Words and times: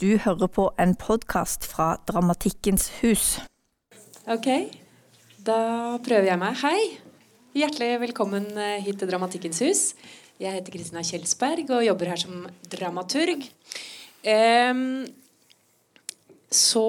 Du 0.00 0.14
hører 0.16 0.48
på 0.48 0.62
en 0.80 0.94
podkast 0.96 1.66
fra 1.68 1.90
Dramatikkens 2.08 2.86
hus. 3.02 3.24
Ok, 4.32 4.46
da 5.44 5.58
prøver 6.00 6.30
jeg 6.30 6.40
meg. 6.40 6.56
Hei! 6.62 6.78
Hjertelig 7.60 7.98
velkommen 8.06 8.46
eh, 8.56 8.78
hit 8.80 8.96
til 9.02 9.10
Dramatikkens 9.10 9.60
hus. 9.60 9.82
Jeg 10.40 10.56
heter 10.56 10.72
Kristina 10.72 11.04
Kjelsberg 11.04 11.68
og 11.76 11.84
jobber 11.84 12.14
her 12.14 12.22
som 12.22 12.48
dramaturg. 12.72 13.44
Um, 14.24 15.04
så 16.48 16.88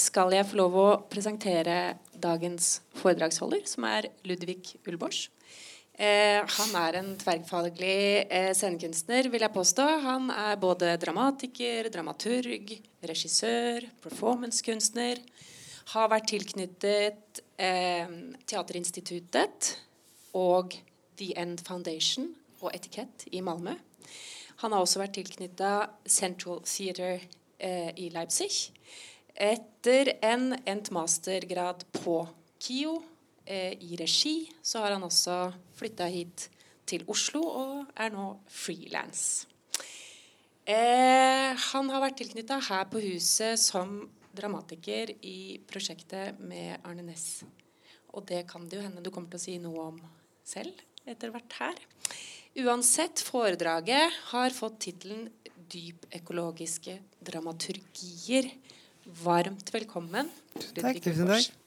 skal 0.00 0.32
jeg 0.32 0.48
få 0.48 0.62
lov 0.62 0.80
å 0.80 0.88
presentere 1.12 1.98
dagens 2.16 2.78
foredragsholder, 3.02 3.66
som 3.68 3.84
er 3.92 4.08
Ludvig 4.24 4.78
Ulborsch. 4.88 5.28
Eh, 6.02 6.44
han 6.48 6.74
är 6.74 6.92
en 6.92 7.18
tverrfaglig 7.18 8.26
eh, 8.30 8.54
scenkonstnär 8.54 9.24
vill 9.24 9.42
jag 9.42 9.54
påstå. 9.54 9.82
Han 9.82 10.30
är 10.30 10.56
både 10.56 10.96
dramatiker, 10.96 11.88
dramaturg, 11.88 12.82
regissör, 13.00 13.90
performancekunstner. 14.02 15.18
Har 15.84 16.08
varit 16.08 16.28
tilknyttet 16.28 17.40
eh, 17.56 18.06
Teaterinstitutet 18.44 19.78
och 20.32 20.76
The 21.18 21.38
End 21.38 21.66
Foundation 21.66 22.34
och 22.58 22.74
Etikett 22.74 23.24
i 23.24 23.42
Malmö. 23.42 23.74
Han 24.56 24.72
har 24.72 24.80
också 24.80 24.98
varit 24.98 25.14
tilknyttet 25.14 25.88
Central 26.04 26.60
Theatre 26.60 27.20
i 27.96 28.10
Leipzig. 28.10 28.50
Efter 29.34 30.12
en 30.20 30.56
endt 30.64 30.90
mastergrad 30.90 31.84
på 31.92 32.28
KIO 32.58 33.02
i 33.46 33.96
regi, 33.98 34.46
så 34.62 34.84
har 34.84 34.94
han 34.94 35.02
også 35.02 35.36
flytta 35.74 36.06
hit 36.12 36.48
til 36.86 37.04
Oslo 37.10 37.42
og 37.42 37.94
er 37.98 38.12
nå 38.14 38.26
frilans. 38.50 39.46
Eh, 40.62 41.50
han 41.58 41.90
har 41.90 42.02
vært 42.04 42.20
tilknytta 42.20 42.60
her 42.68 42.86
på 42.90 43.02
huset 43.02 43.58
som 43.58 43.96
dramatiker 44.32 45.10
i 45.26 45.58
prosjektet 45.68 46.38
med 46.40 46.78
Arne 46.86 47.02
Næss. 47.06 47.42
Og 48.14 48.24
det 48.28 48.44
kan 48.50 48.68
det 48.68 48.78
jo 48.78 48.84
hende 48.84 49.02
du 49.02 49.10
kommer 49.10 49.34
å 49.34 49.42
si 49.42 49.56
noe 49.60 49.88
om 49.90 49.98
selv 50.46 50.76
etter 51.08 51.32
hvert 51.34 51.58
her. 51.58 51.80
Uansett, 52.62 53.22
foredraget 53.24 54.12
har 54.30 54.54
fått 54.54 54.82
tittelen 54.86 55.30
'Dypøkologiske 55.72 56.98
dramaturgier'. 57.24 58.52
Varmt 59.24 59.72
velkommen. 59.72 60.28
Takk, 60.76 61.00
tusen 61.02 61.26
takk. 61.26 61.61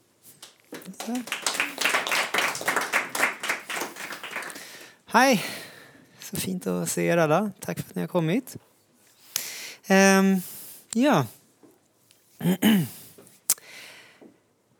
Hej! 5.05 5.43
Så 6.19 6.35
fint 6.35 6.67
att 6.67 6.89
se 6.89 7.05
er 7.05 7.17
alla. 7.17 7.51
Tack 7.59 7.79
för 7.79 7.89
att 7.89 7.95
ni 7.95 8.01
har 8.01 8.07
kommit. 8.07 8.57
Um, 9.89 10.41
ja. 10.93 11.25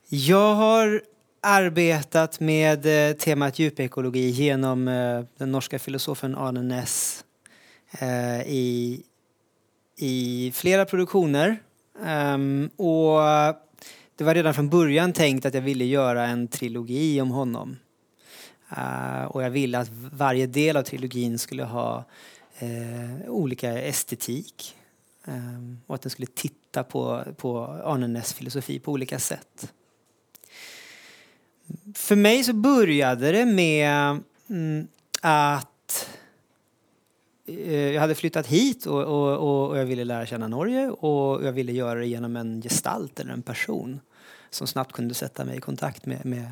Jag 0.09 0.56
har 0.56 1.02
arbetat 1.41 2.39
med 2.39 3.09
eh, 3.09 3.16
temat 3.16 3.59
djupekologi 3.59 4.30
genom 4.30 4.88
eh, 4.88 5.23
den 5.38 5.52
norska 5.52 5.80
filosofen 5.80 6.36
Arne 6.36 6.61
Næss 6.61 7.25
eh, 8.00 8.41
i, 8.41 9.03
i 9.97 10.52
flera 10.56 10.86
produktioner. 10.86 11.58
Um, 12.00 12.69
och 12.75 13.19
det 14.18 14.24
var 14.24 14.36
redan 14.36 14.54
från 14.54 14.70
början 14.70 15.14
tänkt 15.14 15.46
att 15.46 15.54
jag 15.54 15.62
ville 15.62 15.86
göra 15.86 16.28
en 16.28 16.48
trilogi 16.48 17.22
om 17.22 17.32
honom. 17.32 17.78
Uh, 18.78 19.24
och 19.24 19.44
jag 19.44 19.50
ville 19.50 19.80
att 19.80 19.90
varje 20.12 20.48
del 20.48 20.78
av 20.78 20.84
trilogin 20.84 21.40
skulle 21.40 21.64
ha 21.64 22.06
uh, 22.64 23.30
olika 23.30 23.82
estetik. 23.82 24.76
Um, 25.26 25.80
och 25.88 25.96
att 25.96 26.02
den 26.02 26.10
skulle 26.10 26.28
titta 26.28 26.84
på, 26.84 27.24
på 27.38 27.60
Arnenäs 27.66 28.34
filosofi 28.34 28.80
på 28.80 28.92
olika 28.92 29.20
sätt. 29.20 29.74
För 31.94 32.16
mig 32.16 32.44
så 32.44 32.54
började 32.54 33.31
det 33.31 33.46
med 33.46 34.20
mm, 34.50 34.88
att 35.22 36.09
uh, 37.50 37.92
jag 37.92 38.02
hade 38.02 38.16
flyttat 38.16 38.48
hit 38.48 38.86
och, 38.86 39.04
och, 39.04 39.70
och, 39.70 39.78
jag 39.78 39.86
ville 39.86 40.04
lära 40.04 40.25
känna 40.25 40.48
Norge 40.48 40.90
och 40.90 41.46
jag 41.46 41.52
ville 41.52 41.72
göra 41.72 42.00
det 42.00 42.08
genom 42.08 42.36
en 42.36 42.62
gestalt 42.62 43.20
eller 43.20 43.34
en 43.34 43.42
person 43.42 44.00
som 44.56 44.68
snabbt 44.68 44.92
kunde 44.92 45.14
sätta 45.14 45.46
mig 45.46 45.58
i 45.58 45.62
kontakt 45.62 46.06
med, 46.06 46.26
med 46.26 46.52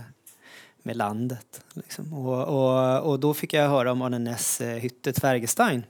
med 0.83 0.97
landet. 0.97 1.61
Liksom. 1.73 2.13
Och, 2.13 2.43
och, 2.43 3.11
och 3.11 3.19
då 3.19 3.33
fick 3.33 3.53
jag 3.53 3.69
höra 3.69 3.91
om 3.91 4.01
Arne 4.01 4.19
Ness 4.19 4.61
eh, 4.61 4.75
hytte 4.75 5.13
Tvergestein. 5.13 5.83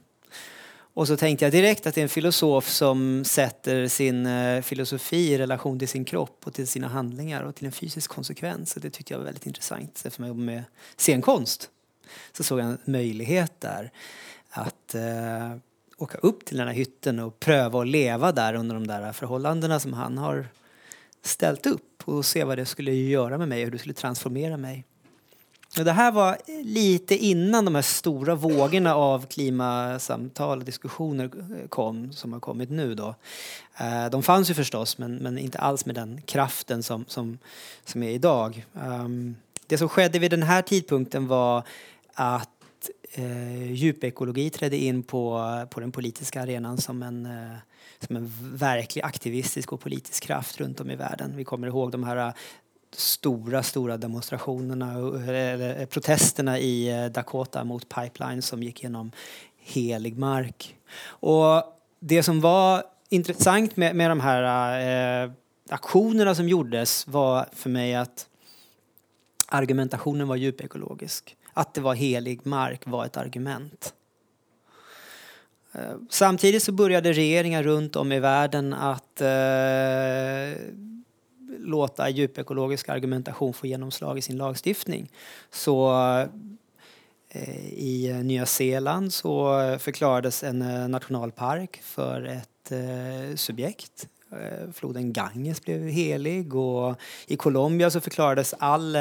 Och 0.96 1.08
så 1.08 1.16
tänkte 1.16 1.44
jag 1.44 1.52
direkt 1.52 1.86
att 1.86 1.94
det 1.94 2.00
är 2.00 2.02
en 2.02 2.08
filosof 2.08 2.68
som 2.68 3.24
sätter 3.24 3.88
sin 3.88 4.26
eh, 4.26 4.62
filosofi 4.62 5.32
i 5.32 5.38
relation 5.38 5.78
till 5.78 5.88
sin 5.88 6.04
kropp 6.04 6.46
och 6.46 6.54
till 6.54 6.66
sina 6.66 6.88
handlingar 6.88 7.42
och 7.42 7.54
till 7.54 7.66
en 7.66 7.72
fysisk 7.72 8.10
konsekvens. 8.10 8.76
Och 8.76 8.82
det 8.82 8.90
tyckte 8.90 9.12
jag 9.12 9.18
var 9.18 9.24
väldigt 9.24 9.46
intressant 9.46 10.02
eftersom 10.04 10.24
jag 10.24 10.28
jobbar 10.28 10.44
med 10.44 10.64
scenkonst. 10.96 11.70
Så 12.32 12.42
såg 12.42 12.60
jag 12.60 12.66
en 12.66 12.78
möjlighet 12.84 13.60
där 13.60 13.92
att 14.50 14.94
eh, 14.94 15.56
åka 15.98 16.18
upp 16.18 16.44
till 16.44 16.56
den 16.56 16.66
här 16.66 16.74
hytten 16.74 17.18
och 17.18 17.40
pröva 17.40 17.80
att 17.80 17.88
leva 17.88 18.32
där 18.32 18.54
under 18.54 18.74
de 18.74 18.86
där 18.86 19.12
förhållandena 19.12 19.80
som 19.80 19.92
han 19.92 20.18
har 20.18 20.48
ställt 21.24 21.66
upp 21.66 22.02
och 22.04 22.24
se 22.24 22.44
vad 22.44 22.58
det 22.58 22.66
skulle 22.66 22.92
göra 22.92 23.38
med 23.38 23.48
mig 23.48 23.58
och 23.58 23.64
hur 23.64 23.72
det 23.72 23.78
skulle 23.78 23.94
transformera 23.94 24.56
mig. 24.56 24.84
Och 25.78 25.84
det 25.84 25.92
här 25.92 26.12
var 26.12 26.38
lite 26.62 27.16
innan 27.16 27.64
de 27.64 27.74
här 27.74 27.82
stora 27.82 28.34
vågorna 28.34 28.94
av 28.94 29.26
klimasamtal 29.26 30.58
och 30.58 30.64
diskussioner 30.64 31.30
kom, 31.68 32.12
som 32.12 32.32
har 32.32 32.40
kommit 32.40 32.70
nu. 32.70 32.94
Då. 32.94 33.14
Eh, 33.78 34.10
de 34.10 34.22
fanns 34.22 34.50
ju 34.50 34.54
förstås, 34.54 34.98
men, 34.98 35.16
men 35.16 35.38
inte 35.38 35.58
alls 35.58 35.86
med 35.86 35.94
den 35.94 36.22
kraften 36.22 36.82
som, 36.82 37.04
som, 37.08 37.38
som 37.84 38.02
är 38.02 38.10
idag. 38.10 38.66
Ehm, 38.82 39.36
det 39.66 39.78
som 39.78 39.88
skedde 39.88 40.18
vid 40.18 40.30
den 40.30 40.42
här 40.42 40.62
tidpunkten 40.62 41.26
var 41.26 41.62
att 42.14 42.90
eh, 43.12 43.72
djupekologi 43.72 44.50
trädde 44.50 44.76
in 44.76 45.02
på, 45.02 45.40
på 45.70 45.80
den 45.80 45.92
politiska 45.92 46.42
arenan 46.42 46.78
som 46.78 47.02
en 47.02 47.26
eh, 47.26 47.56
som 48.06 48.16
en 48.16 48.32
verklig 48.40 49.02
aktivistisk 49.02 49.72
och 49.72 49.80
politisk 49.80 50.22
kraft 50.22 50.60
runt 50.60 50.80
om 50.80 50.90
i 50.90 50.96
världen. 50.96 51.36
Vi 51.36 51.44
kommer 51.44 51.66
ihåg 51.66 51.92
de 51.92 52.04
här 52.04 52.16
äh, 52.16 52.34
stora, 52.92 53.62
stora 53.62 53.96
demonstrationerna, 53.96 54.92
äh, 54.92 55.28
eller 55.28 55.80
äh, 55.80 55.86
protesterna 55.86 56.58
i 56.58 57.08
Dakota 57.14 57.64
mot 57.64 57.88
pipeline 57.88 58.42
som 58.42 58.62
gick 58.62 58.82
genom 58.82 59.12
helig 59.56 60.18
mark. 60.18 60.76
Och 61.06 61.62
det 62.00 62.22
som 62.22 62.40
var 62.40 62.82
intressant 63.08 63.76
med, 63.76 63.96
med 63.96 64.10
de 64.10 64.20
här 64.20 65.24
eh, 65.24 65.30
aktionerna 65.70 66.34
som 66.34 66.48
gjordes 66.48 67.06
var 67.06 67.46
för 67.52 67.70
mig 67.70 67.94
att 67.94 68.26
argumentationen 69.46 70.28
var 70.28 70.36
djupekologisk. 70.36 71.36
Att 71.52 71.74
det 71.74 71.80
var 71.80 71.94
helig 71.94 72.46
mark 72.46 72.82
var 72.86 73.04
ett 73.04 73.16
argument. 73.16 73.94
Eh, 75.74 75.96
samtidigt 76.10 76.62
så 76.62 76.72
började 76.72 77.12
regeringar 77.12 77.62
runt 77.62 77.96
om 77.96 78.12
i 78.12 78.20
världen 78.20 78.72
att 78.72 79.20
eh, 79.20 80.62
låta 81.58 82.08
djupekologisk 82.08 82.88
argumentation 82.88 83.54
få 83.54 83.66
genomslag 83.66 84.18
i 84.18 84.22
sin 84.22 84.36
lagstiftning. 84.36 85.10
Så 85.50 85.92
eh, 87.28 87.68
i 87.72 88.20
Nya 88.24 88.46
Zeeland 88.46 89.12
så 89.12 89.58
förklarades 89.78 90.44
en 90.44 90.62
eh, 90.62 90.88
nationalpark 90.88 91.80
för 91.82 92.24
ett 92.24 92.72
eh, 92.72 93.36
subjekt. 93.36 94.08
Eh, 94.32 94.72
floden 94.72 95.12
Ganges 95.12 95.62
blev 95.62 95.88
helig 95.88 96.54
och 96.54 96.96
i 97.26 97.36
Colombia 97.36 97.90
så 97.90 98.00
förklarades 98.00 98.54
all 98.58 98.96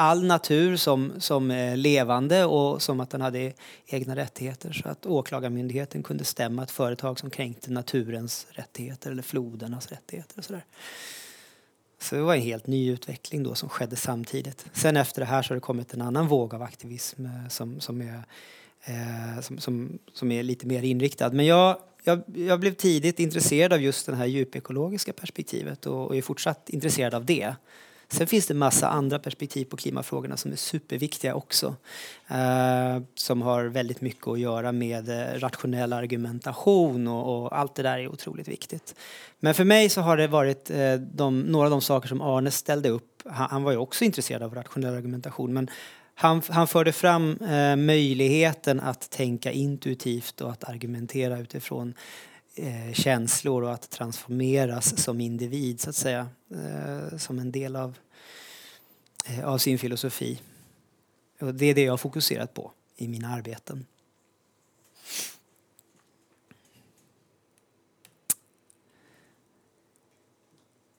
all 0.00 0.24
natur 0.24 0.76
som, 0.76 1.12
som 1.18 1.50
eh, 1.50 1.76
levande 1.76 2.44
och 2.44 2.82
som 2.82 3.00
att 3.00 3.10
den 3.10 3.20
hade 3.20 3.52
egna 3.86 4.16
rättigheter 4.16 4.72
så 4.72 4.88
att 4.88 5.06
åklagarmyndigheten 5.06 6.02
kunde 6.02 6.24
stämma 6.24 6.62
ett 6.62 6.70
företag 6.70 7.18
som 7.18 7.30
kränkte 7.30 7.70
naturens 7.70 8.46
rättigheter 8.50 9.10
eller 9.10 9.22
flodernas 9.22 9.86
rättigheter 9.86 10.38
och 10.38 10.44
sådär. 10.44 10.64
Så 12.00 12.14
det 12.14 12.20
var 12.20 12.34
en 12.34 12.42
helt 12.42 12.66
ny 12.66 12.90
utveckling 12.90 13.42
då 13.42 13.54
som 13.54 13.68
skedde 13.68 13.96
samtidigt. 13.96 14.66
Sen 14.72 14.96
efter 14.96 15.20
det 15.20 15.26
här 15.26 15.42
så 15.42 15.50
har 15.50 15.54
det 15.54 15.60
kommit 15.60 15.94
en 15.94 16.02
annan 16.02 16.28
våg 16.28 16.54
av 16.54 16.62
aktivism 16.62 17.26
eh, 17.26 17.48
som, 17.48 17.80
som, 17.80 18.02
är, 18.02 18.22
eh, 18.84 19.40
som, 19.40 19.58
som, 19.58 19.98
som 20.12 20.32
är 20.32 20.42
lite 20.42 20.66
mer 20.66 20.82
inriktad. 20.82 21.30
Men 21.30 21.46
jag, 21.46 21.78
jag, 22.04 22.22
jag 22.34 22.60
blev 22.60 22.74
tidigt 22.74 23.20
intresserad 23.20 23.72
av 23.72 23.80
just 23.82 24.06
det 24.06 24.16
här 24.16 24.26
djupekologiska 24.26 25.12
perspektivet 25.12 25.86
och, 25.86 26.06
och 26.06 26.16
är 26.16 26.22
fortsatt 26.22 26.70
intresserad 26.70 27.14
av 27.14 27.24
det. 27.24 27.54
Sen 28.10 28.26
finns 28.26 28.46
det 28.46 28.54
massa 28.54 28.88
andra 28.88 29.18
perspektiv 29.18 29.64
på 29.64 29.76
klimatfrågorna 29.76 30.36
som 30.36 30.52
är 30.52 30.56
superviktiga 30.56 31.34
också. 31.34 31.76
Eh, 32.28 33.02
som 33.14 33.42
har 33.42 33.64
väldigt 33.64 34.00
mycket 34.00 34.28
att 34.28 34.40
göra 34.40 34.72
med 34.72 35.08
eh, 35.08 35.38
rationell 35.38 35.92
argumentation 35.92 37.08
och, 37.08 37.42
och, 37.42 37.58
allt 37.58 37.74
det 37.74 37.82
där 37.82 37.98
är 37.98 38.08
otroligt 38.08 38.48
viktigt. 38.48 38.94
Men 39.40 39.54
för 39.54 39.64
mig 39.64 39.88
så 39.88 40.00
har 40.00 40.16
det 40.16 40.26
varit 40.26 40.70
eh, 40.70 40.94
de, 40.94 41.40
några 41.40 41.64
av 41.66 41.70
de 41.70 41.80
saker 41.80 42.08
som 42.08 42.20
Arne 42.20 42.50
ställde 42.50 42.88
upp. 42.88 43.22
Han, 43.24 43.48
han, 43.50 43.62
var 43.62 43.72
ju 43.72 43.78
också 43.78 44.04
intresserad 44.04 44.42
av 44.42 44.54
rationell 44.54 44.94
argumentation 44.94 45.52
men 45.52 45.70
han, 46.14 46.42
han 46.48 46.66
förde 46.66 46.92
fram 46.92 47.36
eh, 47.36 47.76
möjligheten 47.76 48.80
att 48.80 49.10
tänka 49.10 49.52
intuitivt 49.52 50.40
och 50.40 50.50
att 50.50 50.64
argumentera 50.64 51.38
utifrån 51.38 51.94
eh, 52.58 52.92
känslor 52.92 53.62
och 53.62 53.72
att 53.72 53.90
transformeras 53.90 55.02
som 55.02 55.20
individ 55.20 55.80
så 55.80 55.90
att 55.90 55.96
säga. 55.96 56.28
Eh, 56.50 57.18
som 57.18 57.38
en 57.38 57.52
del 57.52 57.76
av, 57.76 57.98
eh, 59.26 59.44
av 59.44 59.58
sin 59.58 59.78
filosofi. 59.78 60.40
Och 61.40 61.54
det 61.54 61.66
är 61.66 61.74
det 61.74 61.82
jag 61.82 61.92
har 61.92 61.96
fokuserat 61.96 62.54
på 62.54 62.72
i 62.96 63.08
mina 63.08 63.28
arbeten. 63.28 63.86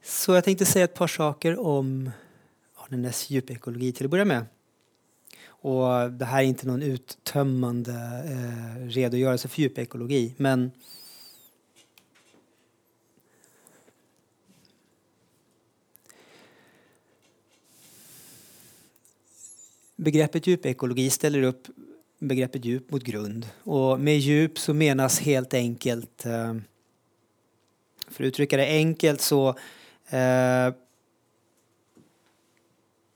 Så 0.03 0.33
jag 0.33 0.44
tänkte 0.44 0.65
säga 0.65 0.85
ett 0.85 0.94
par 0.94 1.07
saker 1.07 1.59
om 1.59 2.12
Arne 2.75 3.12
djupekologi 3.27 3.91
till 3.91 4.05
att 4.05 4.12
börja 4.12 4.25
med. 4.25 4.45
Och 5.45 6.12
det 6.12 6.25
här 6.25 6.39
är 6.39 6.47
inte 6.47 6.67
någon 6.67 6.81
uttömmande 6.81 7.94
eh, 8.25 8.88
redogörelse 8.88 9.47
för 9.47 9.62
djupekologi 9.62 10.33
men 10.38 10.71
Begreppet 20.00 20.48
djupekologi 20.48 21.10
ställer 21.10 21.42
upp 21.42 21.68
begreppet 22.19 22.66
djup 22.66 22.92
mot 22.92 23.04
grund. 23.04 23.50
Och 23.63 24.00
med 24.00 24.18
djup 24.18 24.60
så 24.60 24.74
menas 24.74 25.19
helt 25.19 25.54
enkelt, 25.54 26.25
eh, 26.25 26.56
för 28.07 28.24
att 28.24 28.28
uttrycka 28.28 28.57
det 28.57 28.68
enkelt 28.68 29.22
så 29.22 29.50
eh, 30.10 30.74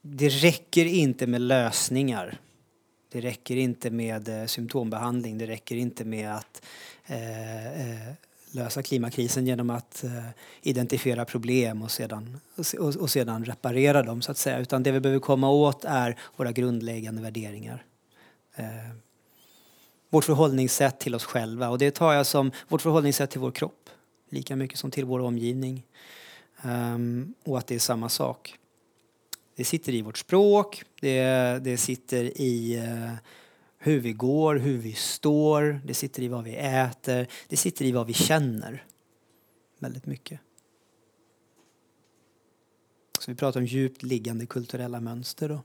det 0.02 0.28
räcker 0.28 0.84
inte 0.84 1.26
med 1.26 1.40
lösningar. 1.40 2.38
Det 3.12 3.20
räcker 3.20 3.56
inte 3.56 3.90
med 3.90 4.28
eh, 4.28 4.46
symptombehandling. 4.46 5.38
Det 5.38 5.46
räcker 5.46 5.76
inte 5.76 6.04
med 6.04 6.34
att 6.34 6.66
lösa 8.54 8.82
klimatkrisen 8.82 9.46
genom 9.46 9.70
att 9.70 10.04
eh, 10.04 10.24
identifiera 10.62 11.24
problem 11.24 11.82
och 11.82 11.90
sedan, 11.90 12.40
och, 12.56 12.96
och, 12.96 13.10
sedan 13.10 13.44
reparera 13.44 14.02
dem 14.02 14.22
så 14.22 14.30
att 14.30 14.38
säga. 14.38 14.58
Utan 14.58 14.82
det 14.82 14.92
vi 14.92 15.00
behöver 15.00 15.20
komma 15.20 15.50
åt 15.50 15.84
är 15.84 16.18
våra 16.36 16.52
grundläggande 16.52 17.22
värderingar. 17.22 17.84
Eh, 18.54 18.64
vårt 20.10 20.24
förhållningssätt 20.24 20.98
till 20.98 21.14
oss 21.14 21.24
själva 21.24 21.68
och 21.68 21.78
det 21.78 21.90
tar 21.90 22.12
jag 22.12 22.26
som 22.26 22.50
vårt 22.68 22.82
förhållningssätt 22.82 23.30
till 23.30 23.40
vår 23.40 23.50
kropp 23.50 23.90
lika 24.28 24.56
mycket 24.56 24.78
som 24.78 24.90
till 24.90 25.04
vår 25.04 25.20
omgivning. 25.20 25.86
Eh, 26.62 26.98
och 27.44 27.58
att 27.58 27.66
det 27.66 27.74
är 27.74 27.78
samma 27.78 28.08
sak. 28.08 28.58
Det 29.56 29.64
sitter 29.64 29.94
i 29.94 30.02
vårt 30.02 30.18
språk, 30.18 30.82
det, 31.00 31.24
det 31.64 31.76
sitter 31.76 32.40
i 32.40 32.82
hur 33.84 34.00
vi 34.00 34.12
går, 34.12 34.54
hur 34.54 34.78
vi 34.78 34.92
står, 34.92 35.80
det 35.84 35.94
sitter 35.94 36.22
i 36.22 36.28
vad 36.28 36.44
vi 36.44 36.56
äter, 36.56 37.26
det 37.48 37.56
sitter 37.56 37.84
i 37.84 37.92
vad 37.92 38.06
vi 38.06 38.12
känner. 38.12 38.84
Väldigt 39.78 40.06
mycket. 40.06 40.40
Så 43.20 43.30
vi 43.30 43.34
pratar 43.34 43.60
om 43.60 43.66
djupt 43.66 44.02
liggande 44.02 44.46
kulturella 44.46 45.00
mönster 45.00 45.48
då. 45.48 45.62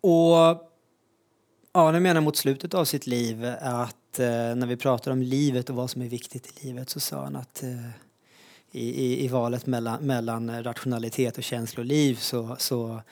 Och 0.00 0.70
Arne 1.72 2.00
menar 2.00 2.20
mot 2.20 2.36
slutet 2.36 2.74
av 2.74 2.84
sitt 2.84 3.06
liv 3.06 3.44
att 3.60 4.18
eh, 4.18 4.54
när 4.54 4.66
vi 4.66 4.76
pratar 4.76 5.10
om 5.10 5.22
livet 5.22 5.70
och 5.70 5.76
vad 5.76 5.90
som 5.90 6.02
är 6.02 6.08
viktigt 6.08 6.46
i 6.46 6.66
livet 6.66 6.90
så 6.90 7.00
sa 7.00 7.24
han 7.24 7.36
att 7.36 7.62
eh, 7.62 7.90
i, 8.72 9.04
i, 9.04 9.24
i, 9.24 9.28
valet 9.28 9.66
mellan, 9.66 10.02
mellan 10.02 10.62
rationalitet 10.62 11.38
och 11.38 11.44
känsloliv 11.44 12.14
så, 12.14 12.56
så, 12.58 13.02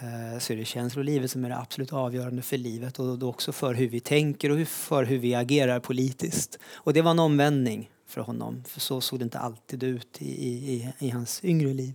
Eh, 0.00 0.38
så 0.38 0.52
är 0.52 0.56
det 0.56 0.64
känslolivet 0.64 1.30
som 1.30 1.44
är 1.44 1.48
det 1.48 1.56
absolut 1.56 1.92
avgörande 1.92 2.42
för 2.42 2.58
livet 2.58 2.98
och 2.98 3.18
då 3.18 3.28
också 3.28 3.52
för 3.52 3.74
hur 3.74 3.88
vi 3.88 4.00
tänker 4.00 4.50
och 4.50 4.68
för 4.68 5.04
hur 5.04 5.18
vi 5.18 5.34
agerar 5.34 5.80
politiskt. 5.80 6.58
Och 6.74 6.92
det 6.92 7.02
var 7.02 7.10
en 7.10 7.18
omvändning 7.18 7.90
för 8.06 8.20
honom, 8.20 8.64
för 8.64 8.80
så 8.80 9.00
såg 9.00 9.18
det 9.18 9.22
inte 9.22 9.38
alltid 9.38 9.82
ut 9.82 10.22
i, 10.22 10.44
i, 10.72 10.92
i 10.98 11.10
hans 11.10 11.44
yngre 11.44 11.74
liv. 11.74 11.94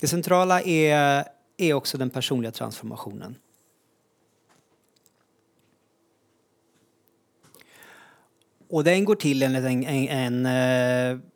Det 0.00 0.08
centrala 0.08 0.62
är, 0.62 1.24
är 1.56 1.74
också 1.74 1.98
den 1.98 2.10
personliga 2.10 2.52
transformationen. 2.52 3.36
Och 8.68 8.84
den 8.84 9.04
går 9.04 9.14
till 9.14 9.42
enligt 9.42 9.64
en, 9.64 9.84
en, 9.84 10.44
en, 10.44 10.46
eh, 10.46 11.31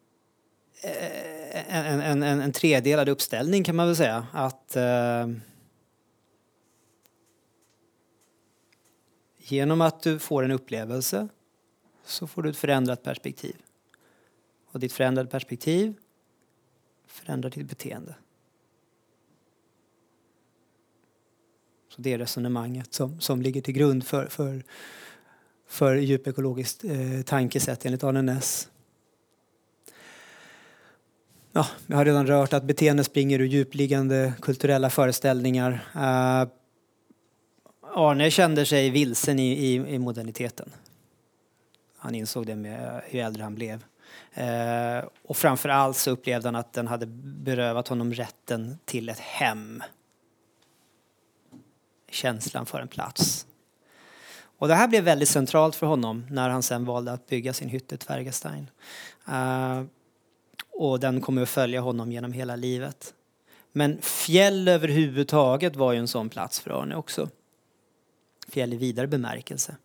Eh, 0.80 1.76
en, 1.76 2.00
en, 2.00 2.22
en, 2.22 2.40
en 2.40 2.52
tredelad 2.52 3.08
uppställning 3.08 3.64
kan 3.64 3.76
man 3.76 3.86
väl 3.86 3.96
säga. 3.96 4.26
Att 4.32 4.76
eh, 4.76 5.26
Genom 9.48 9.80
att 9.80 10.02
du 10.02 10.18
får 10.18 10.42
en 10.44 10.50
upplevelse 10.50 11.28
så 12.04 12.26
får 12.26 12.42
du 12.42 12.50
ett 12.50 12.56
förändrat 12.56 13.02
perspektiv. 13.02 13.56
Och 14.66 14.80
ditt 14.80 14.92
förändrade 14.92 15.30
perspektiv 15.30 15.94
förändrar 17.06 17.50
ditt 17.50 17.68
beteende. 17.68 18.14
Så 21.88 22.02
det 22.02 22.12
är 22.12 22.18
resonemanget 22.18 22.94
som, 22.94 23.20
som 23.20 23.42
ligger 23.42 23.60
till 23.60 23.74
grund 23.74 24.06
för, 24.06 24.26
för, 24.26 24.64
för 25.66 25.96
djupekologiskt 25.96 26.84
eh, 26.84 27.22
tankesätt 27.26 27.86
enligt 27.86 28.04
Arne 28.04 28.22
Näss. 28.22 28.70
Ja, 31.56 31.66
jag 31.86 31.96
har 31.96 32.04
redan 32.04 32.26
rört 32.26 32.52
att 32.52 32.64
beteende 32.64 33.04
springer 33.04 33.38
ur 33.38 33.46
djupliggande 33.46 34.32
kulturella 34.40 34.90
föreställningar. 34.90 35.72
Uh, 35.94 36.48
Arne 37.94 38.30
kände 38.30 38.66
sig 38.66 38.90
vilsen 38.90 39.38
i, 39.38 39.52
i, 39.52 39.74
i, 39.74 39.98
moderniteten. 39.98 40.72
Han 41.98 42.14
insåg 42.14 42.46
det 42.46 42.56
med 42.56 42.96
eh, 42.96 43.00
hur 43.04 43.20
äldre 43.20 43.42
han 43.42 43.54
blev. 43.54 43.84
Uh, 44.38 45.08
och 45.22 45.36
framför 45.36 45.68
allt 45.68 45.96
så 45.96 46.10
upplevde 46.10 46.48
han 46.48 46.56
att 46.56 46.72
den 46.72 46.86
hade 46.86 47.06
berövat 47.06 47.88
honom 47.88 48.14
rätten 48.14 48.78
till 48.84 49.08
ett 49.08 49.20
hem 49.20 49.82
känslan 52.10 52.66
för 52.66 52.80
en 52.80 52.88
plats. 52.88 53.46
Och 54.58 54.68
det 54.68 54.74
här 54.74 54.88
blev 54.88 55.04
väldigt 55.04 55.28
centralt 55.28 55.74
för 55.74 55.86
honom 55.86 56.26
när 56.30 56.48
han 56.48 56.62
sen 56.62 56.84
valde 56.84 57.12
att 57.12 57.26
bygga 57.26 57.52
sin 57.52 57.68
hytte 57.68 57.96
Tvergastein. 57.96 58.70
Uh, 59.28 59.82
och 60.76 61.00
den 61.00 61.20
kommer 61.20 61.42
att 61.42 61.48
följa 61.48 61.80
honom 61.80 62.12
genom 62.12 62.32
hela 62.32 62.56
livet. 62.56 63.14
Men 63.72 64.02
fjäll 64.02 64.68
överhuvudtaget 64.68 65.76
var 65.76 65.92
ju 65.92 65.98
en 65.98 66.08
sån 66.08 66.28
plats 66.28 66.60
för 66.60 66.70
Arne 66.70 66.96
också. 66.96 67.28
Fjäll 68.48 68.72
i 68.72 68.76
vidare 68.76 69.06
bemärkelse. 69.06 69.76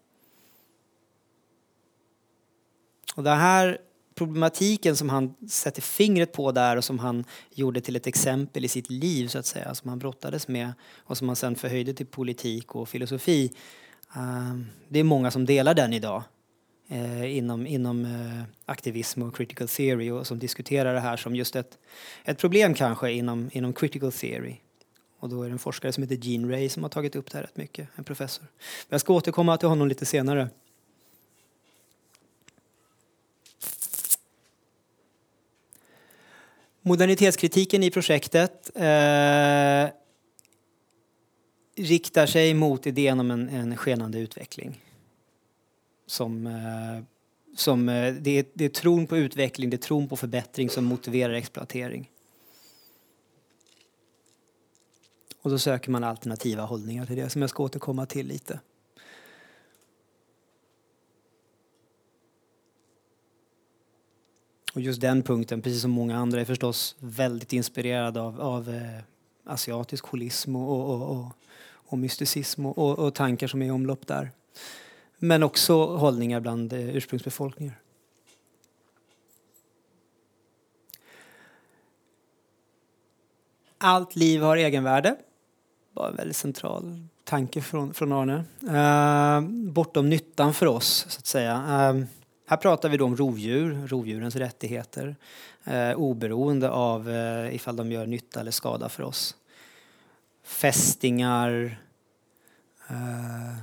Och 3.16 3.24
den 3.24 3.38
här 3.38 3.78
problematiken 4.16 4.96
som 4.96 5.10
han 5.10 5.34
sätter 5.50 5.82
fingret 5.82 6.32
på 6.32 6.52
där 6.52 6.78
och 6.78 6.84
som 6.84 7.00
han 7.00 7.26
gjorde 7.54 7.82
till 7.82 7.96
ett 7.96 8.08
exempel 8.08 8.66
i 8.66 8.68
sitt 8.68 8.90
liv 8.90 9.28
så 9.28 9.40
att 9.40 9.46
säga, 9.46 9.76
som 9.76 9.90
han 9.90 10.00
brottades 10.00 10.48
med 10.48 10.74
och 10.98 11.18
som 11.18 11.28
han 11.28 11.36
sen 11.36 11.56
förhöjde 11.56 11.94
till 11.94 12.06
politik 12.06 12.76
och 12.76 12.90
filosofi. 12.90 13.52
Eh, 14.16 14.56
det 14.90 15.00
är 15.00 15.04
många 15.04 15.32
som 15.32 15.46
delar 15.46 15.74
den 15.74 15.94
idag 15.94 16.24
eh, 16.92 17.38
inom, 17.38 17.68
inom 17.68 18.06
eh, 18.06 18.44
aktivism 18.66 19.22
och 19.22 19.36
critical 19.36 19.68
theory 19.68 20.12
och 20.12 20.28
som 20.28 20.40
diskuterar 20.40 20.94
det 20.94 21.00
här 21.00 21.18
som 21.18 21.36
just 21.36 21.56
ett, 21.56 21.78
ett 22.24 22.38
problem 22.38 22.74
kanske 22.74 23.12
inom, 23.12 23.50
inom 23.54 23.74
critical 23.74 24.12
theory. 24.12 24.56
Och 25.20 25.30
då 25.30 25.44
är 25.44 25.48
det 25.48 25.54
en 25.54 25.60
forskare 25.60 25.92
som 25.92 26.04
heter 26.04 26.16
Gene 26.16 26.54
Ray 26.54 26.70
som 26.70 26.84
har 26.84 26.90
tagit 26.90 27.16
upp 27.16 27.32
det 27.32 27.38
här 27.38 27.44
rätt 27.44 27.58
mycket, 27.58 27.88
en 27.96 28.04
professor. 28.04 28.46
Jag 28.90 29.02
ska 29.02 29.14
återkomma 29.14 29.58
till 29.58 29.68
honom 29.68 29.88
lite 29.88 30.06
senare. 30.06 30.50
Modernitetskritiken 36.82 37.84
i 37.84 37.92
projektet 37.92 38.72
eh, 38.76 39.88
riktar 41.76 42.26
sig 42.26 42.54
mot 42.54 42.88
idén 42.88 43.20
om 43.20 43.32
en, 43.32 43.50
en 43.50 43.78
skenande 43.78 44.20
utveckling. 44.20 44.80
Som, 46.12 46.48
eh, 46.48 47.04
som, 47.56 47.90
eh, 47.90 48.14
det, 48.14 48.40
är, 48.40 48.46
det 48.54 48.66
är 48.66 48.70
tron 48.70 49.08
på 49.08 49.18
utveckling, 49.18 49.70
det 49.70 49.76
är 49.76 49.78
tron 49.78 50.08
på 50.08 50.16
förbättring 50.16 50.70
som 50.70 50.86
motiverar 50.86 51.34
exploatering. 51.34 52.10
Och 55.42 55.50
då 55.50 55.60
söker 55.60 55.92
man 55.92 56.04
alternativa 56.04 56.64
hållningar 56.64 57.06
till 57.06 57.16
det 57.16 57.30
som 57.30 57.42
jag 57.42 57.50
ska 57.50 57.64
återkomma 57.64 58.06
till 58.06 58.28
lite. 58.28 58.60
Och 64.74 64.82
just 64.82 65.02
den 65.02 65.24
punkten, 65.24 65.62
precis 65.62 65.82
som 65.82 65.92
många 65.92 66.18
andra, 66.18 66.42
är 66.42 66.46
förstås 66.46 66.96
väldigt 67.00 67.54
inspirerad 67.54 68.18
av, 68.18 68.42
av 68.42 68.70
eh, 68.70 69.04
asiatisk 69.44 70.06
holism 70.06 70.56
och, 70.56 70.90
och, 70.90 71.18
och, 71.18 71.32
och 71.72 71.98
mysticism 71.98 72.66
och, 72.66 73.00
och, 73.00 73.16
tankar 73.16 73.48
som 73.48 73.62
är 73.62 73.66
i 73.66 73.72
omlopp 73.72 74.08
där. 74.08 74.32
Men 75.24 75.44
också 75.44 75.96
hållningar 75.96 76.40
bland 76.40 76.74
eh, 76.74 76.96
ursprungsbefolkningar. 76.96 77.80
Allt 83.78 84.16
liv 84.16 84.42
har 84.42 84.58
egenvärde. 84.58 85.16
var 85.94 86.10
en 86.10 86.16
väldigt 86.16 86.38
central 86.38 87.08
tanke 87.24 87.62
från, 87.62 87.94
från 87.94 88.12
Arne. 88.12 88.44
Uh, 88.64 89.50
bortom 89.72 90.10
nyttan 90.10 90.54
för 90.54 90.66
oss, 90.66 91.06
så 91.10 91.20
att 91.20 91.26
säga. 91.26 91.56
Uh, 91.56 92.04
här 92.48 92.58
pratar 92.58 92.90
vi 92.90 92.98
då 92.98 93.06
om 93.06 93.16
rovdjur, 93.16 93.88
rovdjurens 93.88 94.36
rättigheter, 94.36 95.16
uh, 95.68 95.94
oberoende 95.94 96.70
av 96.70 97.10
uh, 97.10 97.56
ifall 97.56 97.76
de 97.76 97.92
gör 97.92 98.06
nytta 98.06 98.40
eller 98.40 98.52
skada 98.52 98.90
för 98.90 99.04
oss. 99.04 99.36
Fästingar, 100.44 101.78
eh, 102.90 103.58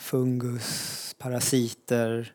fungus, 0.00 1.14
parasiter, 1.18 2.34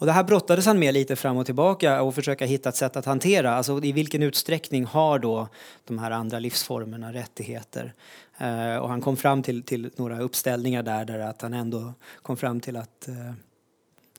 och 0.00 0.06
det 0.06 0.12
här 0.12 0.24
brottades 0.24 0.66
han 0.66 0.78
med 0.78 0.94
lite 0.94 1.16
fram 1.16 1.36
och 1.36 1.46
tillbaka 1.46 2.02
och 2.02 2.14
försöka 2.14 2.44
hitta 2.44 2.68
ett 2.68 2.76
sätt 2.76 2.96
att 2.96 3.04
hantera. 3.04 3.54
Alltså 3.54 3.84
i 3.84 3.92
vilken 3.92 4.22
utsträckning 4.22 4.84
har 4.84 5.18
då 5.18 5.48
de 5.84 5.98
här 5.98 6.10
andra 6.10 6.38
livsformerna 6.38 7.12
rättigheter? 7.12 7.94
Eh, 8.38 8.76
och 8.76 8.88
han 8.88 9.00
kom 9.00 9.16
fram 9.16 9.42
till, 9.42 9.62
till 9.62 9.90
några 9.96 10.20
uppställningar 10.20 10.82
där, 10.82 11.04
där 11.04 11.18
att 11.18 11.42
han 11.42 11.54
ändå 11.54 11.92
kom 12.22 12.36
fram 12.36 12.60
till 12.60 12.76
att 12.76 13.08
eh, 13.08 13.32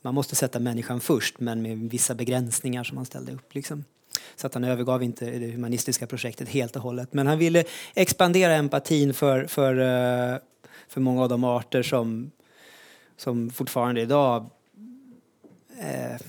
man 0.02 0.14
måste 0.14 0.36
sätta 0.36 0.60
människan 0.60 1.00
först 1.00 1.40
men 1.40 1.62
med 1.62 1.78
vissa 1.78 2.16
begränsningar 2.16 2.84
som 2.84 2.98
han 2.98 3.06
ställde 3.06 3.32
upp. 3.32 3.56
Liksom. 3.56 3.84
Så 4.36 4.48
att 4.48 4.54
han 4.54 4.64
övergav 4.64 5.04
inte 5.04 5.26
det 5.26 5.52
humanistiska 5.52 6.08
projektet 6.08 6.50
helt 6.50 6.76
och 6.76 6.82
hållet. 6.82 7.14
Men 7.14 7.28
han 7.28 7.38
ville 7.38 7.64
expandera 7.94 8.54
empatin 8.54 9.14
för, 9.14 9.46
för, 9.46 9.78
eh, 9.78 10.38
för 10.92 11.02
många 11.02 11.22
av 11.22 11.30
de 11.30 11.44
arter 11.44 11.84
som, 11.84 12.32
som 13.18 13.50
fortfarande 13.50 14.02
idag 14.02 14.50
eh, 15.80 16.22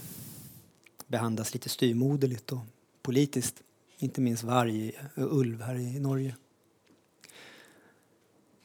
behandlas 1.06 1.54
lite 1.54 1.68
styrmoderligt 1.68 2.52
och 2.52 2.58
politiskt. 3.02 3.62
Inte 3.98 4.20
minst 4.20 4.42
varg 4.42 4.92
och 5.14 5.38
ulv 5.38 5.62
här 5.62 5.74
i 5.74 6.00
Norge. 6.00 6.36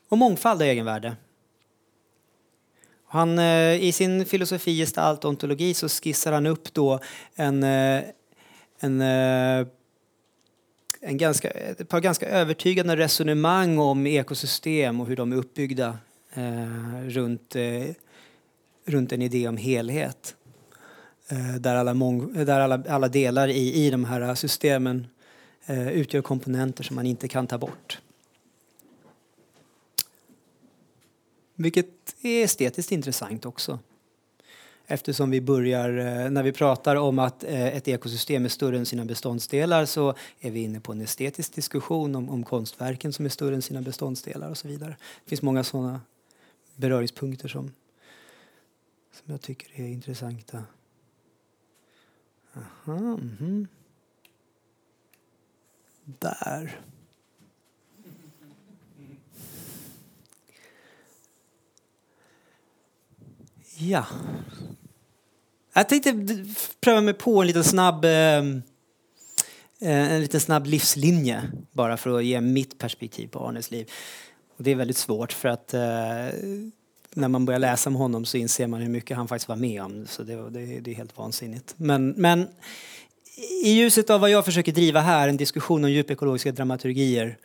Och 0.10 0.18
mångfald 0.18 0.62
har 0.62 0.68
egenvärde. 0.68 1.16
Han, 3.06 3.40
eh, 3.40 3.84
I 3.84 3.92
sin 3.92 4.26
filosofi 4.26 4.78
gestalt 4.78 5.26
ontologi 5.26 5.74
så 5.74 5.90
skissar 5.90 6.32
han 6.32 6.46
upp 6.46 6.74
då 6.74 7.00
en, 7.36 7.64
eh, 7.64 8.04
en, 8.80 9.02
eh, 9.02 9.68
en 11.00 11.18
ganska, 11.18 11.50
ett 11.50 11.90
par 11.90 12.00
ganska 12.00 12.30
övertygande 12.30 12.96
resonemang 12.96 13.80
om 13.80 14.08
ekosystem 14.08 15.02
och 15.02 15.08
hur 15.08 15.16
de 15.16 15.32
är 15.32 15.36
uppbyggda 15.36 15.98
eh, 16.34 17.02
runt, 17.08 17.56
eh, 17.56 17.86
runt 18.86 19.12
en 19.12 19.22
idé 19.22 19.48
om 19.48 19.58
helhet. 19.58 20.36
Eh, 21.28 21.56
där 21.56 21.76
alla, 21.76 21.94
mång, 21.94 22.34
där 22.34 22.60
alla, 22.60 22.84
alla 22.90 23.08
delar 23.08 23.48
i, 23.48 23.86
i 23.86 23.90
de 23.90 24.06
här 24.06 24.36
systemen 24.36 25.08
eh, 25.66 25.90
utgör 25.90 26.22
komponenter 26.22 26.84
som 26.84 26.96
man 26.96 27.06
inte 27.06 27.28
kan 27.28 27.48
ta 27.48 27.58
bort. 27.58 28.00
Vilket 31.56 32.16
är 32.22 32.44
estetiskt 32.44 32.92
intressant 32.92 33.46
också. 33.46 33.80
Eftersom 34.90 35.30
vi 35.30 35.42
börjar, 35.42 35.90
eh, 35.98 36.30
när 36.30 36.44
vi 36.44 36.52
pratar 36.52 36.96
om 36.96 37.20
att 37.20 37.44
eh, 37.44 37.68
ett 37.68 37.88
ekosystem 37.88 38.46
är 38.46 38.50
större 38.50 38.78
än 38.78 38.86
sina 38.86 39.06
beståndsdelar 39.06 39.86
så 39.86 40.14
är 40.40 40.52
vi 40.52 40.60
inne 40.60 40.80
på 40.80 40.92
en 40.92 41.02
estetisk 41.02 41.54
diskussion 41.56 42.16
om, 42.16 42.30
om 42.30 42.44
konstverken 42.44 43.14
som 43.14 43.26
är 43.26 43.30
större 43.30 43.56
än 43.56 43.62
sina 43.62 43.82
beståndsdelar 43.82 44.50
och 44.50 44.58
så 44.58 44.68
vidare. 44.68 44.98
Det 45.24 45.30
finns 45.30 45.42
många 45.42 45.64
sådana 45.64 46.02
beröringspunkter 46.76 47.48
som, 47.48 47.72
som 49.12 49.32
jag 49.32 49.42
tycker 49.42 49.82
är 49.82 49.88
intressanta. 49.88 50.64
Aha, 52.54 53.20
mm. 53.40 53.68
Där. 56.04 56.82
Ja. 63.80 64.06
Jag 65.74 65.90
tänkte 65.90 66.14
pröva 66.82 67.02
mig 67.02 67.14
på 67.14 67.42
en 67.42 67.48
liten 67.48 67.64
snabb 67.64 68.06
ehm, 68.06 68.62
eh, 69.82 70.14
en 70.14 70.22
liten 70.22 70.40
snabb 70.40 70.66
livslinje 70.66 71.42
bara 71.72 71.98
för 71.98 72.18
att 72.18 72.26
ge 72.26 72.42
mitt 72.42 72.78
perspektiv 72.78 73.28
på 73.28 73.48
Arnes 73.48 73.72
liv. 73.72 73.92
Och 74.58 74.64
det 74.64 74.72
är 74.72 74.76
väldigt 74.76 74.98
svårt 74.98 75.34
för 75.34 75.50
att 75.50 75.74
eh, 75.74 75.80
när 77.14 77.28
man 77.28 77.46
börjar 77.46 77.60
läsa 77.60 77.90
om 77.90 77.96
honom 77.96 78.26
så 78.26 78.38
inser 78.38 78.68
man 78.68 78.82
hur 78.82 78.90
mycket 78.90 79.18
han 79.18 79.28
faktiskt 79.28 79.50
var 79.50 79.56
med 79.56 79.84
om. 79.84 80.08
Så 80.08 80.24
det, 80.24 80.50
det, 80.50 80.80
det 80.80 80.92
är 80.92 80.96
helt 80.96 81.18
vansinnigt. 81.18 81.74
Men, 81.78 82.10
men 82.10 82.48
i 83.64 83.72
ljuset 83.72 84.10
av 84.10 84.22
vad 84.22 84.30
jag 84.30 84.46
försöker 84.46 84.72
driva 84.72 85.00
här, 85.00 85.28
en 85.28 85.38
diskussion 85.38 85.84
om 85.84 85.92
djupekologiska 85.92 86.52
dramaturgier, 86.52 87.38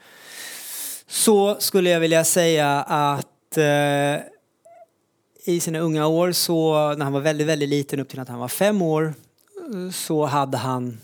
så 1.07 1.61
skulle 1.61 1.91
jag 1.91 2.01
vilja 2.01 2.25
säga 2.25 2.83
att 2.83 3.57
eh, 3.57 4.32
i 5.45 5.61
sina 5.61 5.79
unga 5.79 6.07
år, 6.07 6.33
så, 6.33 6.75
när 6.95 7.05
han 7.05 7.13
var 7.13 7.21
väldigt, 7.21 7.47
väldigt 7.47 7.69
liten, 7.69 8.01
upp 8.01 8.09
till 8.09 8.21
att 8.21 8.29
han 8.29 8.39
var 8.39 8.49
fem 8.49 8.83
år, 8.83 9.15
så 9.93 10.25
hade 10.25 10.57
han 10.57 10.99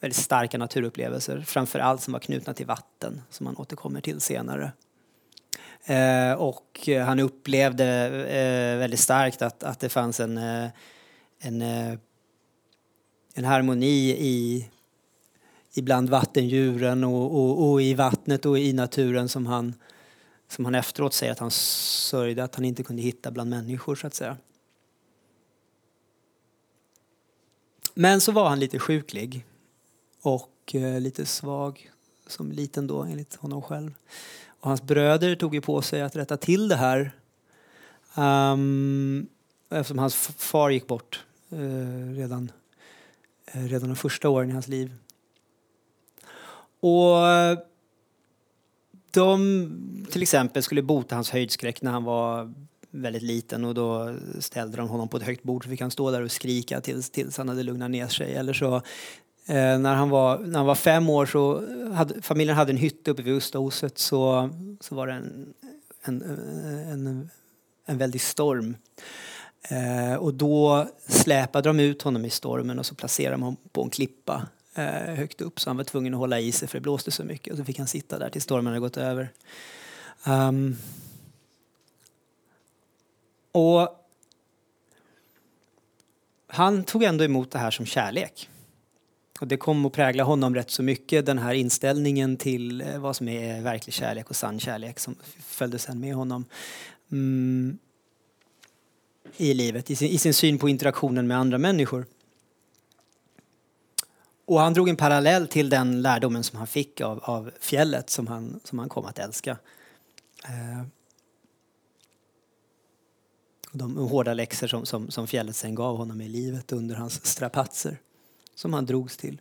väldigt 0.00 0.16
starka 0.16 0.58
naturupplevelser, 0.58 1.40
framför 1.46 1.78
allt 1.78 2.02
som 2.02 2.12
var 2.12 2.20
knutna 2.20 2.54
till 2.54 2.66
vatten, 2.66 3.22
som 3.30 3.46
han 3.46 3.56
återkommer 3.56 4.00
till 4.00 4.20
senare. 4.20 4.72
Eh, 5.84 6.32
och 6.32 6.88
han 7.06 7.20
upplevde 7.20 7.86
eh, 8.28 8.78
väldigt 8.78 9.00
starkt 9.00 9.42
att, 9.42 9.62
att 9.62 9.80
det 9.80 9.88
fanns 9.88 10.20
en, 10.20 10.38
eh, 10.38 10.68
en, 11.40 11.62
eh, 11.62 11.98
en 13.34 13.44
harmoni 13.44 14.16
i, 14.18 14.68
ibland 15.74 16.10
vattendjuren 16.10 17.04
och, 17.04 17.34
och, 17.34 17.70
och, 17.70 17.82
i 17.82 17.94
vattnet 17.94 18.46
och 18.46 18.58
i 18.58 18.72
naturen 18.72 19.28
som 19.28 19.46
han, 19.46 19.74
som 20.48 20.64
han 20.64 20.74
efteråt 20.74 21.14
säger 21.14 21.32
att 21.32 21.38
han 21.38 21.50
sörjde 21.50 22.44
att 22.44 22.54
han 22.54 22.64
inte 22.64 22.82
kunde 22.82 23.02
hitta 23.02 23.30
bland 23.30 23.50
människor 23.50 23.94
så 23.94 24.06
att 24.06 24.14
säga. 24.14 24.36
Men 27.94 28.20
så 28.20 28.32
var 28.32 28.48
han 28.48 28.60
lite 28.60 28.78
sjuklig 28.78 29.46
och 30.22 30.74
eh, 30.74 31.00
lite 31.00 31.26
svag 31.26 31.90
som 32.26 32.52
liten 32.52 32.86
då 32.86 33.02
enligt 33.02 33.34
honom 33.34 33.62
själv. 33.62 33.94
Och 34.60 34.68
hans 34.68 34.82
bröder 34.82 35.36
tog 35.36 35.54
ju 35.54 35.60
på 35.60 35.82
sig 35.82 36.02
att 36.02 36.16
rätta 36.16 36.36
till 36.36 36.68
det 36.68 36.76
här. 36.76 37.12
Um, 38.16 39.28
eftersom 39.70 39.98
hans 39.98 40.14
far 40.16 40.70
gick 40.70 40.86
bort 40.86 41.24
uh, 41.52 42.12
redan, 42.14 42.52
uh, 43.54 43.64
redan 43.64 43.88
de 43.88 43.96
första 43.96 44.28
åren 44.28 44.50
i 44.50 44.52
hans 44.52 44.68
liv. 44.68 44.94
Och 46.80 47.28
eh, 47.28 47.58
de 49.16 50.06
till 50.10 50.22
exempel 50.22 50.62
skulle 50.62 50.82
bota 50.82 51.14
hans 51.14 51.30
höjdskräck 51.30 51.82
när 51.82 51.90
han 51.90 52.04
var 52.04 52.54
väldigt 52.90 53.22
liten 53.22 53.64
och 53.64 53.74
då 53.74 54.16
ställde 54.40 54.76
de 54.76 54.88
honom 54.88 55.08
på 55.08 55.16
ett 55.16 55.22
högt 55.22 55.42
bord 55.42 55.64
så 55.64 55.70
fick 55.70 55.80
han 55.80 55.90
stå 55.90 56.10
där 56.10 56.22
och 56.22 56.30
skrika 56.30 56.80
tills, 56.80 57.10
tills 57.10 57.38
han 57.38 57.48
hade 57.48 57.62
lugnat 57.62 57.90
ner 57.90 58.08
sig. 58.08 58.34
Eller 58.34 58.52
så 58.52 58.82
Eh, 59.48 59.78
när, 59.78 59.94
han 59.94 60.10
var, 60.10 60.38
när 60.38 60.58
han 60.58 60.66
var 60.66 60.74
fem 60.74 61.10
år 61.10 61.26
så 61.26 61.64
hade 61.92 62.22
familjen 62.22 62.56
hade 62.56 62.72
en 62.72 62.76
hytte 62.76 63.10
uppe 63.10 63.22
vid 63.22 63.34
Ostaoset 63.34 63.98
så, 63.98 64.50
så 64.80 64.94
var 64.94 65.06
det 65.06 65.12
en, 65.12 65.54
en, 66.02 66.22
en, 66.92 67.30
en 67.86 67.98
väldig 67.98 68.20
storm. 68.20 68.76
Eh, 69.68 70.14
och 70.14 70.34
då 70.34 70.88
släpade 71.08 71.68
de 71.68 71.80
ut 71.80 72.02
honom 72.02 72.24
i 72.24 72.30
stormen 72.30 72.78
och 72.78 72.86
så 72.86 72.94
placerade 72.94 73.34
de 73.34 73.42
honom 73.42 73.56
på 73.72 73.82
en 73.82 73.90
klippa 73.90 74.46
Eh, 74.78 75.14
högt 75.14 75.40
upp 75.40 75.60
så 75.60 75.70
han 75.70 75.76
var 75.76 75.84
tvungen 75.84 76.14
att 76.14 76.18
hålla 76.18 76.40
i 76.40 76.52
sig 76.52 76.68
för 76.68 76.78
det 76.78 76.82
blåste 76.82 77.10
så 77.10 77.24
mycket 77.24 77.52
och 77.52 77.58
så 77.58 77.64
fick 77.64 77.78
han 77.78 77.88
sitta 77.88 78.18
där 78.18 78.30
tills 78.30 78.44
stormen 78.44 78.66
hade 78.66 78.80
gått 78.80 78.96
över. 78.96 79.32
Um, 80.26 80.76
och 83.52 84.06
han 86.46 86.84
tog 86.84 87.02
ändå 87.02 87.24
emot 87.24 87.50
det 87.50 87.58
här 87.58 87.70
som 87.70 87.86
kärlek. 87.86 88.48
Och 89.40 89.46
det 89.46 89.56
kom 89.56 89.86
att 89.86 89.92
prägla 89.92 90.24
honom 90.24 90.54
rätt 90.54 90.70
så 90.70 90.82
mycket, 90.82 91.26
den 91.26 91.38
här 91.38 91.54
inställningen 91.54 92.36
till 92.36 92.80
eh, 92.80 92.98
vad 92.98 93.16
som 93.16 93.28
är 93.28 93.62
verklig 93.62 93.94
kärlek 93.94 94.30
och 94.30 94.36
sann 94.36 94.60
kärlek 94.60 94.98
som 94.98 95.16
följde 95.38 95.78
sen 95.78 96.00
med 96.00 96.14
honom 96.14 96.44
mm, 97.12 97.78
i 99.36 99.54
livet, 99.54 99.90
i 99.90 99.96
sin, 99.96 100.08
i 100.08 100.18
sin 100.18 100.34
syn 100.34 100.58
på 100.58 100.68
interaktionen 100.68 101.26
med 101.26 101.38
andra 101.38 101.58
människor. 101.58 102.06
Och 104.46 104.60
han 104.60 104.74
drog 104.74 104.88
en 104.88 104.96
parallell 104.96 105.48
till 105.48 105.70
den 105.70 106.02
lärdomen 106.02 106.44
som 106.44 106.58
han 106.58 106.66
fick 106.66 107.00
av, 107.00 107.20
av 107.22 107.50
fjället 107.60 108.10
som 108.10 108.26
han, 108.26 108.60
som 108.64 108.78
han 108.78 108.88
kom 108.88 109.04
att 109.04 109.18
älska. 109.18 109.58
Eh, 110.44 110.86
de 113.72 113.96
hårda 113.96 114.34
läxor 114.34 114.66
som, 114.66 114.86
som, 114.86 115.10
som 115.10 115.26
fjället 115.26 115.56
sen 115.56 115.74
gav 115.74 115.96
honom 115.96 116.20
i 116.20 116.28
livet 116.28 116.72
under 116.72 116.94
hans 116.94 117.26
strapatser 117.26 117.98
som 118.54 118.72
han 118.72 118.86
drogs 118.86 119.16
till. 119.16 119.40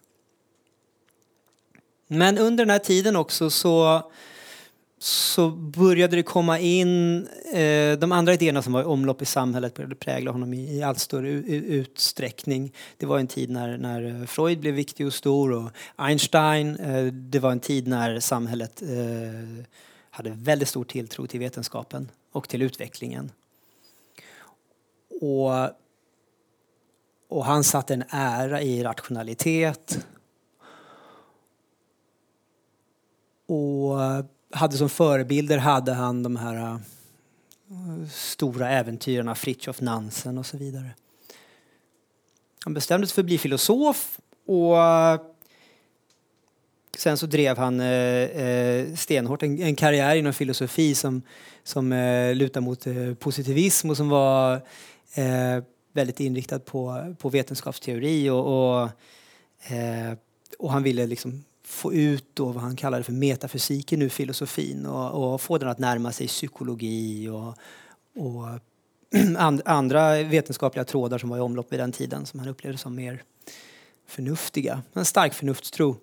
Men 2.08 2.38
under 2.38 2.66
den 2.66 2.70
här 2.70 2.80
tiden 2.80 3.16
också 3.16 3.50
så 3.50 4.04
så 4.98 5.50
började 5.50 6.16
det 6.16 6.24
komma 6.24 6.60
in 6.60 7.28
eh, 7.54 8.00
de 8.00 8.12
andra 8.12 8.34
idéerna 8.34 8.62
som 8.62 8.74
var 8.74 8.82
i 8.82 8.86
omlopp 8.86 9.22
i 9.22 9.26
samhället 9.26 9.74
började 9.74 9.96
prägla 9.96 10.32
honom 10.32 10.54
i, 10.54 10.78
i 10.78 10.84
allt 10.84 11.00
större 11.00 11.30
utsträckning. 11.30 12.74
Det 12.98 13.06
var 13.06 13.20
en 13.20 13.28
tid 13.28 13.50
när, 13.50 13.78
när 13.78 14.22
eh, 14.22 14.26
Freud 14.26 14.60
blev 14.60 14.74
viktig 14.74 15.08
och 15.08 15.14
stor 15.14 15.52
och 15.52 15.72
Einstein. 15.96 16.76
Eh, 16.76 17.06
det 17.06 17.40
var 17.40 17.52
en 17.52 17.60
tid 17.60 17.88
när 17.88 18.20
samhället 18.20 18.82
eh, 18.82 19.66
hade 20.10 20.30
väldigt 20.30 20.70
stor 20.70 20.84
tilltro 20.84 21.28
till 21.28 21.40
vetenskapen 21.40 22.12
och 22.32 22.50
till 22.50 22.62
utvecklingen. 22.62 23.32
Och, 25.22 25.52
och 27.30 27.46
han 27.46 27.64
satte 27.64 27.94
en 27.94 28.04
ära 28.10 28.62
i 28.62 28.84
rationalitet. 28.84 30.06
Och 33.48 34.00
hade 34.56 34.78
som 34.78 34.90
förebilder 34.90 35.58
hade 35.58 35.94
han 35.94 36.24
de 36.24 36.36
här 36.36 36.56
uh, 36.56 36.78
stora 38.12 38.70
äventyrarna 38.70 39.36
Fritjof 39.36 39.82
Nansen 39.82 40.38
och 40.38 40.46
så 40.46 40.58
vidare. 40.58 40.90
Han 42.64 42.74
bestämde 42.74 43.08
sig 43.08 43.14
för 43.14 43.22
att 43.22 43.26
bli 43.26 43.38
filosof 43.38 44.20
och 44.46 44.74
uh, 44.74 45.22
sen 46.98 47.18
så 47.18 47.26
drev 47.26 47.58
han 47.58 47.80
uh, 47.80 48.96
stenhårt 48.96 49.44
en, 49.44 49.62
en, 49.62 49.76
karriär 49.76 50.16
inom 50.16 50.34
filosofi 50.34 50.96
som, 50.96 51.22
som 51.64 51.92
uh, 51.92 52.36
lutar 52.36 52.62
mot 52.62 52.88
positivism 53.20 53.90
och 53.90 53.98
som 53.98 54.10
var 54.10 54.62
väldigt 55.94 56.20
inriktad 56.20 56.60
på, 56.60 57.16
på 57.20 57.30
vetenskapsteori 57.30 58.30
och, 58.30 58.80
och, 58.80 58.90
och 60.60 60.72
han 60.72 60.84
ville 60.84 61.06
liksom 61.06 61.44
få 61.76 61.94
ut 61.94 62.26
då 62.34 62.46
vad 62.46 62.64
han 62.64 62.76
kallade 62.76 63.04
för 63.04 63.12
metafysiken 63.12 64.02
ur 64.02 64.10
filosofin 64.10 64.86
och, 64.86 65.34
och 65.34 65.42
få 65.42 65.58
den 65.58 65.70
att 65.70 65.80
närma 65.80 66.12
sig 66.12 66.28
psykologi 66.28 67.30
och, 67.30 67.56
och 68.24 68.46
and, 69.38 69.62
andra 69.66 70.24
vetenskapliga 70.24 70.86
trådar 70.86 71.18
som 71.18 71.30
var 71.30 71.38
i 71.38 71.42
omlopp 71.42 71.74
vid 71.74 71.80
den 71.80 71.92
tiden 71.92 72.26
som 72.26 72.40
han 72.40 72.50
upplevde 72.50 72.78
som 72.78 72.96
mer 72.96 73.24
förnuftiga. 74.08 74.82
En 74.94 75.06
stark 75.06 75.34
förnuftstro. 75.34 75.98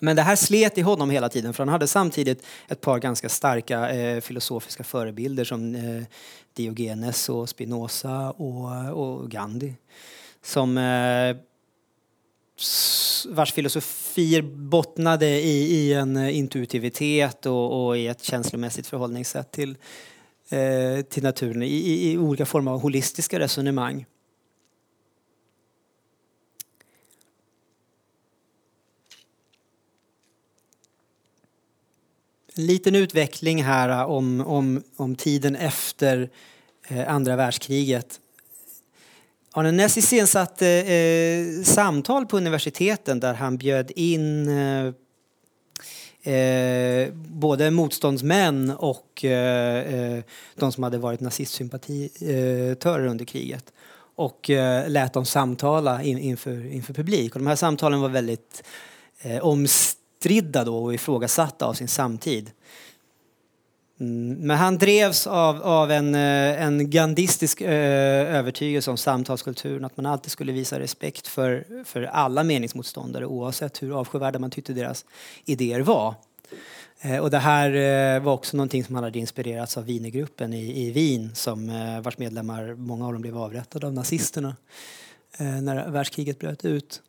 Men 0.00 0.16
det 0.16 0.22
här 0.22 0.36
slet 0.36 0.78
i 0.78 0.80
honom 0.80 1.10
hela 1.10 1.28
tiden 1.28 1.54
för 1.54 1.64
han 1.64 1.72
hade 1.72 1.86
samtidigt 1.86 2.46
ett 2.68 2.80
par 2.80 2.98
ganska 2.98 3.28
starka 3.28 3.90
eh, 3.90 4.20
filosofiska 4.20 4.84
förebilder 4.84 5.44
som 5.44 5.74
eh, 5.74 6.02
Diogenes 6.52 7.28
och 7.28 7.48
Spinoza 7.48 8.30
och, 8.30 8.88
och 9.02 9.30
Gandhi. 9.30 9.74
Som 10.42 10.78
eh, 10.78 11.36
vars 13.28 13.52
filosofier 13.52 14.42
bottnade 14.42 15.26
i, 15.26 15.76
i 15.76 15.92
en 15.92 16.16
eh, 16.16 16.38
intuitivitet 16.38 17.46
och, 17.46 17.86
och, 17.86 17.98
i 17.98 18.06
ett 18.06 18.22
känslomässigt 18.22 18.86
förhållningssätt 18.86 19.52
till, 19.52 19.76
eh, 20.48 21.00
till 21.08 21.22
naturen 21.22 21.62
i, 21.62 21.66
i, 21.66 22.12
i, 22.12 22.18
olika 22.18 22.46
former 22.46 22.70
av 22.70 22.80
holistiska 22.80 23.38
resonemang. 23.38 24.06
En 32.54 32.66
liten 32.66 32.94
utveckling 32.94 33.62
här 33.62 34.06
om, 34.06 34.40
om, 34.40 34.82
om 34.96 35.16
tiden 35.16 35.56
efter 35.56 36.30
eh, 36.88 37.14
andra 37.14 37.36
världskriget. 37.36 38.20
Arne 39.52 39.72
Näss 39.72 39.96
iscensatte 39.96 40.68
eh, 40.68 41.62
samtal 41.62 42.26
på 42.26 42.36
universiteten 42.36 43.20
där 43.20 43.34
han 43.34 43.56
bjöd 43.56 43.90
in 43.96 44.48
eh, 44.48 44.86
eh, 46.34 47.12
både 47.14 47.70
motståndsmän 47.70 48.70
och 48.70 49.24
eh, 49.24 49.94
eh 49.94 50.22
de 50.54 50.72
som 50.72 50.82
hade 50.82 50.98
varit 50.98 51.20
nazistsympatitörer 51.20 53.06
under 53.06 53.24
kriget 53.24 53.72
och 54.14 54.50
eh, 54.50 54.88
lät 54.88 55.12
dem 55.12 55.26
samtala 55.26 56.02
in, 56.02 56.18
inför, 56.18 56.66
inför 56.72 56.94
publik. 56.94 57.34
Och 57.34 57.40
de 57.40 57.46
här 57.46 57.56
samtalen 57.56 58.00
var 58.00 58.08
väldigt 58.08 58.62
eh, 59.20 59.44
omstridda 59.44 60.64
då 60.64 60.84
och 60.84 60.94
ifrågasatta 60.94 61.66
av 61.66 61.74
sin 61.74 61.88
samtid. 61.88 62.50
Mm, 64.00 64.34
men 64.46 64.56
han 64.56 64.78
drevs 64.78 65.26
av, 65.26 65.62
av 65.62 65.90
en, 65.90 66.14
eh, 66.14 66.62
en 66.62 66.90
gandistisk 66.90 67.60
eh, 67.60 68.36
övertygelse 68.36 68.90
om 68.90 68.96
samtalskulturen, 68.96 69.84
att 69.84 69.96
man 69.96 70.06
alltid 70.06 70.30
skulle 70.32 70.52
visa 70.52 70.80
respekt 70.80 71.26
för, 71.26 71.66
för 71.84 72.02
alla 72.02 72.44
meningsmotståndare 72.44 73.26
oavsett 73.26 73.82
hur 73.82 73.98
avskyvärda 74.00 74.38
man 74.38 74.50
tyckte 74.50 74.72
deras 74.72 75.04
idéer 75.44 75.80
var. 75.80 76.14
Eh, 77.00 77.18
och 77.18 77.30
det 77.30 77.38
här 77.38 78.20
var 78.20 78.32
också 78.32 78.56
någonting 78.56 78.84
som 78.84 78.94
han 78.94 79.04
hade 79.04 79.18
inspirerats 79.18 79.76
av 79.76 79.84
Wienergruppen 79.84 80.52
i, 80.52 80.86
i 80.86 80.90
Wien 80.90 81.30
som 81.34 81.72
vars 82.02 82.18
medlemmar, 82.18 82.74
många 82.74 83.06
av 83.06 83.12
dem 83.12 83.22
blev 83.22 83.38
avrättade 83.38 83.86
av 83.86 83.92
nazisterna 83.92 84.56
när 85.38 85.90
världskriget 85.90 86.38
bröt 86.38 86.64
ut. 86.64 87.02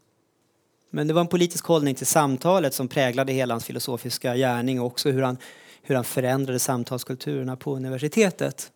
Men 0.89 1.07
det 1.07 1.13
var 1.13 1.21
en 1.21 1.27
politisk 1.27 1.65
hållning 1.65 1.95
till 1.95 2.07
samtalet 2.07 2.73
som 2.73 2.87
präglade 2.87 3.33
hela 3.33 3.53
hans 3.53 3.65
filosofiska 3.65 4.35
gärning 4.35 4.79
och 4.79 4.85
också 4.85 5.09
hur 5.09 5.21
han 5.21 5.37
hur 5.81 5.95
han 5.95 6.03
förändrade 6.03 6.59
samtalskulturerna 6.59 7.55
på 7.55 7.75
universitetet. 7.75 8.71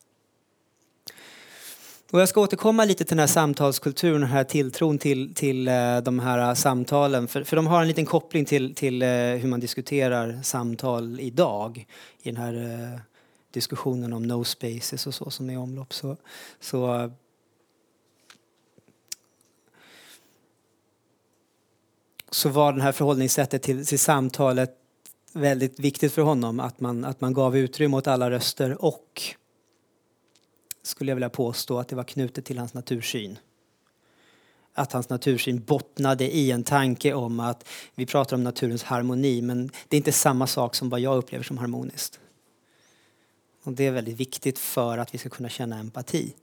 Och 2.12 2.22
jag 2.22 2.30
ska 2.30 2.41
återkomma 2.41 2.86
lite 2.86 3.04
till 3.04 3.18
den 3.18 3.20
här 3.20 3.28
samtalskulturen 3.28 4.15
och 4.15 4.20
den 4.20 4.30
här 4.30 4.44
tilltron 4.44 4.98
till, 4.98 5.34
till 5.34 5.68
eh, 5.68 5.98
de 5.98 6.20
här 6.20 6.50
eh, 6.50 6.54
samtalen. 6.54 7.28
För, 7.28 7.44
för 7.44 7.56
de 7.56 7.68
har 7.68 7.82
en 7.82 7.88
liten 7.88 8.06
koppling 8.06 8.46
till, 8.46 8.76
till 8.76 9.02
eh, 9.02 9.08
hur 9.10 9.48
man 9.48 9.60
diskuterar 9.60 10.39
samtal 10.44 11.20
idag. 11.20 11.88
I 12.22 12.32
den 12.32 12.38
här 12.38 13.00
diskussionen 13.52 14.13
om 14.13 14.24
no 14.24 14.44
spaces 14.44 15.08
och 15.08 15.13
så 15.13 15.30
som 15.30 15.50
är 15.50 15.54
i 15.54 15.58
omlopp. 15.58 15.94
Så, 15.94 16.18
så 16.60 17.12
så 22.36 22.50
var 22.50 22.74
det 22.74 22.82
här 22.82 22.91
förhållningssättet 22.91 23.63
till, 23.63 23.86
till 23.86 24.00
samtalet 24.00 24.72
väldigt 25.36 25.80
viktigt 25.80 26.13
för 26.13 26.21
honom 26.21 26.60
att 26.60 26.80
man, 26.80 27.06
att 27.06 27.21
man 27.21 27.34
gav 27.34 27.58
utrymme 27.58 27.98
åt 27.98 28.08
alla 28.08 28.32
röster 28.32 28.86
och 28.86 29.21
skulle 30.84 31.12
jag 31.12 31.15
vilja 31.15 31.30
påstå 31.30 31.80
att 31.80 31.88
det 31.88 31.95
var 31.95 32.04
knutet 32.04 32.45
till 32.45 32.58
hans 32.58 32.74
natursyn. 32.74 33.38
Att 34.74 34.91
hans 34.91 35.10
natursyn 35.10 35.63
bottnade 35.63 36.36
i 36.36 36.52
en 36.52 36.63
tanke 36.63 37.13
om 37.13 37.39
att 37.39 37.67
vi 37.95 38.06
pratar 38.06 38.36
om 38.36 38.43
naturens 38.43 38.84
harmoni 38.84 39.41
men 39.41 39.71
det 39.88 39.95
är 39.95 39.98
inte 39.98 40.12
samma 40.12 40.48
sak 40.48 40.76
som 40.76 40.89
vad 40.89 41.00
jag 41.00 41.17
upplever 41.17 41.43
som 41.43 41.58
harmoniskt. 41.58 42.19
Och 43.63 43.74
det 43.74 43.88
är 43.88 43.91
väldigt 43.91 44.19
viktigt 44.19 44.60
för 44.60 44.98
att 44.98 45.13
vi 45.13 45.17
ska 45.17 45.30
kunna 45.30 45.50
känna 45.50 45.80
empati. 45.80 46.34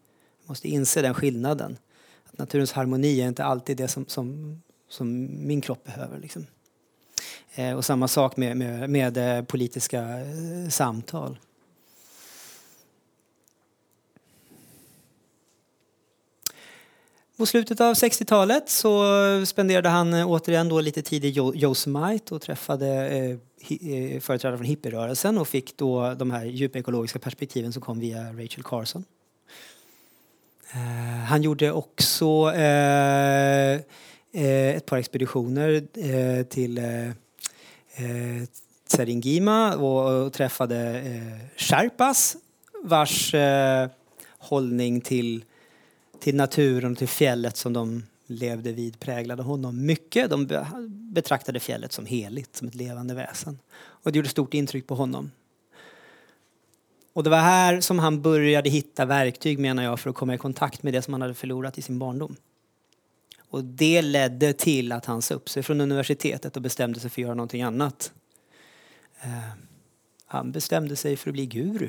Vi 0.43 0.49
måste 0.49 0.69
inse 0.69 1.03
den 1.03 1.15
skillnaden. 1.15 1.79
Att 2.25 2.39
naturens 2.39 2.73
harmoni 2.73 3.21
är 3.21 3.29
inte 3.29 3.45
alltid 3.45 3.77
det 3.77 3.89
som, 3.89 4.07
som, 4.07 4.61
som 4.89 5.29
min 5.47 5.61
kropp 5.61 5.85
behöver. 5.85 6.19
Liksom. 6.19 6.47
Eh, 7.55 7.73
och 7.73 7.85
samma 7.85 8.09
sak 8.09 8.37
med, 8.37 8.57
med, 8.57 8.91
med 8.91 9.39
eh, 9.39 9.45
politiska 9.45 10.01
eh, 10.01 10.69
samtal. 10.71 11.39
På 17.37 17.47
slutet 17.47 17.81
av 17.81 17.95
60-talet 17.95 18.69
så 18.69 19.05
spenderade 19.47 19.89
han 19.89 20.15
eh, 20.15 20.31
återigen 20.31 20.69
då 20.69 20.81
lite 20.81 21.03
tid 21.03 21.25
i 21.25 21.29
Yosemite 21.55 22.35
och 22.35 22.43
träffade 22.43 22.89
eh, 23.09 24.21
företrädare 24.21 24.57
från 24.57 24.67
hippierörelsen 24.67 25.39
och 25.39 25.49
fick 25.49 25.77
då 25.77 26.15
de 26.15 26.31
här 26.31 26.45
djupa 26.45 26.79
ekologiska 26.79 27.19
perspektiven 27.19 27.73
som 27.73 27.83
kom 27.83 28.01
via 28.01 28.33
Rachel 28.33 28.63
Carson. 28.63 29.05
Eh, 30.73 31.25
han 31.25 31.43
gjorde 31.43 31.73
också 31.73 32.53
eh, 32.55 33.81
Eh, 34.33 34.77
ett 34.77 34.87
par 34.87 34.99
expeditioner 34.99 35.83
eh, 35.95 36.43
till 36.43 36.79
eh, 36.79 37.07
eh 37.07 38.45
Tseringima 38.89 39.77
och, 39.77 40.25
och 40.25 40.33
träffade 40.33 41.01
eh, 41.01 41.49
Sherpas 41.57 42.37
vars 42.85 43.35
eh, 43.35 43.89
hållning 44.39 45.01
till, 45.01 45.45
till 46.21 46.37
naturen 46.37 46.93
och 46.93 46.99
till 46.99 47.09
fjället 47.09 47.57
som 47.57 47.73
de 47.73 48.03
levde 48.27 48.73
vid 48.73 49.01
präglade 49.01 49.43
honom 49.43 49.87
mycket. 49.87 50.31
De 50.31 50.49
betraktade 50.89 51.61
fjället 51.61 51.93
som 51.93 52.07
heligt, 52.07 52.57
som 52.57 52.69
ett 52.69 52.75
levande 52.75 53.15
väsen. 53.15 53.59
Och 53.75 54.13
det 54.13 54.17
gjorde 54.17 54.29
stort 54.29 54.55
intryck 54.55 54.87
på 54.87 54.95
honom. 54.95 55.31
Och 57.13 57.25
det 57.25 57.31
var 57.31 57.41
här 57.41 57.81
som 57.81 57.99
han 57.99 58.23
började 58.23 58.71
hitta 58.71 59.05
verktyg 59.05 59.59
menar 59.59 59.83
jag 59.83 60.01
för 60.01 60.11
att 60.11 60.17
komma 60.17 60.35
i 60.35 60.39
kontakt 60.39 60.83
med 60.83 60.93
det 60.93 61.03
som 61.03 61.15
han 61.15 61.23
hade 61.23 61.35
förlorat 61.35 61.79
i 61.79 61.83
sin 61.83 61.99
barndom. 61.99 62.37
Och 63.53 63.65
det 63.65 64.03
ledde 64.03 64.53
till 64.53 64.93
att 64.93 65.07
han 65.07 65.23
sa 65.23 65.35
upp 65.35 65.49
sig 65.49 65.63
från 65.63 65.81
universitetet 65.81 66.57
och 66.57 66.63
bestämde 66.63 67.01
sig 67.01 67.11
för 67.11 67.21
att 67.21 67.25
göra 67.25 67.35
någonting 67.35 67.63
annat. 67.63 68.13
Eh, 69.23 69.29
han 70.27 70.53
bestämde 70.53 70.97
sig 70.97 71.17
för 71.17 71.31
att 71.31 71.35
bli 71.35 71.47
guru. 71.47 71.89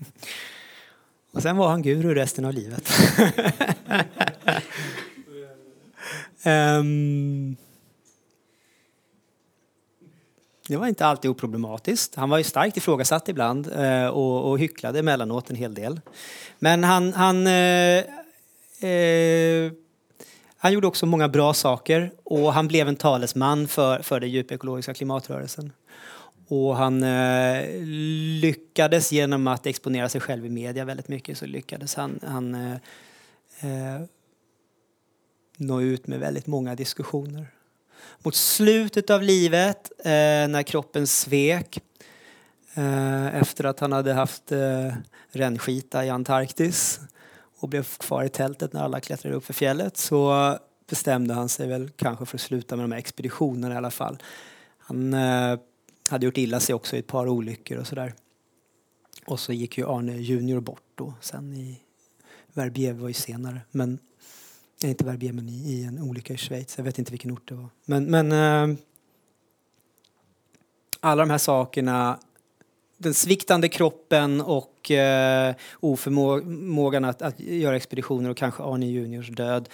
Och 1.32 1.42
sen 1.42 1.56
var 1.56 1.68
han 1.68 1.82
guru 1.82 2.14
resten 2.14 2.44
av 2.44 2.52
livet. 2.52 2.90
um, 6.44 7.56
Det 10.68 10.76
var 10.76 10.86
inte 10.86 11.06
alltid 11.06 11.30
oproblematiskt. 11.30 12.14
Han 12.14 12.30
var 12.30 12.38
ju 12.38 12.44
starkt 12.44 12.76
ifrågasatt 12.76 13.28
ibland 13.28 13.72
eh, 13.72 14.06
och, 14.06 14.50
och 14.50 14.58
hycklade 14.58 14.98
emellanåt 14.98 15.50
en 15.50 15.56
hel 15.56 15.74
del. 15.74 16.00
Men 16.58 16.84
han, 16.84 17.12
han, 17.12 17.46
eh, 17.46 18.04
eh, 18.90 19.72
han 20.62 20.72
gjorde 20.72 20.86
också 20.86 21.06
många 21.06 21.28
bra 21.28 21.54
saker 21.54 22.12
och 22.24 22.52
han 22.52 22.68
blev 22.68 22.88
en 22.88 22.96
talesman 22.96 23.68
för, 23.68 24.02
för 24.02 24.20
den 24.20 24.30
djupekologiska 24.30 24.94
klimatrörelsen. 24.94 25.72
Och 26.48 26.76
han 26.76 27.02
eh, 27.02 27.82
lyckades 28.40 29.12
genom 29.12 29.46
att 29.46 29.66
exponera 29.66 30.08
sig 30.08 30.20
själv 30.20 30.46
i 30.46 30.48
media 30.48 30.84
väldigt 30.84 31.08
mycket 31.08 31.38
så 31.38 31.46
lyckades 31.46 31.94
han, 31.94 32.20
han 32.22 32.54
eh, 32.54 32.72
eh, 33.60 34.02
nå 35.56 35.80
ut 35.80 36.06
med 36.06 36.20
väldigt 36.20 36.46
många 36.46 36.74
diskussioner. 36.74 37.46
Mot 38.18 38.34
slutet 38.34 39.10
av 39.10 39.22
livet, 39.22 39.92
eh, 39.98 40.10
när 40.48 40.62
kroppen 40.62 41.06
svek 41.06 41.80
eh, 42.74 43.36
efter 43.36 43.64
att 43.64 43.80
han 43.80 43.92
hade 43.92 44.12
haft 44.12 44.52
eh, 44.52 44.94
rännskita 45.30 46.04
i 46.04 46.10
Antarktis 46.10 47.00
och 47.62 47.68
blev 47.68 47.84
kvar 47.84 48.24
i 48.24 48.28
tältet 48.28 48.72
när 48.72 48.82
alla 48.82 49.00
klättrade 49.00 49.36
upp 49.36 49.44
för 49.44 49.52
fjället 49.52 49.96
så 49.96 50.58
bestämde 50.86 51.34
han 51.34 51.48
sig 51.48 51.68
väl 51.68 51.90
kanske 51.96 52.26
för 52.26 52.36
att 52.36 52.40
sluta 52.40 52.76
med 52.76 52.84
de 52.84 52.92
här 52.92 52.98
expeditionerna 52.98 53.74
i 53.74 53.76
alla 53.76 53.90
fall. 53.90 54.22
Han 54.78 55.14
eh, 55.14 55.58
hade 56.08 56.26
gjort 56.26 56.38
illa 56.38 56.60
sig 56.60 56.74
också 56.74 56.96
i 56.96 56.98
ett 56.98 57.06
par 57.06 57.28
olyckor 57.28 57.78
och 57.78 57.86
sådär. 57.86 58.14
Och 59.26 59.40
så 59.40 59.52
gick 59.52 59.78
ju 59.78 59.88
Arne 59.88 60.16
Junior 60.16 60.60
bort 60.60 60.82
då 60.94 61.14
sen 61.20 61.52
i 61.52 61.80
Verbier 62.52 62.92
var 62.92 63.08
ju 63.08 63.14
senare. 63.14 63.60
Men 63.70 63.98
Nej, 64.82 64.90
inte 64.90 65.04
Verbier, 65.04 65.32
men 65.32 65.48
i, 65.48 65.52
i, 65.52 65.84
en 65.84 65.98
olycka 65.98 66.34
i 66.34 66.36
Schweiz. 66.36 66.76
Jag 66.76 66.84
vet 66.84 66.98
inte 66.98 67.10
vilken 67.10 67.30
ort 67.30 67.48
det 67.48 67.54
var. 67.54 67.68
Men, 67.84 68.04
men 68.04 68.32
eh, 68.32 68.78
alla 71.00 71.22
de 71.22 71.30
här 71.30 71.38
sakerna, 71.38 72.18
den 73.02 73.14
sviktande 73.14 73.68
kroppen 73.68 74.40
och 74.40 74.90
eh, 74.90 75.54
oförmågan 75.80 77.04
att, 77.04 77.22
att 77.22 77.40
göra 77.40 77.76
expeditioner 77.76 78.30
och 78.30 78.36
kanske 78.36 78.62
Arne 78.62 78.86
Juniors 78.86 79.28
död, 79.28 79.68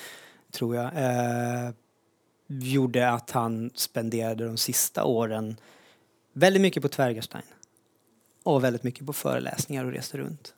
tror 0.51 0.77
jag, 0.77 0.85
eh, 0.85 1.71
gjorde 2.47 3.11
att 3.11 3.31
han 3.31 3.71
spenderade 3.75 4.45
de 4.45 4.57
sista 4.57 5.05
åren 5.05 5.57
väldigt 6.33 6.63
mycket 6.63 6.83
på 6.83 6.89
Tvergerstein 6.89 7.43
och 8.43 8.65
väldigt 8.65 8.83
mycket 8.83 9.07
på 9.07 9.13
föreläsningar 9.13 9.85
och 9.85 9.93
reste 9.93 10.19
runt. 10.19 10.55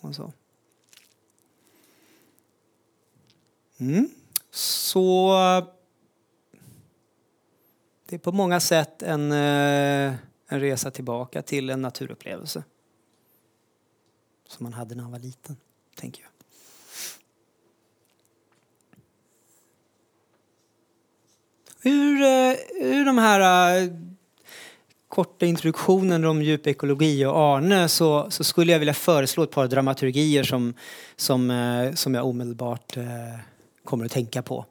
Och 0.00 0.14
så. 0.14 0.32
Mm. 3.78 4.08
Så 4.50 5.32
eh, 5.32 5.64
det 8.08 8.14
är 8.14 8.18
på 8.18 8.32
många 8.32 8.60
sätt 8.60 9.02
en, 9.02 9.32
eh, 9.32 10.14
en 10.48 10.60
resa 10.60 10.90
tillbaka 10.90 11.42
till 11.42 11.70
en 11.70 11.82
naturupplevelse. 11.82 12.64
Som 14.48 14.64
man 14.64 14.72
hade 14.72 14.94
när 14.94 15.02
man 15.02 15.12
var 15.12 15.18
liten, 15.18 15.56
tänker 15.96 16.22
jag. 16.22 16.30
Ur, 21.86 22.22
eh, 22.22 22.56
ur 22.80 23.04
de 23.04 23.18
här 23.18 23.80
eh, 23.82 23.90
korta 25.08 25.46
introduktionen 25.46 26.24
om 26.24 26.42
djupekologi 26.42 27.24
och 27.24 27.38
Arne 27.38 27.88
så, 27.88 28.30
så, 28.30 28.44
skulle 28.44 28.72
jag 28.72 28.78
vilja 28.78 28.94
föreslå 28.94 29.42
ett 29.42 29.50
par 29.50 29.66
dramaturgier 29.66 30.44
som, 30.44 30.74
som, 31.16 31.50
eh, 31.50 31.94
som 31.94 32.14
jag 32.14 32.26
omedelbart 32.26 32.96
eh, 32.96 33.04
kommer 33.84 34.04
att 34.04 34.12
tänka 34.12 34.42
på. 34.42 34.66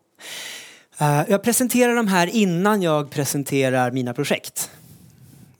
Jag 1.27 1.43
presenterar 1.43 1.95
de 1.95 2.07
här 2.07 2.27
innan 2.27 2.81
jag 2.81 3.09
presenterar 3.12 3.91
mina 3.91 4.13
projekt. 4.13 4.69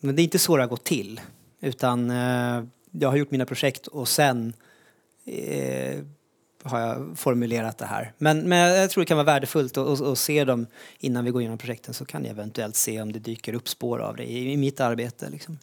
Men 0.04 0.16
det 0.16 0.22
är 0.22 0.24
inte 0.24 0.39
så 0.39 0.58
det 0.58 0.63
har 0.63 0.68
gått 0.68 0.84
till. 0.84 1.22
Utan 1.62 2.12
eh, 2.12 2.63
jag 2.92 3.10
har 3.10 3.16
gjort 3.16 3.32
mina 3.32 3.46
projekt 3.46 3.88
och 3.88 4.08
sen 4.08 4.54
eh, 5.26 6.04
har 6.63 6.80
jag 6.80 7.18
formulerat 7.18 7.78
det 7.78 7.86
här. 7.86 8.13
Men, 8.18 8.50
men 8.50 8.76
jag 8.76 8.89
tror 8.89 9.02
det 9.02 9.06
kan 9.06 9.18
vara 9.18 9.26
värdefullt 9.26 9.78
att, 9.78 10.02
att, 10.02 10.18
se 10.18 10.44
dem 10.44 10.68
innan 11.00 11.26
vi 11.26 11.32
går 11.32 11.42
igenom 11.42 11.58
projekten 11.58 11.94
så 11.94 12.06
kan 12.06 12.22
ni 12.22 12.30
eventuellt 12.30 12.76
se 12.76 13.02
om 13.02 13.12
det 13.12 13.20
dyker 13.20 13.54
upp 13.54 13.70
spår 13.70 14.00
av 14.00 14.16
det 14.16 14.24
i, 14.24 14.54
i 14.54 14.58
mitt 14.58 14.80
arbete. 14.80 15.30
Liksom. 15.30 15.60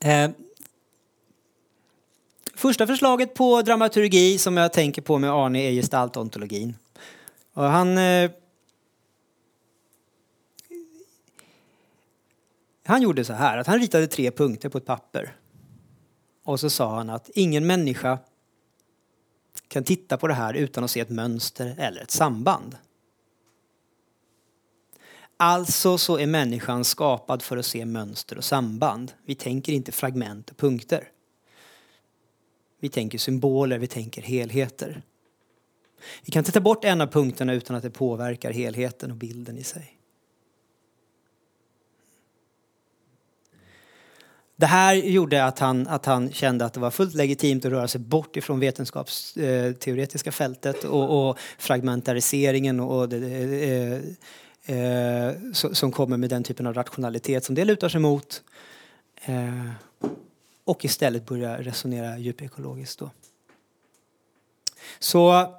Eh, 0.00 0.30
första 2.54 2.86
förslaget 2.86 3.34
på 3.34 3.62
dramaturgi 3.62 4.38
som 4.38 4.56
jag 4.56 4.72
tänker 4.72 5.02
på 5.02 5.18
med 5.18 5.30
Arne 5.30 5.58
är 5.58 5.72
gestaltontologin. 5.72 6.76
Och 7.52 7.64
han... 7.64 7.98
Eh, 7.98 8.30
han 12.86 13.02
gjorde 13.02 13.24
så 13.24 13.32
här 13.32 13.58
att 13.58 13.66
han 13.66 13.78
ritade 13.78 14.06
tre 14.06 14.30
punkter 14.30 14.68
på 14.68 14.78
ett 14.78 14.86
papper. 14.86 15.36
Och 16.44 16.60
så 16.60 16.70
sa 16.70 16.96
han 16.96 17.10
att 17.10 17.30
ingen 17.34 17.66
människa 17.66 18.18
kan 19.68 19.84
titta 19.84 20.16
på 20.16 20.28
det 20.28 20.34
här 20.34 20.54
utan 20.54 20.84
att 20.84 20.90
se 20.90 21.00
ett 21.00 21.10
mönster 21.10 21.74
eller 21.78 22.02
ett 22.02 22.10
samband. 22.10 22.76
Alltså 25.36 25.98
så 25.98 26.18
är 26.18 26.26
människan 26.26 26.84
skapad 26.84 27.42
för 27.42 27.56
att 27.56 27.66
se 27.66 27.84
mönster 27.84 28.38
och 28.38 28.44
samband. 28.44 29.12
Vi 29.24 29.34
tänker 29.34 29.72
inte 29.72 29.92
fragment 29.92 30.50
och 30.50 30.56
punkter. 30.56 31.08
Vi 32.80 32.88
tänker 32.88 33.18
symboler, 33.18 33.78
vi 33.78 33.86
tänker 33.86 34.22
helheter. 34.22 35.02
Vi 36.24 36.32
kan 36.32 36.40
inte 36.40 36.52
ta 36.52 36.60
bort 36.60 36.84
en 36.84 37.00
av 37.00 37.06
punkterna 37.06 37.52
utan 37.52 37.76
att 37.76 37.82
det 37.82 37.90
påverkar 37.90 38.50
helheten 38.50 39.10
och 39.10 39.16
bilden 39.16 39.58
i 39.58 39.64
sig. 39.64 39.95
Det 44.58 44.66
här 44.66 44.94
gjorde 44.94 45.44
att 45.44 45.58
han, 45.58 45.88
att 45.88 46.06
han 46.06 46.32
kände 46.32 46.64
att 46.64 46.72
det 46.72 46.80
var 46.80 46.90
fullt 46.90 47.14
legitimt 47.14 47.64
att 47.64 47.72
röra 47.72 47.88
sig 47.88 48.00
bort 48.00 48.36
ifrån 48.36 48.60
vetenskapsteoretiska 48.60 50.30
eh, 50.30 50.34
fältet 50.34 50.84
och, 50.84 51.28
och 51.28 51.38
fragmentariseringen 51.58 52.80
och 52.80 53.08
det, 53.08 53.16
eh, 54.66 54.76
eh, 54.76 55.34
som 55.52 55.92
kommer 55.92 56.16
med 56.16 56.30
den 56.30 56.44
typen 56.44 56.66
av 56.66 56.74
rationalitet 56.74 57.44
som 57.44 57.54
det 57.54 57.64
lutar 57.64 57.88
sig 57.88 58.00
mot. 58.00 58.42
Eh, 59.24 59.70
och 60.64 60.84
istället 60.84 61.26
börja 61.26 61.62
resonera 61.62 62.18
djupekologiskt. 62.18 62.98
Då. 62.98 63.10
Så 64.98 65.54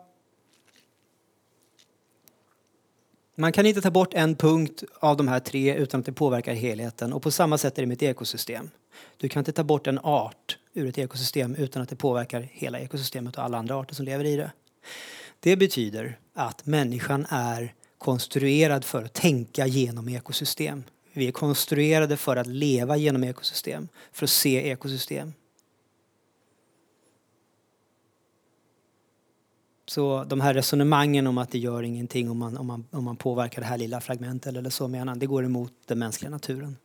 man 3.35 3.51
kan 3.51 3.65
inte 3.65 3.81
ta 3.81 3.91
bort 3.91 4.13
en 4.13 4.35
punkt 4.35 4.83
av 4.99 5.17
de 5.17 5.27
här 5.27 5.39
tre 5.39 5.75
utan 5.75 5.99
att 5.99 6.05
det 6.05 6.11
påverkar 6.11 6.53
helheten. 6.53 7.13
Och 7.13 7.21
på 7.21 7.31
samma 7.31 7.57
sätt 7.57 7.77
är 7.77 7.81
det 7.81 7.87
med 7.87 7.95
ett 7.95 8.03
ekosystem. 8.03 8.69
Du 9.17 9.29
kan 9.29 9.39
inte 9.41 9.51
ta 9.51 9.63
bort 9.63 9.87
en 9.87 9.99
art 9.99 10.57
ur 10.73 10.87
ett 10.87 10.97
ekosystem 10.97 11.55
utan 11.55 11.81
att 11.81 11.89
det 11.89 11.95
påverkar 11.95 12.41
hela 12.51 12.79
ekosystemet 12.79 13.37
och 13.37 13.43
alla 13.43 13.57
andra 13.57 13.75
arter 13.75 13.95
som 13.95 14.05
lever 14.05 14.25
i 14.25 14.35
det. 14.35 14.51
Det 15.39 15.55
betyder 15.55 16.19
att 16.33 16.65
människan 16.65 17.25
är 17.29 17.73
konstruerad 17.97 18.85
för 18.85 19.03
att 19.03 19.13
tänka 19.13 19.67
genom 19.67 20.09
ekosystem. 20.09 20.83
Vi 21.13 21.27
är 21.27 21.31
konstruerade 21.31 22.17
för 22.17 22.35
att 22.35 22.47
leva 22.47 22.97
genom 22.97 23.23
ekosystem, 23.23 23.87
för 24.11 24.25
att 24.25 24.29
se 24.29 24.69
ekosystem. 24.69 25.33
Så 29.85 30.23
de 30.23 30.41
här 30.41 30.53
resonemangen 30.53 31.27
om 31.27 31.37
att 31.37 31.51
det 31.51 31.59
gör 31.59 31.83
ingenting 31.83 32.29
om 32.29 32.37
man, 32.37 32.57
om 32.57 32.67
man, 32.67 32.85
om 32.91 33.03
man 33.03 33.15
påverkar 33.15 33.61
det 33.61 33.67
här 33.67 33.77
lilla 33.77 34.01
fragmentet 34.01 34.55
eller 34.55 34.69
så 34.69 34.87
menar 34.87 35.15
det 35.15 35.25
går 35.25 35.45
emot 35.45 35.73
den 35.85 35.99
mänskliga 35.99 36.29
naturen. 36.29 36.77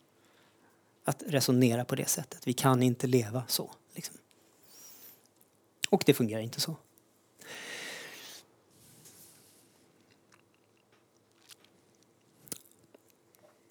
Att 1.04 1.22
resonera 1.26 1.84
på 1.84 1.94
det 1.94 2.08
sättet. 2.08 2.40
Vi 2.44 2.52
kan 2.52 2.82
inte 2.82 3.06
leva 3.06 3.42
så. 3.48 3.70
Liksom. 3.94 4.16
Och 5.90 6.02
det 6.06 6.14
fungerar 6.14 6.40
inte 6.40 6.60
så. 6.60 6.76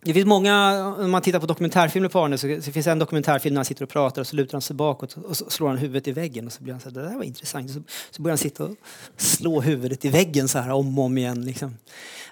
Det 0.03 0.13
finns 0.13 0.25
många, 0.25 0.85
om 0.85 1.11
man 1.11 1.21
tittar 1.21 1.39
på 1.39 1.45
dokumentärfilmer 1.45 2.09
på 2.09 2.19
Arne 2.19 2.37
så 2.37 2.47
det 2.47 2.61
finns 2.61 2.87
en 2.87 2.99
dokumentärfilm 2.99 3.53
när 3.53 3.59
han 3.59 3.65
sitter 3.65 3.83
och 3.83 3.89
pratar 3.89 4.21
och 4.21 4.27
så 4.27 4.35
lutar 4.35 4.53
han 4.53 4.61
sig 4.61 4.75
bakåt 4.75 5.17
och 5.17 5.37
så 5.37 5.49
slår 5.49 5.67
han 5.67 5.77
huvudet 5.77 6.07
i 6.07 6.11
väggen 6.11 6.45
och 6.45 6.53
så 6.53 6.63
blir 6.63 6.73
han 6.73 6.81
så 6.81 6.89
här, 6.89 6.95
det 6.95 7.09
där 7.09 7.15
var 7.15 7.23
intressant. 7.23 7.71
Så, 7.71 7.81
så 8.11 8.21
börjar 8.21 8.31
han 8.31 8.37
sitta 8.37 8.63
och 8.63 8.75
slå 9.17 9.61
huvudet 9.61 10.05
i 10.05 10.09
väggen 10.09 10.47
så 10.47 10.59
här 10.59 10.71
om 10.71 10.99
och 10.99 11.05
om 11.05 11.17
igen. 11.17 11.45
Liksom. 11.45 11.69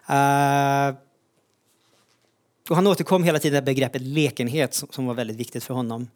Uh, 0.10 0.96
och 2.70 2.76
han 2.76 2.88
återkom 2.88 3.24
hela 3.24 3.40
tiden 3.40 3.62
till 3.62 3.66
begreppet 3.66 4.02
lekenhet 4.02 4.74
som, 4.74 4.88
som, 4.92 5.06
var 5.06 5.14
väldigt 5.14 5.38
viktigt 5.38 5.64
för 5.64 5.74
honom. 5.74 6.08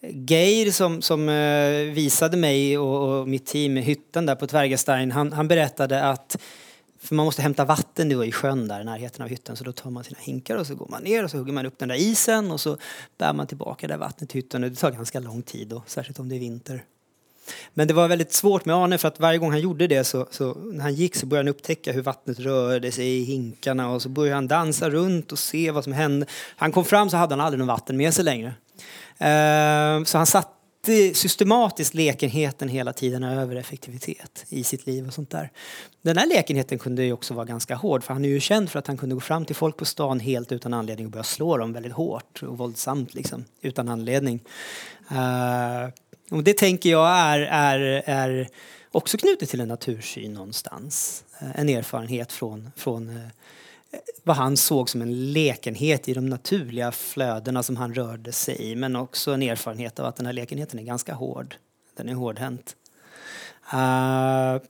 Geir 0.00 0.70
som, 0.70 1.02
som 1.02 1.28
eh, 1.28 1.94
visade 1.94 2.36
mig 2.36 2.78
och, 2.78 3.20
och, 3.20 3.28
mitt 3.28 3.46
team 3.46 3.76
i 3.76 3.80
hytten 3.80 4.26
där 4.26 4.34
på 4.34 4.46
Tvergestein, 4.46 5.10
han, 5.10 5.32
han 5.32 5.48
berättade 5.48 6.04
att 6.04 6.36
för 6.98 7.14
man 7.14 7.26
måste 7.26 7.42
hämta 7.42 7.64
vatten 7.64 8.08
då 8.08 8.24
i 8.24 8.32
sjön 8.32 8.68
där 8.68 8.80
i 8.80 8.84
närheten 8.84 9.22
av 9.22 9.28
hytten 9.28 9.56
så 9.56 9.64
då 9.64 9.72
tar 9.72 9.90
man 9.90 10.04
sina 10.04 10.18
hinkar 10.20 10.56
och 10.56 10.66
så 10.66 10.74
går 10.74 10.88
man 10.88 11.02
ner 11.02 11.24
och 11.24 11.30
så 11.30 11.38
hugger 11.38 11.52
man 11.52 11.66
upp 11.66 11.78
den 11.78 11.88
där 11.88 11.96
isen 11.96 12.50
och 12.50 12.60
så 12.60 12.76
bär 13.18 13.32
man 13.32 13.46
tillbaka 13.46 13.88
det 13.88 13.96
vattnet 13.96 14.30
till 14.30 14.38
hytten 14.38 14.64
och 14.64 14.70
det 14.70 14.76
tar 14.76 14.90
ganska 14.90 15.20
lång 15.20 15.42
tid 15.42 15.68
då, 15.68 15.82
särskilt 15.86 16.18
om 16.18 16.28
det 16.28 16.36
är 16.36 16.40
vinter. 16.40 16.84
Men 17.74 17.88
det 17.88 17.94
var 17.94 18.08
väldigt 18.08 18.32
svårt 18.32 18.64
med 18.64 18.76
Arne 18.76 18.98
för 18.98 19.08
att 19.08 19.20
varje 19.20 19.38
gång 19.38 19.50
han 19.50 19.60
gjorde 19.60 19.86
det 19.86 20.04
så, 20.04 20.26
så 20.30 20.54
när 20.54 20.82
han 20.82 20.94
gick 20.94 21.16
så 21.16 21.26
började 21.26 21.48
han 21.48 21.54
upptäcka 21.56 21.92
hur 21.92 22.02
vattnet 22.02 22.38
rörde 22.38 22.92
sig 22.92 23.18
i 23.18 23.24
hinkarna 23.24 23.90
och 23.90 24.02
så 24.02 24.08
började 24.08 24.34
han 24.34 24.48
dansa 24.48 24.90
runt 24.90 25.32
och 25.32 25.38
se 25.38 25.70
vad 25.70 25.84
som 25.84 25.92
hände. 25.92 26.26
Han 26.56 26.72
kom 26.72 26.84
fram 26.84 27.10
så 27.10 27.16
hade 27.16 27.32
han 27.34 27.40
aldrig 27.40 27.58
något 27.58 27.68
vatten 27.68 27.96
med 27.96 28.14
sig 28.14 28.24
längre. 28.24 28.54
Eh, 29.18 30.04
så 30.04 30.18
han 30.18 30.26
satte 30.26 31.14
systematiskt 31.14 31.94
lekenheten 31.94 32.68
hela 32.68 32.92
tiden 32.92 33.22
över 33.22 33.56
effektivitet 33.56 34.44
i 34.48 34.64
sitt 34.64 34.86
liv 34.86 35.06
och 35.06 35.14
sånt 35.14 35.30
där. 35.30 35.50
Den 36.02 36.18
här 36.18 36.26
lekenheten 36.26 36.78
kunde 36.78 37.04
ju 37.04 37.12
också 37.12 37.34
vara 37.34 37.44
ganska 37.44 37.74
hård 37.74 38.04
för 38.04 38.14
han 38.14 38.24
är 38.24 38.28
ju 38.28 38.40
känd 38.40 38.70
för 38.70 38.78
att 38.78 38.86
han 38.86 38.96
kunde 38.96 39.14
gå 39.14 39.20
fram 39.20 39.44
till 39.44 39.56
folk 39.56 39.76
på 39.76 39.84
stan 39.84 40.20
helt 40.20 40.52
utan 40.52 40.74
anledning 40.74 41.06
och 41.06 41.12
börja 41.12 41.24
slå 41.24 41.56
dem 41.56 41.72
väldigt 41.72 41.92
hårt 41.92 42.42
och 42.42 42.58
våldsamt 42.58 43.14
liksom, 43.14 43.44
utan 43.60 43.88
anledning. 43.88 44.40
Uh, 45.12 45.90
och 46.30 46.44
det 46.44 46.58
tänker 46.58 46.90
jag 46.90 47.08
är, 47.08 47.38
är, 47.40 48.02
är 48.06 48.48
också 48.92 49.18
knutet 49.18 49.48
till 49.48 49.60
en 49.60 49.68
natursyn 49.68 50.34
någonstans. 50.34 51.24
Eh, 51.40 51.60
en 51.60 51.68
erfarenhet 51.68 52.32
från, 52.32 52.70
från 52.76 53.08
eh, 53.08 53.22
vad 54.22 54.36
han 54.36 54.56
såg 54.56 54.90
som 54.90 55.02
en 55.02 55.32
lekenhet 55.32 56.08
i 56.08 56.14
de 56.14 56.28
naturliga 56.28 56.92
flödena 56.92 57.62
som 57.62 57.76
han 57.76 57.94
rörde 57.94 58.32
sig 58.32 58.70
i. 58.70 58.76
Men 58.76 58.96
också 58.96 59.32
en 59.32 59.42
erfarenhet 59.42 59.98
av 59.98 60.06
att 60.06 60.16
den 60.16 60.26
här 60.26 60.32
lekenheten 60.32 60.78
är 60.78 60.84
ganska 60.84 61.14
hård. 61.14 61.56
Den 61.96 62.08
är 62.08 62.14
hårdhänt. 62.14 62.76
Uh, 63.74 64.62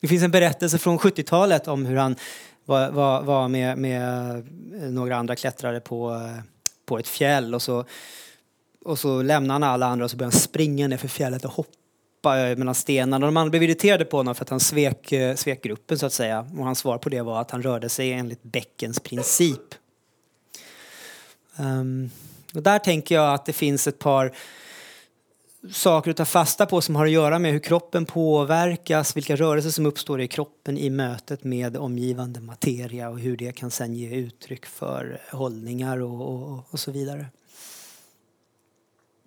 det 0.00 0.08
finns 0.08 0.22
en 0.22 0.30
berättelse 0.30 0.78
från 0.78 0.98
70-talet 0.98 1.68
om 1.68 1.86
hur 1.86 1.96
han 1.96 2.16
var, 2.64 2.90
var, 2.90 3.22
var 3.22 3.48
med, 3.48 3.78
med, 3.78 4.44
några 4.92 5.16
andra 5.16 5.36
klättrare 5.36 5.80
på, 5.80 6.30
på 6.86 6.98
ett 6.98 7.08
fjäll 7.08 7.54
och 7.54 7.62
så, 7.62 7.84
och 8.84 8.98
så 8.98 9.22
lämnade 9.22 9.52
han 9.52 9.62
alla 9.62 9.86
andra 9.86 10.04
och 10.04 10.10
så 10.10 10.16
började 10.16 10.34
han 10.34 10.40
springa 10.40 10.88
ner 10.88 10.96
för 10.96 11.08
fjället 11.08 11.44
och 11.44 11.50
hoppa 11.50 12.34
mellan 12.56 12.74
stenarna. 12.74 13.26
De 13.26 13.36
andra 13.36 13.50
blev 13.50 13.62
irriterade 13.62 14.04
på 14.04 14.16
honom 14.16 14.34
för 14.34 14.44
att 14.44 14.50
han 14.50 14.60
svek, 14.60 15.12
eh, 15.12 15.34
svek 15.34 15.62
gruppen 15.62 15.98
så 15.98 16.06
att 16.06 16.12
säga. 16.12 16.46
Och 16.58 16.64
hans 16.64 16.78
svar 16.78 16.98
på 16.98 17.08
det 17.08 17.22
var 17.22 17.40
att 17.40 17.50
han 17.50 17.62
rörde 17.62 17.88
sig 17.88 18.12
enligt 18.12 18.42
bäckens 18.42 19.00
princip. 19.00 19.74
Um, 21.56 22.10
och 22.54 22.62
där 22.62 22.78
tänker 22.78 23.14
jag 23.14 23.34
att 23.34 23.46
det 23.46 23.52
finns 23.52 23.86
ett 23.86 23.98
par 23.98 24.32
saker 25.72 26.10
att 26.10 26.16
ta 26.16 26.24
fasta 26.24 26.66
på 26.66 26.80
som 26.80 26.96
har 26.96 27.06
att 27.06 27.12
göra 27.12 27.38
med 27.38 27.52
hur 27.52 27.58
kroppen 27.58 28.06
påverkas, 28.06 29.16
vilka 29.16 29.36
rörelser 29.36 29.70
som 29.70 29.86
uppstår 29.86 30.20
i 30.20 30.28
kroppen 30.28 30.78
i 30.78 30.90
mötet 30.90 31.44
med 31.44 31.76
omgivande 31.76 32.40
materia 32.40 33.08
och 33.08 33.18
hur 33.18 33.36
det 33.36 33.52
kan 33.52 33.70
sen 33.70 33.94
ge 33.94 34.16
uttryck 34.16 34.66
för 34.66 35.20
hållningar 35.30 36.00
och, 36.02 36.34
och, 36.34 36.64
och 36.70 36.80
så 36.80 36.90
vidare. 36.90 37.26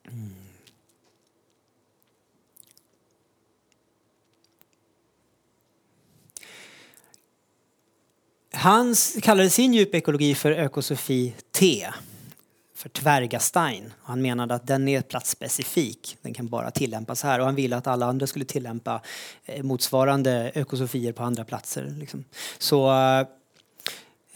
Mm. 0.08 0.34
Han 8.52 8.96
kallade 9.22 9.50
sin 9.50 9.74
djupekologi 9.74 10.36
för 10.36 10.52
ökosofi 10.52 11.34
T, 11.52 11.88
för 12.76 12.90
Tvergastein. 12.90 13.94
Han 14.02 14.22
menade 14.22 14.56
att 14.56 14.68
den 14.68 14.88
är 14.88 15.02
platsspecifik, 15.02 16.18
den 16.22 16.34
kan 16.34 16.48
bara 16.48 16.72
tillämpas 16.72 17.24
här 17.24 17.40
och 17.40 17.46
han 17.46 17.56
ville 17.56 17.76
att 17.76 17.88
alla 17.88 18.06
andra 18.06 18.28
skulle 18.28 18.46
tillämpa 18.46 19.02
eh, 19.46 19.64
motsvarande 19.64 20.52
ökosofier 20.56 21.14
på 21.14 21.24
andra 21.24 21.46
platser. 21.46 21.94
Liksom. 22.00 22.24
Så, 22.58 22.92
eh, 22.92 23.28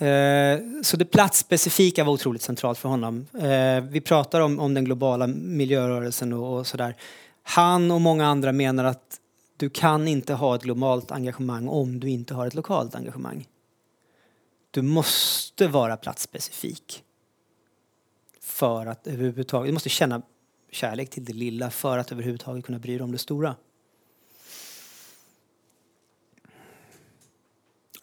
Eh, 0.02 0.60
så 0.82 0.98
det 0.98 1.06
platsspecifika 1.06 2.04
var 2.04 2.14
otroligt 2.14 2.42
centralt 2.42 2.78
för 2.78 2.90
honom. 2.90 3.28
Eh, 3.34 3.84
vi 3.84 4.02
pratar 4.02 4.42
om, 4.42 4.60
om 4.60 4.74
den 4.74 4.86
globala 4.86 5.28
miljörörelsen 5.28 6.34
och, 6.34 6.58
och 6.58 6.68
sådär. 6.68 6.96
Han 7.44 7.92
och 7.92 8.02
många 8.02 8.28
andra 8.28 8.52
menar 8.52 8.84
att 8.84 9.20
du 9.58 9.70
kan 9.70 10.08
inte 10.08 10.34
ha 10.34 10.56
ett 10.56 10.64
globalt 10.64 11.12
engagemang 11.12 11.68
om 11.68 12.00
du 12.00 12.10
inte 12.10 12.34
har 12.34 12.48
ett 12.48 12.54
lokalt 12.54 12.96
engagemang. 12.96 13.48
Du 14.72 14.82
måste 14.82 15.68
vara 15.68 15.98
platsspecifik. 15.98 17.04
För 18.42 18.86
att 18.86 19.08
överhuvudtaget, 19.08 19.70
du 19.70 19.74
måste 19.74 19.90
känna 19.90 20.22
kärlek 20.72 21.10
till 21.10 21.26
det 21.26 21.34
lilla 21.34 21.70
för 21.70 21.98
att 21.98 22.12
överhuvudtaget 22.12 22.66
kunna 22.66 22.80
bry 22.80 22.94
dig 22.94 23.04
om 23.04 23.12
det 23.12 23.18
stora. 23.18 23.56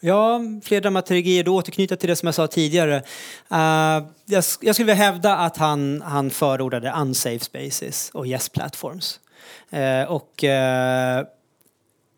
Ja, 0.01 0.41
fler 0.63 0.81
dramaturgier. 0.81 1.45
Då 1.45 1.57
återknyta 1.57 1.97
till 1.97 2.09
det 2.09 2.17
som 2.17 2.27
jag 2.27 2.35
sa 2.35 2.47
tidigare. 2.47 2.97
Uh, 3.53 4.09
jag, 4.27 4.45
jag, 4.61 4.75
skulle 4.75 4.75
vilja 4.77 4.95
hävda 4.95 5.37
att 5.37 5.57
han, 5.57 6.03
han 6.03 6.31
förordade 6.31 6.93
unsafe 6.93 7.45
spaces 7.45 8.11
och 8.15 8.27
yes 8.27 8.49
platforms. 8.49 9.21
Uh, 9.73 10.13
och 10.13 10.45
uh, 10.45 11.29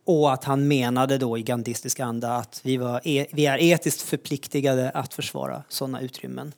och 0.04 0.32
att 0.32 0.44
han 0.44 0.68
menade 0.68 1.18
då 1.18 1.38
i 1.38 1.42
gandhistisk 1.42 2.00
anda 2.00 2.36
att 2.36 2.60
vi, 2.64 2.76
var 2.76 3.00
e 3.04 3.26
vi 3.32 3.46
är 3.46 3.58
etiskt 3.58 4.02
förpliktigade 4.02 4.90
att 4.90 5.14
försvara 5.14 5.62
sådana 5.68 6.00
utrymmen. 6.00 6.52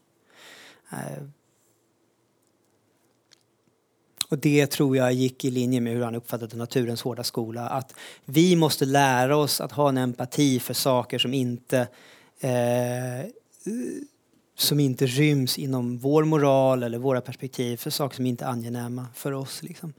Och 4.33 4.39
det 4.39 4.67
tror 4.67 4.97
jag 4.97 5.13
gick 5.13 5.45
i 5.45 5.51
linje 5.51 5.81
med 5.81 5.93
hur 5.93 6.03
han 6.03 6.15
uppfattade 6.15 6.57
naturens 6.57 7.03
hårda 7.03 7.25
skola. 7.25 7.69
Att 7.69 7.95
vi 8.25 8.57
måste 8.57 8.85
lära 8.85 9.37
oss 9.37 9.61
att 9.61 9.73
ha 9.73 9.89
en 9.89 9.99
empati 9.99 10.61
för 10.61 10.75
saker 10.75 11.19
som 11.19 11.35
inte, 11.35 11.89
eh, 12.41 13.31
som 14.59 14.81
inte 14.81 15.07
ryms 15.07 15.59
inom 15.59 15.99
vår 15.99 16.25
moral 16.25 16.83
eller 16.83 16.99
våra 16.99 17.21
perspektiv. 17.21 17.77
För 17.77 17.91
saker 17.91 18.17
som 18.17 18.27
inte 18.27 18.45
är 18.45 18.49
angenäma 18.49 19.07
för 19.15 19.33
oss. 19.33 19.63
Liksom. 19.63 19.93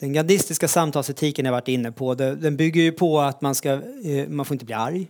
Den 0.00 0.12
gandhistiska 0.12 0.68
samtalsetiken 0.68 1.44
jag 1.44 1.52
varit 1.52 1.68
inne 1.68 1.92
på, 1.92 2.14
den 2.14 2.56
bygger 2.56 2.82
ju 2.82 2.92
på 2.92 3.20
att 3.20 3.40
man 3.40 3.54
ska, 3.54 3.72
eh, 4.04 4.28
man 4.28 4.46
får 4.46 4.54
inte 4.54 4.64
bli 4.64 4.74
arg. 4.74 5.08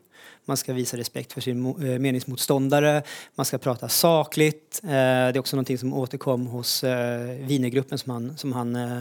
Man 0.48 0.56
ska 0.56 0.72
visa 0.72 0.96
respekt 0.96 1.32
för 1.32 1.40
sin 1.40 1.66
eh, 1.66 1.98
meningsmotståndare. 1.98 3.02
Man 3.34 3.46
ska 3.46 3.58
prata 3.58 3.88
sakligt. 3.88 4.80
Eh, 4.82 4.88
det 4.90 4.94
är 4.96 5.38
också 5.38 5.56
någonting 5.56 5.78
som 5.78 5.92
återkom 5.92 6.46
hos 6.46 6.84
eh, 6.84 7.46
Wienergruppen 7.46 7.98
som 7.98 8.12
han, 8.12 8.38
som 8.38 8.52
han 8.52 8.76
eh, 8.76 9.00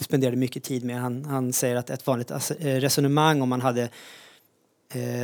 spenderade 0.00 0.36
mycket 0.36 0.64
tid 0.64 0.84
med. 0.84 1.00
Han, 1.00 1.24
han 1.24 1.52
säger 1.52 1.76
att 1.76 1.90
ett 1.90 2.06
vanligt 2.06 2.30
resonemang 2.60 3.42
om 3.42 3.48
man 3.48 3.60
hade 3.60 3.88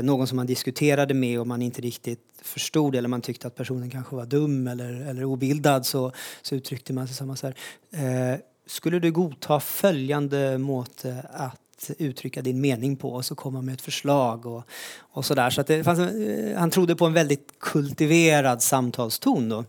någon 0.02 0.26
som 0.26 0.36
man 0.36 0.46
diskuterade 0.46 1.14
med 1.14 1.40
och 1.40 1.46
man 1.46 1.62
inte 1.62 1.80
riktigt 1.80 2.20
förstod 2.42 2.96
eller 2.96 3.08
man 3.08 3.20
tyckte 3.20 3.46
att 3.46 3.54
personen 3.54 3.90
kanske 3.90 4.16
var 4.16 4.26
dum 4.26 4.68
eller, 4.68 5.08
eller 5.10 5.24
obildad 5.24 5.86
så, 5.86 6.12
så 6.42 6.54
uttryckte 6.54 6.92
man 6.92 7.06
sig 7.06 7.16
samma 7.16 7.36
så 7.36 7.52
här 7.92 8.40
skulle 8.66 8.98
du 8.98 9.12
godta 9.12 9.60
följande 9.60 10.58
måte 10.58 11.26
att 11.32 11.63
uttrycka 11.98 12.42
din 12.42 12.60
mening 12.60 12.96
på 12.96 13.12
och 13.12 13.24
så 13.24 13.34
komma 13.34 13.62
med 13.62 13.74
ett 13.74 13.80
förslag 13.80 14.46
och, 14.46 14.64
och 14.98 15.24
sådär. 15.24 15.50
Så 15.50 15.60
att 15.60 15.66
det 15.66 15.84
fanns, 15.84 15.98
eh, 15.98 16.58
han 16.58 16.70
trodde 16.70 16.96
på 16.96 17.06
en 17.06 17.12
väldigt 17.12 17.58
kultiverad 17.58 18.62
samtalston 18.62 19.48
då. 19.48 19.64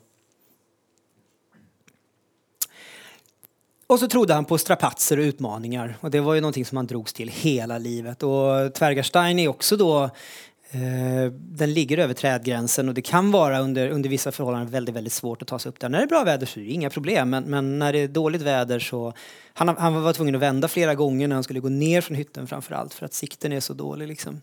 Och 3.87 3.99
så 3.99 4.07
trodde 4.07 4.33
han 4.33 4.45
på 4.45 4.57
strapatser 4.57 5.17
och 5.17 5.23
utmaningar 5.23 5.97
och 6.01 6.11
det 6.11 6.19
var 6.19 6.33
ju 6.33 6.41
någonting 6.41 6.65
som 6.65 6.77
han 6.77 6.87
drogs 6.87 7.13
till 7.13 7.29
hela 7.29 7.77
livet. 7.77 8.23
Och 8.23 8.73
Tvergarstein 8.73 9.39
är 9.39 9.47
också 9.47 9.77
då 9.77 10.09
Eh, 10.75 11.31
den 11.31 11.73
ligger 11.73 11.97
över 11.97 12.13
trädgränsen 12.13 12.87
och 12.87 12.93
det 12.93 13.01
kan 13.01 13.31
vara 13.31 13.59
under, 13.59 13.89
under 13.89 14.09
vissa 14.09 14.31
förhållanden 14.31 14.71
väldigt, 14.71 14.95
väldigt 14.95 15.13
svårt 15.13 15.41
att 15.41 15.47
ta 15.47 15.59
sig 15.59 15.69
upp 15.69 15.79
där. 15.79 15.89
När 15.89 15.97
det 15.97 16.03
är 16.03 16.07
bra 16.07 16.23
väder 16.23 16.45
så 16.45 16.59
är 16.59 16.63
det 16.63 16.69
inga 16.69 16.89
problem 16.89 17.29
men, 17.29 17.43
men 17.43 17.79
när 17.79 17.93
det 17.93 17.99
är 17.99 18.07
dåligt 18.07 18.41
väder 18.41 18.79
så... 18.79 19.13
Han, 19.53 19.67
han 19.67 20.03
var 20.03 20.13
tvungen 20.13 20.35
att 20.35 20.41
vända 20.41 20.67
flera 20.67 20.95
gånger 20.95 21.27
när 21.27 21.35
han 21.35 21.43
skulle 21.43 21.59
gå 21.59 21.69
ner 21.69 22.01
från 22.01 22.17
hytten 22.17 22.47
framför 22.47 22.75
allt 22.75 22.93
för 22.93 23.05
att 23.05 23.13
sikten 23.13 23.51
är 23.51 23.59
så 23.59 23.73
dålig. 23.73 24.07
Liksom. 24.07 24.41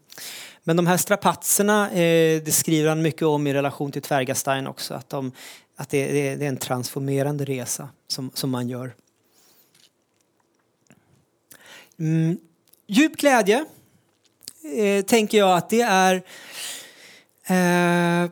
Men 0.64 0.76
de 0.76 0.86
här 0.86 0.96
strapatserna, 0.96 1.90
eh, 1.90 2.42
det 2.42 2.54
skriver 2.54 2.88
han 2.88 3.02
mycket 3.02 3.22
om 3.22 3.46
i 3.46 3.54
relation 3.54 3.92
till 3.92 4.02
Tvergastein 4.02 4.66
också. 4.66 4.94
Att, 4.94 5.08
de, 5.08 5.32
att 5.76 5.88
det, 5.90 6.12
det, 6.12 6.36
det 6.36 6.44
är 6.44 6.48
en 6.48 6.56
transformerande 6.56 7.44
resa 7.44 7.88
som, 8.08 8.30
som 8.34 8.50
man 8.50 8.68
gör. 8.68 8.94
Mm. 11.98 12.38
Djup 12.86 13.16
glädje 13.16 13.64
eh, 14.64 15.04
tänker 15.04 15.38
jag 15.38 15.56
att 15.56 15.70
det 15.70 15.80
är 15.80 16.14
eh, 17.46 18.30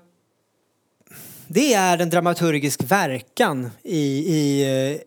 det 1.53 1.75
är 1.75 1.99
en 1.99 2.11
dramaturgisk 2.11 2.83
verkan 2.83 3.71
i, 3.83 3.99
i, 4.37 4.63
eh, 4.63 5.01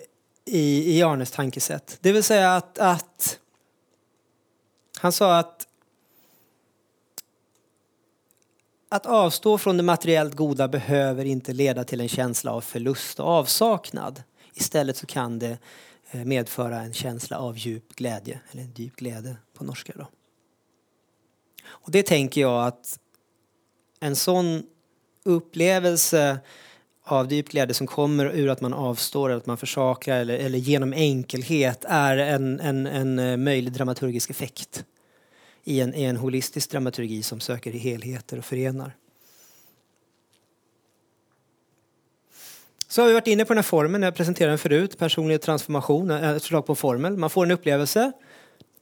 i, 0.45 0.97
i 0.97 1.03
Arnes 1.03 1.31
tankesätt. 1.31 1.97
Det 2.01 2.11
vill 2.11 2.23
säga 2.23 2.55
att, 2.55 2.79
att 2.79 3.39
han 4.99 5.11
sa 5.11 5.37
att 5.37 5.67
att 8.89 9.05
avstå 9.05 9.57
från 9.57 9.77
det 9.77 9.83
materiellt 9.83 10.35
goda 10.35 10.67
behöver 10.67 11.25
inte 11.25 11.53
leda 11.53 11.83
till 11.83 12.01
en 12.01 12.09
känsla 12.09 12.51
av 12.51 12.61
förlust 12.61 13.19
och 13.19 13.27
avsaknad. 13.27 14.23
Istället 14.53 14.97
så 14.97 15.05
kan 15.05 15.39
det 15.39 15.57
eh, 16.11 16.25
medföra 16.25 16.81
en 16.81 16.93
känsla 16.93 17.37
av 17.37 17.57
djup 17.57 17.95
glädje, 17.95 18.39
eller 18.51 18.67
djup 18.75 18.95
glädje 18.95 19.35
på 19.53 19.63
norska. 19.63 19.93
Då. 19.95 20.07
Och 21.83 21.91
det 21.91 22.03
tänker 22.03 22.41
jag 22.41 22.67
att 22.67 22.99
en 23.99 24.15
sån 24.15 24.63
upplevelse 25.23 26.39
av 27.03 27.33
djup 27.33 27.49
glädje 27.49 27.73
som 27.73 27.87
kommer 27.87 28.25
ur 28.25 28.49
att 28.49 28.61
man 28.61 28.73
avstår, 28.73 29.29
eller 29.29 29.37
att 29.37 29.45
man 29.45 29.57
försakar 29.57 30.17
eller, 30.17 30.37
eller 30.37 30.57
genom 30.57 30.93
enkelhet 30.93 31.85
är 31.87 32.17
en, 32.17 32.59
en, 32.59 32.87
en 32.87 33.19
eh, 33.19 33.37
möjlig 33.37 33.73
dramaturgisk 33.73 34.29
effekt 34.29 34.85
i 35.63 35.81
en, 35.81 35.95
i 35.95 36.03
en 36.03 36.17
holistisk 36.17 36.71
dramaturgi 36.71 37.23
som 37.23 37.39
söker 37.39 37.71
helheter 37.71 38.37
och 38.37 38.45
förenar. 38.45 38.95
Så 42.87 43.01
har 43.01 43.07
vi 43.07 43.13
varit 43.13 43.27
inne 43.27 43.45
på 43.45 43.53
den 43.53 43.57
här 43.57 43.63
formen, 43.63 44.01
jag 44.01 44.15
presenterade 44.15 44.51
den 44.51 44.57
förut, 44.57 44.97
personlig 44.97 45.41
transformation, 45.41 46.11
eh, 46.11 46.29
ett 46.29 46.41
förslag 46.41 46.65
på 46.65 46.75
formel. 46.75 47.17
Man 47.17 47.29
får 47.29 47.45
en 47.45 47.51
upplevelse, 47.51 48.11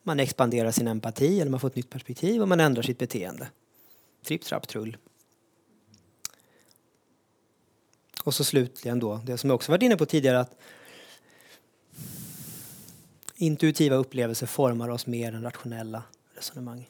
man 0.03 0.19
expanderar 0.19 0.71
sin 0.71 0.87
empati 0.87 1.41
eller 1.41 1.51
man 1.51 1.59
får 1.59 1.67
ett 1.67 1.75
nytt 1.75 1.89
perspektiv 1.89 2.41
och 2.41 2.47
man 2.47 2.59
ändrar 2.59 2.83
sitt 2.83 2.97
beteende. 2.97 3.47
Tripp, 4.23 4.43
trapp, 4.43 4.67
trull. 4.67 4.97
Och 8.23 8.33
så 8.33 8.43
slutligen 8.43 8.99
då, 8.99 9.21
det 9.25 9.37
som 9.37 9.49
jag 9.49 9.55
också 9.55 9.71
varit 9.71 9.83
inne 9.83 9.97
på 9.97 10.05
tidigare, 10.05 10.39
att 10.39 10.55
intuitiva 13.35 13.95
upplevelser 13.95 14.47
formar 14.47 14.89
oss 14.89 15.07
mer 15.07 15.33
än 15.33 15.43
rationella 15.43 16.03
resonemang. 16.35 16.89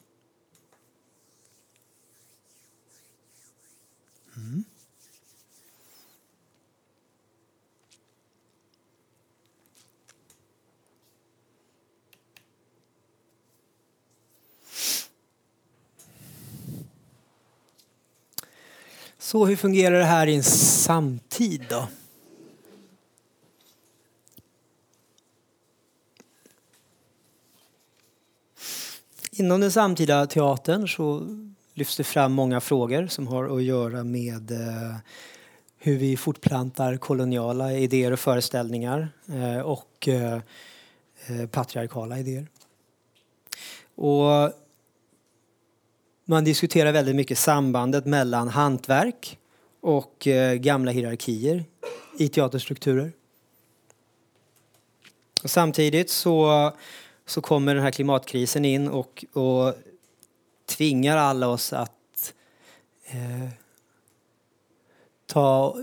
Mm. 4.36 4.64
Så 19.32 19.46
hur 19.46 19.56
fungerar 19.56 19.98
det 19.98 20.04
här 20.04 20.26
i 20.26 20.34
en 20.34 20.42
samtid 20.42 21.66
då? 21.70 21.88
Inom 29.30 29.60
den 29.60 29.72
samtida 29.72 30.26
teatern 30.26 30.88
så 30.88 31.26
lyfts 31.74 31.96
det 31.96 32.04
fram 32.04 32.32
många 32.32 32.60
frågor 32.60 33.06
som 33.06 33.26
har 33.26 33.56
att 33.56 33.62
göra 33.62 34.04
med 34.04 34.50
eh, 34.50 34.96
hur 35.78 35.98
vi 35.98 36.16
fortplantar 36.16 36.96
koloniala 36.96 37.72
idéer 37.72 38.12
och 38.12 38.20
föreställningar 38.20 39.08
eh, 39.28 39.60
och 39.60 40.08
eh, 40.08 40.40
patriarkala 41.50 42.18
idéer. 42.18 42.46
Och 43.94 44.61
man 46.24 46.44
diskuterar 46.44 46.92
väldigt 46.92 47.16
mycket 47.16 47.38
sambandet 47.38 48.06
mellan 48.06 48.48
hantverk 48.48 49.38
och 49.80 50.26
eh, 50.26 50.54
gamla 50.54 50.90
hierarkier 50.90 51.64
i 52.18 52.28
teaterstrukturer. 52.28 53.12
Och 55.42 55.50
samtidigt 55.50 56.10
så, 56.10 56.72
så 57.26 57.40
kommer 57.40 57.74
den 57.74 57.84
här 57.84 57.90
klimatkrisen 57.90 58.64
in 58.64 58.88
och, 58.88 59.24
och 59.32 59.74
tvingar 60.66 61.16
alla 61.16 61.48
oss 61.48 61.72
att 61.72 62.34
eh, 63.06 63.48
ta, 65.26 65.76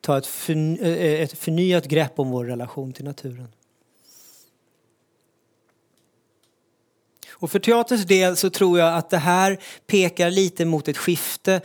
ta 0.00 0.18
ett, 0.18 0.26
för, 0.26 0.52
eh, 0.86 1.22
ett 1.22 1.38
förnyat 1.38 1.84
grepp 1.84 2.18
om 2.18 2.30
vår 2.30 2.44
relation 2.44 2.92
till 2.92 3.04
naturen. 3.04 3.48
Och 7.42 7.50
för 7.50 7.58
teaterns 7.58 8.04
del 8.04 8.36
så 8.36 8.50
tror 8.50 8.78
jag 8.78 8.94
att 8.94 9.10
det 9.10 9.18
här 9.18 9.58
pekar 9.86 10.30
lite 10.30 10.64
mot 10.64 10.88
ett 10.88 10.96
skifte. 10.96 11.60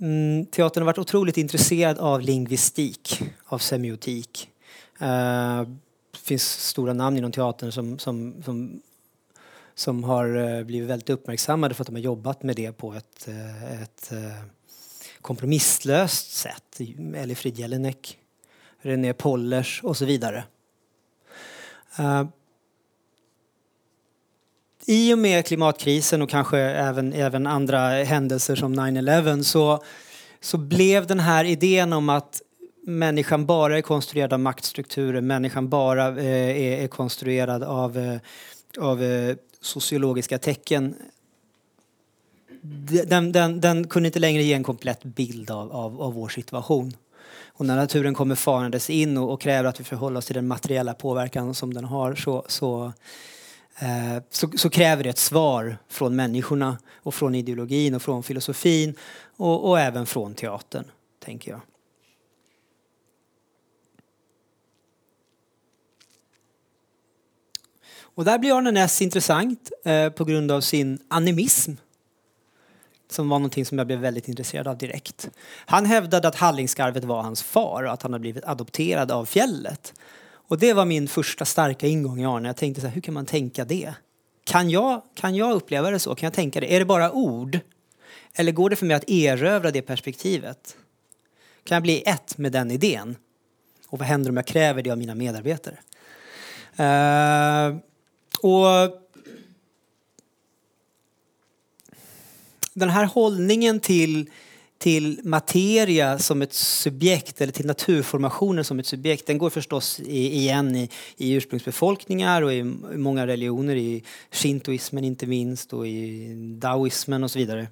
Mm, 0.00 0.46
teatern 0.46 0.82
har 0.82 0.86
varit 0.86 0.98
otroligt 0.98 1.36
intresserad 1.36 1.98
av 1.98 2.20
lingvistik, 2.20 3.22
av 3.46 3.58
semiotik. 3.58 4.48
Uh, 5.02 5.68
det 6.12 6.18
finns 6.22 6.68
stora 6.68 6.92
namn 6.92 7.16
inom 7.16 7.32
teatern 7.32 7.72
som, 7.72 7.98
som, 7.98 8.42
som, 8.44 8.80
som 9.74 10.04
har 10.04 10.36
eh, 10.36 10.64
blivit 10.64 10.88
väldigt 10.88 11.10
uppmärksammade 11.10 11.74
för 11.74 11.82
att 11.82 11.86
de 11.86 11.94
har 11.94 12.02
jobbat 12.02 12.42
med 12.42 12.56
det 12.56 12.72
på 12.72 12.94
ett, 12.94 13.28
eh, 13.28 13.82
ett 13.82 14.12
kompromisslöst 15.20 16.32
sätt. 16.32 16.80
Elifrid 17.14 17.58
Jelinek, 17.58 18.18
René 18.80 19.12
Pollers 19.12 19.80
och 19.84 19.96
så 19.96 20.04
vidare 20.04 20.44
i 24.86 25.14
och 25.14 25.18
med 25.18 25.46
klimatkrisen 25.46 26.22
och 26.22 26.30
kanske 26.30 26.58
även, 26.58 27.12
även 27.12 27.46
andra 27.46 27.88
händelser 27.88 28.56
som 28.56 28.80
9-11 28.80 29.42
så, 29.42 29.82
så 30.40 30.58
blev 30.58 31.06
den 31.06 31.20
här 31.20 31.44
idén 31.44 31.92
om 31.92 32.08
att 32.08 32.42
människan 32.86 33.46
bara 33.46 33.78
är 33.78 33.82
konstruerad 33.82 34.32
av 34.32 34.40
maktstrukturer, 34.40 35.20
människan 35.20 35.68
bara 35.68 36.08
eh, 36.08 36.26
är, 36.26 36.82
är, 36.82 36.88
konstruerad 36.88 37.62
av, 37.62 37.98
eh, 37.98 38.18
av 38.78 39.02
eh, 39.02 39.36
sociologiska 39.60 40.38
tecken. 40.38 40.94
Den, 43.06 43.32
den, 43.32 43.60
den, 43.60 43.88
kunde 43.88 44.06
inte 44.06 44.18
längre 44.18 44.42
ge 44.42 44.54
en 44.54 44.62
komplett 44.62 45.04
bild 45.04 45.50
av, 45.50 45.72
av, 45.72 46.02
av 46.02 46.14
vår 46.14 46.28
situation. 46.28 46.96
Och 47.46 47.66
när 47.66 47.76
naturen 47.76 48.14
kommer 48.14 48.34
farandes 48.34 48.90
in 48.90 49.16
och, 49.16 49.32
och, 49.32 49.40
kräver 49.40 49.68
att 49.68 49.80
vi 49.80 49.84
förhåller 49.84 50.18
oss 50.18 50.26
till 50.26 50.34
den 50.34 50.48
materiella 50.48 50.94
påverkan 50.94 51.54
som 51.54 51.74
den 51.74 51.84
har 51.84 52.14
så, 52.14 52.44
så 52.48 52.92
Eh, 53.78 54.22
så, 54.30 54.50
så, 54.56 54.70
kräver 54.70 55.04
det 55.04 55.10
ett 55.10 55.18
svar 55.18 55.78
från 55.88 56.16
människorna 56.16 56.78
och 56.94 57.14
från 57.14 57.34
ideologin 57.34 57.94
och 57.94 58.02
från 58.02 58.22
filosofin 58.22 58.94
och, 59.36 59.68
och 59.68 59.80
även 59.80 60.06
från 60.06 60.34
teatern, 60.34 60.84
tänker 61.24 61.50
jag. 61.50 61.60
Och 68.00 68.24
där 68.24 68.38
blir 68.38 68.58
Arne 68.58 68.70
Näss 68.70 69.02
intressant 69.02 69.70
eh, 69.84 70.10
på 70.10 70.24
grund 70.24 70.50
av 70.50 70.60
sin 70.60 70.98
animism. 71.08 71.72
Som 73.10 73.28
var 73.28 73.38
någonting 73.38 73.66
som 73.66 73.78
jag 73.78 73.86
blev 73.86 73.98
väldigt 73.98 74.28
intresserad 74.28 74.68
av 74.68 74.78
direkt. 74.78 75.30
Han 75.66 75.86
hävdade 75.86 76.28
att 76.28 76.34
Hallingskarvet 76.34 77.04
var 77.04 77.22
hans 77.22 77.42
far 77.42 77.82
och 77.82 77.92
att 77.92 78.02
han 78.02 78.12
hade 78.12 78.20
blivit 78.20 78.44
adopterad 78.44 79.10
av 79.10 79.24
fjället. 79.24 79.94
Och 80.48 80.58
det 80.58 80.72
var 80.72 80.84
min 80.84 81.08
första 81.08 81.44
starka 81.44 81.86
ingång 81.86 82.20
i 82.20 82.26
Arne. 82.26 82.48
Jag 82.48 82.56
tänkte 82.56 82.80
så 82.80 82.86
här, 82.86 82.94
hur 82.94 83.00
kan 83.00 83.14
man 83.14 83.26
tänka 83.26 83.64
det? 83.64 83.94
Kan 84.44 84.70
jag, 84.70 85.02
kan 85.14 85.34
jag 85.34 85.52
uppleva 85.52 85.90
det 85.90 85.98
så? 85.98 86.14
Kan 86.14 86.26
jag 86.26 86.34
tänka 86.34 86.60
det? 86.60 86.74
Är 86.74 86.78
det 86.78 86.84
bara 86.84 87.12
ord? 87.12 87.58
Eller 88.34 88.52
går 88.52 88.70
det 88.70 88.76
för 88.76 88.86
mig 88.86 88.96
att 88.96 89.10
erövra 89.10 89.70
det 89.70 89.82
perspektivet? 89.82 90.76
Kan 91.64 91.76
jag 91.76 91.82
bli 91.82 92.02
ett 92.06 92.38
med 92.38 92.52
den 92.52 92.70
idén? 92.70 93.16
Och 93.88 93.98
vad 93.98 94.08
händer 94.08 94.30
om 94.30 94.36
jag 94.36 94.46
kräver 94.46 94.82
det 94.82 94.90
av 94.90 94.98
mina 94.98 95.14
medarbetare? 95.14 95.78
Uh, 96.80 97.76
och 98.42 99.02
den 102.74 102.90
här 102.90 103.04
hållningen 103.04 103.80
till 103.80 104.30
till 104.78 105.20
materia 105.22 106.18
som 106.18 106.42
ett 106.42 106.52
subjekt 106.52 107.40
eller 107.40 107.52
till 107.52 107.66
naturformationen 107.66 108.64
som 108.64 108.78
ett 108.78 108.86
subjekt 108.86 109.26
den 109.26 109.38
går 109.38 109.50
förstås 109.50 110.00
igen 110.00 110.76
i, 110.76 110.90
i 111.16 111.32
ursprungsbefolkningar 111.32 112.42
och 112.42 112.52
i 112.52 112.62
många 112.96 113.26
religioner, 113.26 113.76
i 113.76 114.02
shintoismen 114.30 115.04
inte 115.04 115.26
minst 115.26 115.72
och 115.72 115.86
i 115.86 116.32
daoismen 116.58 117.24
och 117.24 117.30
så 117.30 117.38
vidare. 117.38 117.66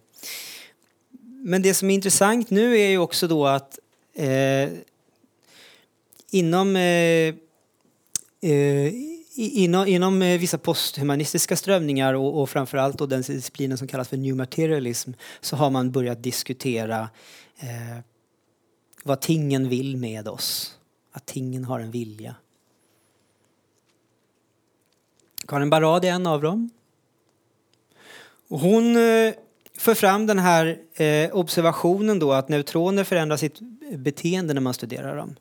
Men 1.44 1.62
det 1.62 1.74
som 1.74 1.90
är 1.90 1.94
intressant 1.94 2.50
nu 2.50 2.78
är 2.78 2.88
ju 2.88 2.98
också 2.98 3.28
då 3.28 3.46
att 3.46 3.78
eh, 4.14 4.68
inom 6.30 6.76
eh, 6.76 7.34
eh, 8.50 9.13
inom, 9.36 9.86
inom 9.86 10.22
eh, 10.22 10.38
vissa 10.38 10.58
posthumanistiska 10.58 11.56
strömningar 11.56 12.14
och, 12.14 12.42
och 12.42 12.50
framförallt 12.50 12.98
då 12.98 13.06
den 13.06 13.22
disciplinen 13.22 13.78
som 13.78 13.88
kallas 13.88 14.08
för 14.08 14.16
new 14.16 14.36
materialism 14.36 15.12
så 15.40 15.56
har 15.56 15.70
man 15.70 15.90
börjat 15.90 16.22
diskutera 16.22 17.08
eh, 17.58 17.98
vad 19.04 19.20
tingen 19.20 19.68
vill 19.68 19.96
med 19.96 20.28
oss. 20.28 20.78
Att 21.12 21.26
tingen 21.26 21.64
har 21.64 21.80
en 21.80 21.90
vilja. 21.90 22.34
Karin 25.46 25.70
Barad 25.70 26.04
är 26.04 26.10
en 26.10 26.26
av 26.26 26.42
dem. 26.42 26.70
Och 28.48 28.58
hon 28.58 28.96
eh, 28.96 29.34
för 29.78 29.94
fram 29.94 30.26
den 30.26 30.38
här 30.38 30.78
eh, 30.94 31.30
observationen 31.36 32.18
då 32.18 32.32
att 32.32 32.48
neutroner 32.48 33.04
förändrar 33.04 33.36
sitt 33.36 33.60
beteende 33.96 34.54
när 34.54 34.60
man 34.60 34.74
studerar 34.74 35.16
dem. 35.16 35.36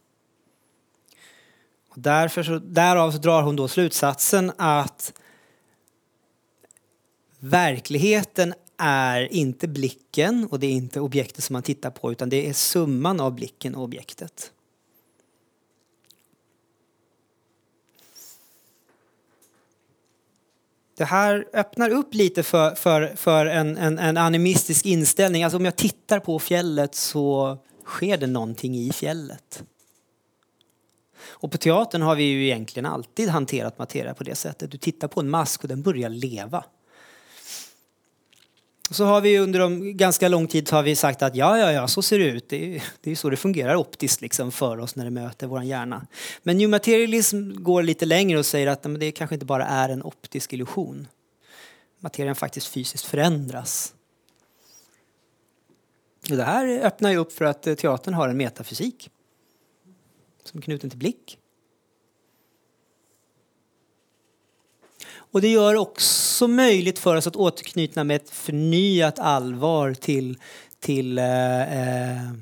Och 1.93 1.99
därför 1.99 2.43
så, 2.43 2.59
därav 2.59 3.11
så 3.11 3.17
drar 3.17 3.41
hon 3.41 3.55
då 3.55 3.67
slutsatsen 3.67 4.51
att 4.57 5.13
verkligheten 7.39 8.53
är 8.77 9.33
inte 9.33 9.67
blicken 9.67 10.47
och 10.51 10.59
det 10.59 10.67
är 10.67 10.71
inte 10.71 10.99
objektet 10.99 11.43
som 11.43 11.53
man 11.53 11.63
tittar 11.63 11.89
på 11.89 12.11
utan 12.11 12.29
det 12.29 12.49
är 12.49 12.53
summan 12.53 13.19
av 13.19 13.35
blicken 13.35 13.75
och 13.75 13.83
objektet. 13.83 14.51
det 20.97 21.05
här 21.05 21.47
öppnar 21.53 21.89
upp 21.89 22.13
lite 22.13 22.43
för, 22.43 22.75
för, 22.75 23.15
för 23.15 23.45
en, 23.45 23.77
en, 23.77 23.99
en 23.99 24.17
animistisk 24.17 24.85
inställning. 24.85 25.43
Alltså 25.43 25.57
om 25.57 25.65
jag 25.65 25.75
tittar 25.75 26.19
på 26.19 26.39
fjället 26.39 26.95
så 26.95 27.57
sker 27.85 28.17
det 28.17 28.27
någonting 28.27 28.75
i 28.75 28.91
fjället. 28.91 29.63
Och 31.25 31.51
på 31.51 31.57
teatern 31.57 32.01
har 32.01 32.15
vi 32.15 32.23
ju 32.23 32.45
egentligen 32.45 32.85
alltid 32.85 33.29
hanterat 33.29 33.77
materia 33.77 34.13
på 34.13 34.23
det 34.23 34.35
sättet. 34.35 34.71
Du 34.71 34.77
tittar 34.77 35.07
på 35.07 35.19
en 35.19 35.29
mask 35.29 35.63
och 35.63 35.67
den 35.67 35.81
börjar 35.81 36.09
leva. 36.09 36.63
Så 38.89 39.05
har 39.05 39.21
vi 39.21 39.39
under 39.39 39.59
de, 39.59 39.97
ganska 39.97 40.27
lång 40.27 40.47
tid 40.47 40.69
har 40.71 40.83
vi 40.83 40.95
sagt 40.95 41.21
att 41.21 41.35
ja, 41.35 41.57
ja, 41.57 41.71
ja, 41.71 41.87
så 41.87 42.01
ser 42.01 42.19
det 42.19 42.25
ut. 42.25 42.49
Det 42.49 42.75
är, 42.75 42.83
det 43.01 43.11
är 43.11 43.15
så 43.15 43.29
det 43.29 43.37
fungerar 43.37 43.75
optiskt 43.75 44.21
liksom 44.21 44.51
för 44.51 44.79
oss 44.79 44.95
när 44.95 45.05
det 45.05 45.11
möter 45.11 45.47
vår 45.47 45.63
hjärna. 45.63 46.07
Men 46.43 46.57
new 46.57 46.69
materialism 46.69 47.51
går 47.63 47.83
lite 47.83 48.05
längre 48.05 48.39
och 48.39 48.45
säger 48.45 48.67
att 48.67 48.83
men 48.83 48.99
det 48.99 49.11
kanske 49.11 49.35
inte 49.35 49.45
bara 49.45 49.65
är 49.65 49.89
en 49.89 50.03
optisk 50.03 50.53
illusion. 50.53 51.07
Materien 51.99 52.35
faktiskt 52.35 52.67
fysiskt 52.67 53.05
förändras. 53.05 53.93
Och 56.29 56.37
det 56.37 56.43
här 56.43 56.79
öppnar 56.85 57.11
ju 57.11 57.17
upp 57.17 57.33
för 57.33 57.45
att 57.45 57.67
eh, 57.67 57.75
teatern 57.75 58.13
har 58.13 58.29
en 58.29 58.37
metafysik 58.37 59.09
som 60.43 60.57
är 60.57 60.61
knuten 60.61 60.89
till 60.89 60.99
blick. 60.99 61.37
Och 65.33 65.41
det 65.41 65.47
gör 65.47 65.75
också 65.75 66.47
möjligt 66.47 66.99
för 66.99 67.15
oss 67.15 67.27
att 67.27 67.35
återknyta 67.35 68.03
med 68.03 68.15
ett 68.15 68.29
förnyat 68.29 69.19
allvar 69.19 69.93
till, 69.93 70.39
till 70.79 71.17
eh, 71.17 72.21
eh, 72.21 72.33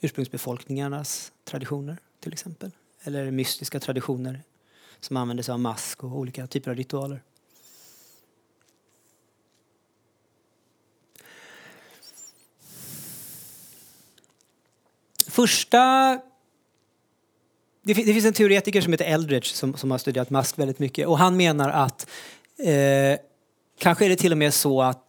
ursprungsbefolkningarnas 0.00 1.32
traditioner 1.44 1.98
till 2.20 2.32
exempel. 2.32 2.70
Eller 3.02 3.30
mystiska 3.30 3.80
traditioner 3.80 4.42
som 5.00 5.16
använder 5.16 5.42
sig 5.44 5.52
av 5.52 5.60
mask 5.60 6.04
och 6.04 6.18
olika 6.18 6.46
typer 6.46 6.70
av 6.70 6.76
ritualer. 6.76 7.22
Första 15.26 16.20
det, 17.82 17.94
det, 17.94 18.12
finns 18.12 18.24
en 18.24 18.32
teoretiker 18.32 18.80
som 18.80 18.92
heter 18.92 19.04
Eldridge 19.04 19.46
som, 19.46 19.74
som 19.76 19.90
har 19.90 19.98
studerat 19.98 20.30
mask 20.30 20.58
väldigt 20.58 20.78
mycket 20.78 21.06
och 21.06 21.18
han 21.18 21.36
menar 21.36 21.70
att 21.70 22.06
eh, 22.58 23.18
kanske 23.78 24.04
är 24.04 24.08
det 24.08 24.16
till 24.16 24.32
och 24.32 24.38
med 24.38 24.54
så 24.54 24.82
att 24.82 25.04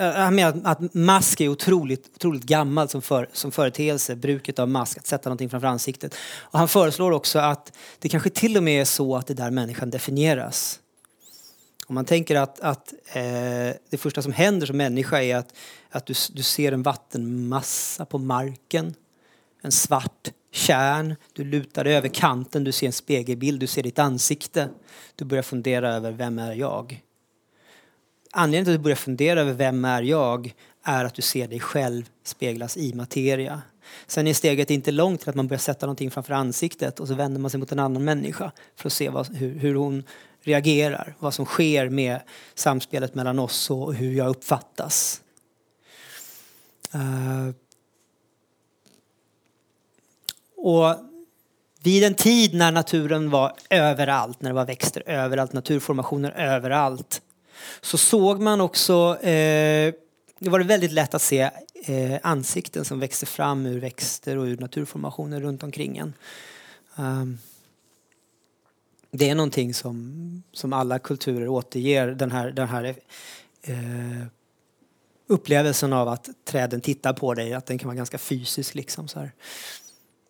eh, 0.00 0.12
han 0.12 0.34
menar 0.34 0.60
att 0.64 0.94
mask 0.94 1.40
är 1.40 1.48
otroligt, 1.48 2.10
otroligt 2.14 2.42
gammalt 2.42 2.90
som, 2.90 3.02
för, 3.02 3.28
som 3.32 3.52
företeelse, 3.52 4.16
bruket 4.16 4.58
av 4.58 4.68
mask, 4.68 4.98
att 4.98 5.06
sätta 5.06 5.28
någonting 5.28 5.50
framför 5.50 5.68
ansiktet. 5.68 6.14
Och 6.38 6.58
han 6.58 6.68
föreslår 6.68 7.12
också 7.12 7.38
att 7.38 7.72
det 7.98 8.08
kanske 8.08 8.30
till 8.30 8.56
och 8.56 8.62
med 8.62 8.80
är 8.80 8.84
så 8.84 9.16
att 9.16 9.26
det 9.26 9.34
där 9.34 9.50
människan 9.50 9.90
definieras. 9.90 10.80
Om 11.86 11.94
man 11.94 12.04
tänker 12.04 12.36
att, 12.36 12.60
att 12.60 12.92
eh, 13.06 13.22
det 13.90 13.98
första 13.98 14.22
som 14.22 14.32
händer 14.32 14.66
som 14.66 14.76
människa 14.76 15.22
är 15.22 15.36
att, 15.36 15.54
att 15.90 16.06
du, 16.06 16.14
du 16.32 16.42
ser 16.42 16.72
en 16.72 16.82
vattenmassa 16.82 18.04
på 18.04 18.18
marken, 18.18 18.94
en 19.62 19.72
svart 19.72 20.30
kärn, 20.52 21.16
du 21.32 21.44
lutar 21.44 21.84
dig 21.84 21.94
över 21.94 22.08
kanten, 22.08 22.64
du 22.64 22.72
ser 22.72 22.86
en 22.86 22.92
spegelbild, 22.92 23.60
du 23.60 23.66
ser 23.66 23.82
ditt 23.82 23.98
ansikte. 23.98 24.68
Du 25.16 25.24
börjar 25.24 25.42
fundera 25.42 25.94
över 25.94 26.12
vem 26.12 26.38
är 26.38 26.52
jag? 26.52 27.02
Anledningen 28.30 28.64
till 28.64 28.74
att 28.74 28.78
du 28.78 28.82
börjar 28.82 28.96
fundera 28.96 29.40
över 29.40 29.52
vem 29.52 29.84
är 29.84 30.02
jag 30.02 30.54
är 30.82 31.04
att 31.04 31.14
du 31.14 31.22
ser 31.22 31.48
dig 31.48 31.60
själv 31.60 32.08
speglas 32.24 32.76
i 32.76 32.94
materia. 32.94 33.62
Sen 34.06 34.26
är 34.26 34.34
steget 34.34 34.70
inte 34.70 34.90
långt 34.90 35.20
till 35.20 35.28
att 35.28 35.34
man 35.34 35.48
börjar 35.48 35.58
sätta 35.58 35.86
någonting 35.86 36.10
framför 36.10 36.34
ansiktet 36.34 37.00
och 37.00 37.08
så 37.08 37.14
vänder 37.14 37.40
man 37.40 37.50
sig 37.50 37.60
mot 37.60 37.72
en 37.72 37.78
annan 37.78 38.04
människa 38.04 38.52
för 38.76 38.88
att 38.88 38.92
se 38.92 39.08
vad, 39.08 39.36
hur, 39.36 39.58
hur 39.58 39.74
hon 39.74 40.04
reagerar, 40.40 41.14
vad 41.18 41.34
som 41.34 41.44
sker 41.46 41.88
med 41.88 42.20
samspelet 42.54 43.14
mellan 43.14 43.38
oss 43.38 43.70
och 43.70 43.94
hur 43.94 44.12
jag 44.12 44.28
uppfattas. 44.28 45.20
Uh, 46.94 47.50
och 50.62 50.96
vid 51.82 52.04
en 52.04 52.14
tid 52.14 52.54
när 52.54 52.72
naturen 52.72 53.30
var 53.30 53.52
överallt, 53.70 54.42
när 54.42 54.50
det 54.50 54.54
var 54.54 54.64
växter 54.64 55.02
överallt, 55.06 55.52
naturformationer 55.52 56.30
överallt, 56.30 57.22
så 57.80 57.98
såg 57.98 58.40
man 58.40 58.60
också, 58.60 59.18
eh, 59.20 59.94
det 60.38 60.50
var 60.50 60.60
väldigt 60.60 60.92
lätt 60.92 61.14
att 61.14 61.22
se 61.22 61.50
eh, 61.84 62.18
ansikten 62.22 62.84
som 62.84 63.00
växte 63.00 63.26
fram 63.26 63.66
ur 63.66 63.80
växter 63.80 64.38
och 64.38 64.44
ur 64.44 64.56
naturformationer 64.56 65.40
runt 65.40 65.62
omkring 65.62 65.98
en. 65.98 66.14
Um, 66.96 67.38
det 69.10 69.28
är 69.28 69.34
någonting 69.34 69.74
som, 69.74 70.42
som 70.52 70.72
alla 70.72 70.98
kulturer 70.98 71.48
återger, 71.48 72.06
den 72.08 72.30
här, 72.30 72.50
den 72.50 72.68
här 72.68 72.84
eh, 73.62 74.26
upplevelsen 75.26 75.92
av 75.92 76.08
att 76.08 76.28
träden 76.44 76.80
tittar 76.80 77.12
på 77.12 77.34
dig, 77.34 77.54
att 77.54 77.66
den 77.66 77.78
kan 77.78 77.88
vara 77.88 77.96
ganska 77.96 78.18
fysisk. 78.18 78.74
Liksom, 78.74 79.08
så 79.08 79.18
här. 79.18 79.32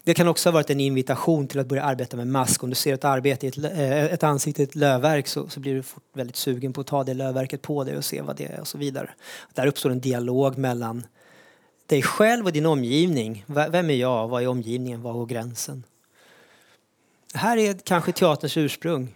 Det 0.05 0.15
kan 0.15 0.29
också 0.29 0.49
ha 0.49 0.53
varit 0.53 0.71
en 0.71 0.81
invitation 0.81 1.49
till 1.49 1.61
att 1.61 1.67
börja 1.67 1.83
arbeta 1.83 2.17
med 2.17 2.27
mask. 2.27 2.63
Om 2.63 2.71
du 2.71 2.77
ser 2.77 2.95
ett, 2.95 3.05
arbete 3.05 3.47
ett, 3.47 3.59
eh, 3.59 4.05
ett 4.05 4.23
ansikte 4.23 4.63
i 4.63 4.65
ett 4.65 4.75
lövverk 4.75 5.27
så, 5.27 5.49
så 5.49 5.61
blir 5.61 5.75
du 5.75 5.83
väldigt 6.13 6.37
sugen 6.37 6.73
på 6.73 6.81
att 6.81 6.87
ta 6.87 7.05
det 7.05 7.15
lövverket 7.15 7.63
på 7.63 7.85
dig 7.85 7.97
och 7.97 8.05
se 8.05 8.21
vad 8.21 8.37
det 8.37 8.45
är 8.45 8.61
och 8.61 8.69
så 8.69 8.79
vidare. 8.79 9.11
Där 9.55 9.67
uppstår 9.67 9.91
en 9.91 10.01
dialog 10.01 10.59
mellan 10.59 11.07
dig 11.87 12.03
själv 12.03 12.47
och 12.47 12.53
din 12.53 12.67
omgivning. 12.67 13.45
Vem 13.47 13.91
är 13.91 13.95
jag? 13.95 14.29
Vad 14.29 14.43
är 14.43 14.47
omgivningen? 14.47 15.03
Var 15.03 15.13
går 15.13 15.27
gränsen? 15.27 15.85
Det 17.33 17.39
här 17.39 17.57
är 17.57 17.75
kanske 17.75 18.13
teaterns 18.13 18.57
ursprung. 18.57 19.15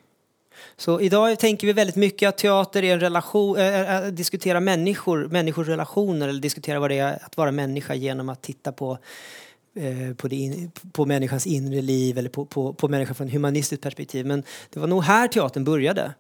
Så 0.77 1.01
idag 1.01 1.39
tänker 1.39 1.67
vi 1.67 1.73
väldigt 1.73 1.97
mycket 1.97 2.29
att 2.29 2.39
teater 2.39 2.85
är 2.85 2.93
en 2.93 3.01
relation, 3.01 3.57
eh, 3.57 3.81
eh, 3.81 3.97
äh, 3.97 4.09
att 4.09 4.17
diskutera 4.17 4.61
människor, 4.61 5.29
människors 5.29 5.69
relationer 5.69 6.29
eller 6.29 6.41
diskutera 6.41 6.81
vad 6.81 6.91
det 6.91 6.99
är 6.99 7.19
att 7.25 7.37
vara 7.37 7.53
människa 7.53 7.95
genom 7.95 8.29
att 8.29 8.43
titta 8.43 8.73
på 8.73 8.99
Eh, 9.77 10.15
på, 10.15 10.29
det, 10.29 10.69
på 10.93 11.07
människans 11.07 11.47
inre 11.47 11.83
liv 11.83 12.19
eller 12.19 12.29
på, 12.29 12.45
på, 12.45 12.73
på 12.73 12.89
människan 12.89 13.15
från 13.15 13.27
ett 13.27 13.33
humanistiskt 13.33 13.83
perspektiv. 13.83 14.27
Men 14.27 14.43
det 14.71 14.81
var 14.81 14.87
nog 14.87 15.03
här 15.03 15.29
teatern 15.29 15.65
började. 15.65 16.15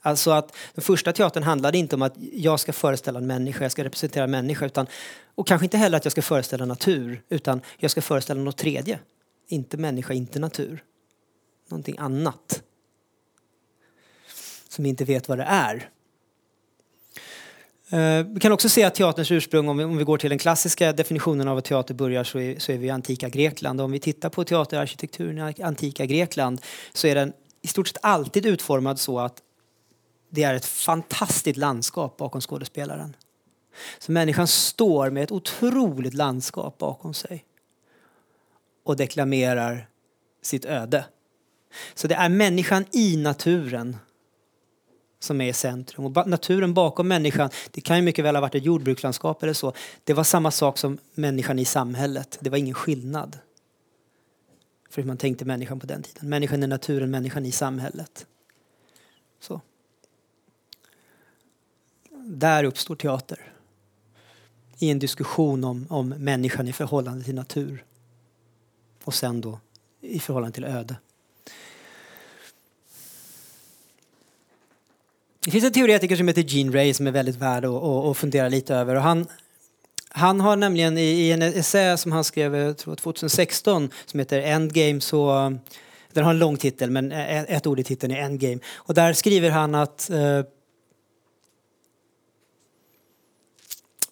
Alltså 0.00 0.30
att 0.30 0.56
den 0.74 0.82
första 0.82 1.12
teatern 1.12 1.42
handlade 1.42 1.78
inte 1.78 1.96
om 1.96 2.02
att 2.02 2.14
jag 2.32 2.60
ska 2.60 2.72
föreställa 2.72 3.18
en 3.18 3.26
människa, 3.26 3.64
jag 3.64 3.72
ska 3.72 3.84
representera 3.84 4.24
en 4.24 4.30
människa. 4.30 4.66
Utan, 4.66 4.86
och 5.34 5.46
kanske 5.46 5.64
inte 5.64 5.78
heller 5.78 5.96
att 5.96 6.04
jag 6.04 6.12
ska 6.12 6.22
föreställa 6.22 6.64
natur, 6.64 7.22
utan 7.28 7.60
jag 7.78 7.90
ska 7.90 8.02
föreställa 8.02 8.40
något 8.40 8.56
tredje. 8.56 8.98
Inte 9.48 9.76
människa, 9.76 10.14
inte 10.14 10.38
natur. 10.38 10.84
Någonting 11.68 11.96
annat. 11.98 12.62
Som 14.68 14.86
inte 14.86 15.04
vet 15.04 15.28
vad 15.28 15.38
det 15.38 15.44
är. 15.44 15.88
Eh, 17.92 18.24
vi 18.26 18.40
kan 18.40 18.52
också 18.52 18.68
se 18.68 18.84
att 18.84 18.94
teaterns 18.94 19.30
ursprung, 19.30 19.68
om 19.68 19.96
vi, 19.98 20.04
går 20.04 20.18
till 20.18 20.30
den 20.30 20.38
klassiska 20.38 20.92
definitionen 20.92 21.48
av 21.48 21.54
vad 21.54 21.64
teater 21.64 21.94
börjar 21.94 22.24
så 22.24 22.38
är, 22.38 22.58
så 22.58 22.72
är 22.72 22.78
vi 22.78 22.86
i 22.86 22.90
antika 22.90 23.28
Grekland. 23.28 23.80
om 23.80 23.92
vi 23.92 24.00
tittar 24.00 24.28
på 24.28 24.44
teaterarkitekturen 24.44 25.54
i 25.56 25.62
antika 25.62 26.06
Grekland 26.06 26.60
så 26.92 27.06
är 27.06 27.14
den 27.14 27.32
i 27.62 27.66
stort 27.66 27.88
sett 27.88 27.98
alltid 28.02 28.46
utformad 28.46 29.00
så 29.00 29.18
att 29.18 29.42
det 30.30 30.42
är 30.42 30.54
ett 30.54 30.64
fantastiskt 30.64 31.56
landskap 31.56 32.16
bakom 32.16 32.40
skådespelaren. 32.40 33.16
Så 33.98 34.12
människan 34.12 34.46
står 34.46 35.10
med 35.10 35.22
ett 35.22 35.32
otroligt 35.32 36.14
landskap 36.14 36.78
bakom 36.78 37.14
sig 37.14 37.44
och 38.84 38.96
deklamerar 38.96 39.88
sitt 40.42 40.64
öde. 40.64 41.04
Så 41.94 42.08
det 42.08 42.14
är 42.14 42.28
människan 42.28 42.84
i 42.92 43.16
naturen 43.16 43.96
som 45.20 45.40
är 45.40 45.48
i 45.48 45.52
centrum. 45.52 46.04
Och 46.04 46.28
naturen 46.28 46.74
bakom 46.74 47.08
människan, 47.08 47.50
det 47.70 47.80
kan 47.80 47.96
ju 47.96 48.02
mycket 48.02 48.24
väl 48.24 48.36
ha 48.36 48.40
varit 48.40 48.54
ett 48.54 48.64
jordbrukslandskap 48.64 49.42
eller 49.42 49.52
så. 49.52 49.72
Det 50.04 50.12
var 50.12 50.24
samma 50.24 50.50
sak 50.50 50.78
som 50.78 50.98
människan 51.14 51.58
i 51.58 51.64
samhället. 51.64 52.38
Det 52.40 52.50
var 52.50 52.58
ingen 52.58 52.74
skillnad. 52.74 53.38
För 54.90 55.02
hur 55.02 55.06
man 55.06 55.16
tänkte 55.16 55.44
människan 55.44 55.80
på 55.80 55.86
den 55.86 56.02
tiden. 56.02 56.28
Människan 56.28 56.62
i 56.62 56.66
naturen, 56.66 57.10
människan 57.10 57.46
i 57.46 57.52
samhället. 57.52 58.26
Så. 59.40 59.60
Där 62.24 62.64
uppstår 62.64 62.96
teater. 62.96 63.52
I 64.78 64.90
en 64.90 64.98
diskussion 64.98 65.64
om, 65.64 65.86
om 65.90 66.08
människan 66.08 66.68
i 66.68 66.72
förhållande 66.72 67.24
till 67.24 67.34
natur. 67.34 67.84
Och 69.04 69.14
sen 69.14 69.40
då 69.40 69.60
i 70.00 70.18
förhållande 70.18 70.54
till 70.54 70.64
öde. 70.64 70.96
Det 75.44 75.50
finns 75.50 75.64
en 75.64 75.72
teoretiker 75.72 76.16
som 76.16 76.28
heter 76.28 76.42
Gene 76.42 76.76
Ray 76.76 76.94
som 76.94 77.06
är 77.06 77.10
väldigt 77.10 77.36
värd 77.36 77.64
att, 77.64 77.82
att 77.82 78.16
fundera 78.16 78.48
lite 78.48 78.74
över. 78.74 78.94
Och 78.94 79.02
han, 79.02 79.26
han 80.08 80.40
har 80.40 80.56
nämligen 80.56 80.98
i, 80.98 81.02
i 81.02 81.32
en 81.32 81.42
essä 81.42 81.96
som 81.96 82.12
han 82.12 82.24
skrev 82.24 82.54
eh, 82.54 82.60
jag 82.60 82.76
tror 82.76 82.96
2016 82.96 83.90
som 84.06 84.20
heter 84.20 84.40
Endgame 84.40 85.00
så 85.00 85.46
eh, 85.46 85.50
den 86.12 86.24
har 86.24 86.30
en 86.30 86.38
lång 86.38 86.56
titel 86.56 86.90
men 86.90 87.12
eh, 87.12 87.40
ett 87.42 87.66
ord 87.66 87.80
i 87.80 87.84
titeln 87.84 88.12
är 88.12 88.20
Endgame. 88.20 88.58
Och 88.66 88.94
där 88.94 89.12
skriver 89.12 89.50
han 89.50 89.74
att 89.74 90.10
eh, 90.10 90.42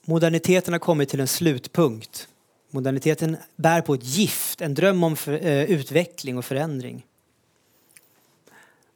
moderniteten 0.05 0.75
har 0.75 0.79
kommit 0.79 1.09
till 1.09 1.21
en 1.21 1.29
slutpunkt. 1.29 2.29
Moderniteten 2.71 3.37
bär 3.57 3.81
på 3.81 3.95
ett 3.95 4.05
gift, 4.05 4.61
en 4.61 4.75
dröm 4.75 5.05
om 5.05 5.17
för, 5.17 5.33
eh, 5.33 5.65
utveckling 5.65 6.39
och 6.39 6.45
förändring. 6.45 7.07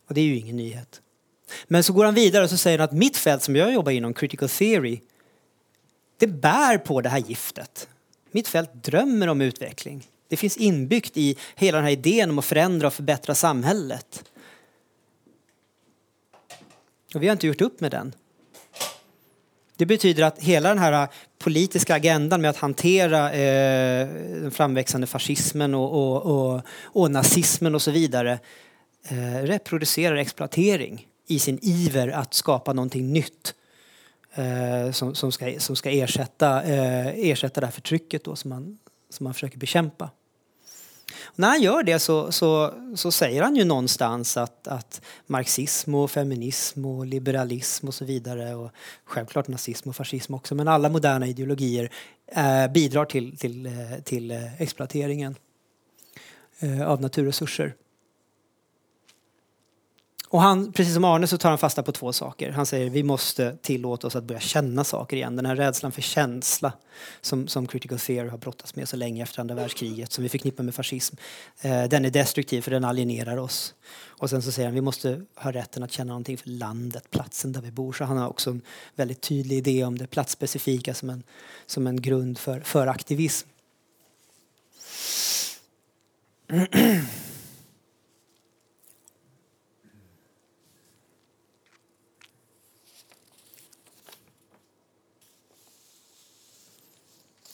Och 0.09 0.15
det 0.15 0.21
är 0.21 0.25
ju 0.25 0.37
ingen 0.37 0.57
nyhet. 0.57 1.02
Men 1.69 1.85
så 1.85 1.93
går 1.93 2.05
han 2.05 2.15
vidare 2.15 2.45
och 2.45 2.51
så 2.51 2.57
säger 2.57 2.79
han 2.79 2.85
att 2.85 2.93
mitt 2.93 3.17
fält 3.17 3.43
som 3.43 3.57
jag 3.57 3.73
jobbar 3.73 3.93
inom, 3.93 4.15
critical 4.15 4.49
theory, 4.49 5.01
det 6.19 6.27
bär 6.27 6.79
på 6.79 7.01
det 7.01 7.09
här 7.09 7.19
giftet. 7.19 7.89
Mitt 8.31 8.49
fält 8.49 8.75
drömmer 8.75 9.29
om 9.29 9.41
utveckling. 9.41 10.07
Det 10.29 10.37
finns 10.37 10.57
inbyggt 10.57 11.17
i 11.17 11.37
hela 11.55 11.79
den 11.79 11.85
här 11.85 11.93
idén 11.93 12.31
om 12.31 12.39
att 12.39 12.45
förändra 12.45 12.87
och 12.87 12.93
förbättra 12.93 13.35
samhället. 13.35 14.25
Och 17.15 17.23
vi 17.23 17.27
har 17.27 17.33
inte 17.33 17.47
gjort 17.47 17.61
upp 17.61 17.81
med 17.81 17.91
den. 17.91 18.15
Det 19.77 19.87
betyder 19.87 20.25
att 20.25 20.39
hela 20.39 20.69
den 20.69 20.79
här 20.79 21.09
politiska 21.39 21.95
agendan 21.95 22.41
med 22.41 22.51
att 22.51 22.57
hantera 22.57 23.33
eh, 23.33 24.09
den 24.43 24.51
framväxande 24.51 25.07
fascismen 25.07 25.75
och, 25.75 25.93
och, 25.93 26.23
och, 26.23 26.63
och 26.83 27.11
nazismen 27.11 27.75
och 27.75 27.83
så 27.83 27.91
vidare 27.91 28.39
eh, 29.09 29.43
reproducerar 29.43 30.17
exploatering 30.17 31.07
i 31.33 31.39
sin 31.39 31.59
iver 31.63 32.09
att 32.09 32.35
skapa 32.35 32.73
någonting 32.73 33.13
nytt 33.13 33.55
eh, 34.35 34.93
som, 34.93 35.15
som, 35.15 35.33
ska, 35.33 35.61
som 35.61 35.77
ska 35.77 35.91
ersätta, 35.91 36.63
eh, 36.63 37.07
ersätta 37.07 37.61
det 37.61 37.67
här 37.67 37.73
förtrycket 37.73 38.25
då 38.25 38.37
som 38.37 38.49
man, 38.49 38.79
som 39.11 39.25
man 39.25 39.35
försöker 39.35 39.59
bekämpa. 39.59 40.11
Och 41.23 41.39
när 41.39 41.49
han 41.49 41.63
gör 41.63 41.83
det 41.83 41.99
så, 41.99 42.33
så, 42.33 42.75
så 42.95 43.13
säger 43.13 43.43
han 43.43 43.57
ju 43.57 43.65
någonstans 43.65 44.37
att, 44.37 44.69
att 44.69 45.01
marxism 45.27 45.95
och 45.95 46.11
feminism 46.11 46.85
och 46.85 47.07
liberalism 47.07 47.89
och 47.89 47.95
så 47.95 48.05
vidare 48.05 48.55
och 48.55 48.71
självklart 49.05 49.49
nazism 49.49 49.89
och 49.89 49.97
fascism 49.97 50.35
också 50.35 50.55
men 50.55 50.69
alla 50.69 50.89
moderna 50.89 51.27
ideologier 51.27 51.91
eh, 52.27 52.69
bidrar 52.69 53.05
till, 53.05 53.39
till, 53.39 53.67
eh, 53.67 53.73
till 54.05 54.31
eh, 54.31 54.63
exploateringen 54.63 55.35
eh, 56.59 56.89
av 56.89 57.01
naturresurser. 57.01 57.75
Och 60.33 60.43
han, 60.43 60.73
precis 60.73 60.95
som 60.95 61.05
Arne 61.05 61.27
så 61.27 61.39
tar 61.39 61.49
han 61.49 61.59
fasta 61.59 61.83
på 61.83 61.93
två 61.93 62.13
saker. 62.13 62.51
Han 62.51 62.67
säger 62.67 62.91
vi 62.91 63.03
måste 63.03 63.57
tillåta 63.63 64.07
oss 64.07 64.17
att 64.17 64.25
börja 64.25 64.41
känna 64.41 64.85
saker 64.85 65.17
igen. 65.17 65.37
Den 65.37 65.47
här 65.47 65.57
rädslan 65.57 65.93
för 65.93 66.03
känsla 66.03 66.73
som, 67.21 67.49
som 67.49 67.67
critical 67.67 67.99
theory 67.99 68.29
har 68.29 68.39
brottats 68.39 68.77
med 68.77 68.89
så 68.89 68.97
länge 68.97 69.23
efter 69.23 69.41
andra 69.41 69.55
världskriget 69.55 70.13
som 70.13 70.23
vi 70.23 70.29
förknippar 70.29 70.65
med 70.65 70.75
fascism. 70.75 71.17
Eh, 71.61 71.85
den 71.85 72.05
är 72.05 72.11
destruktiv 72.11 72.63
för 72.63 72.71
den 72.71 72.85
alienerar 72.85 73.37
oss. 73.37 73.75
Och 74.07 74.31
sen 74.31 74.43
så 74.43 74.53
säger 74.53 74.69
han 74.69 74.75
vi 74.75 74.81
måste 74.81 75.23
ha 75.35 75.53
rätten 75.53 75.83
att 75.83 75.93
känna 75.93 76.09
någonting 76.09 76.39
för 76.39 76.49
landet, 76.49 77.11
platsen 77.11 77.53
där 77.53 77.61
vi 77.61 77.71
bor. 77.71 77.93
Så 77.93 78.05
han 78.05 78.17
har 78.17 78.29
också 78.29 78.51
en 78.51 78.63
väldigt 78.97 79.21
tydlig 79.21 79.57
idé 79.57 79.85
om 79.85 79.99
det 79.99 80.07
platsspecifika 80.07 80.95
som 80.95 81.11
en, 81.11 81.23
som 81.67 81.87
en 81.87 82.01
grund 82.01 82.39
för, 82.39 82.61
för 82.61 82.87
aktivism. 82.87 83.49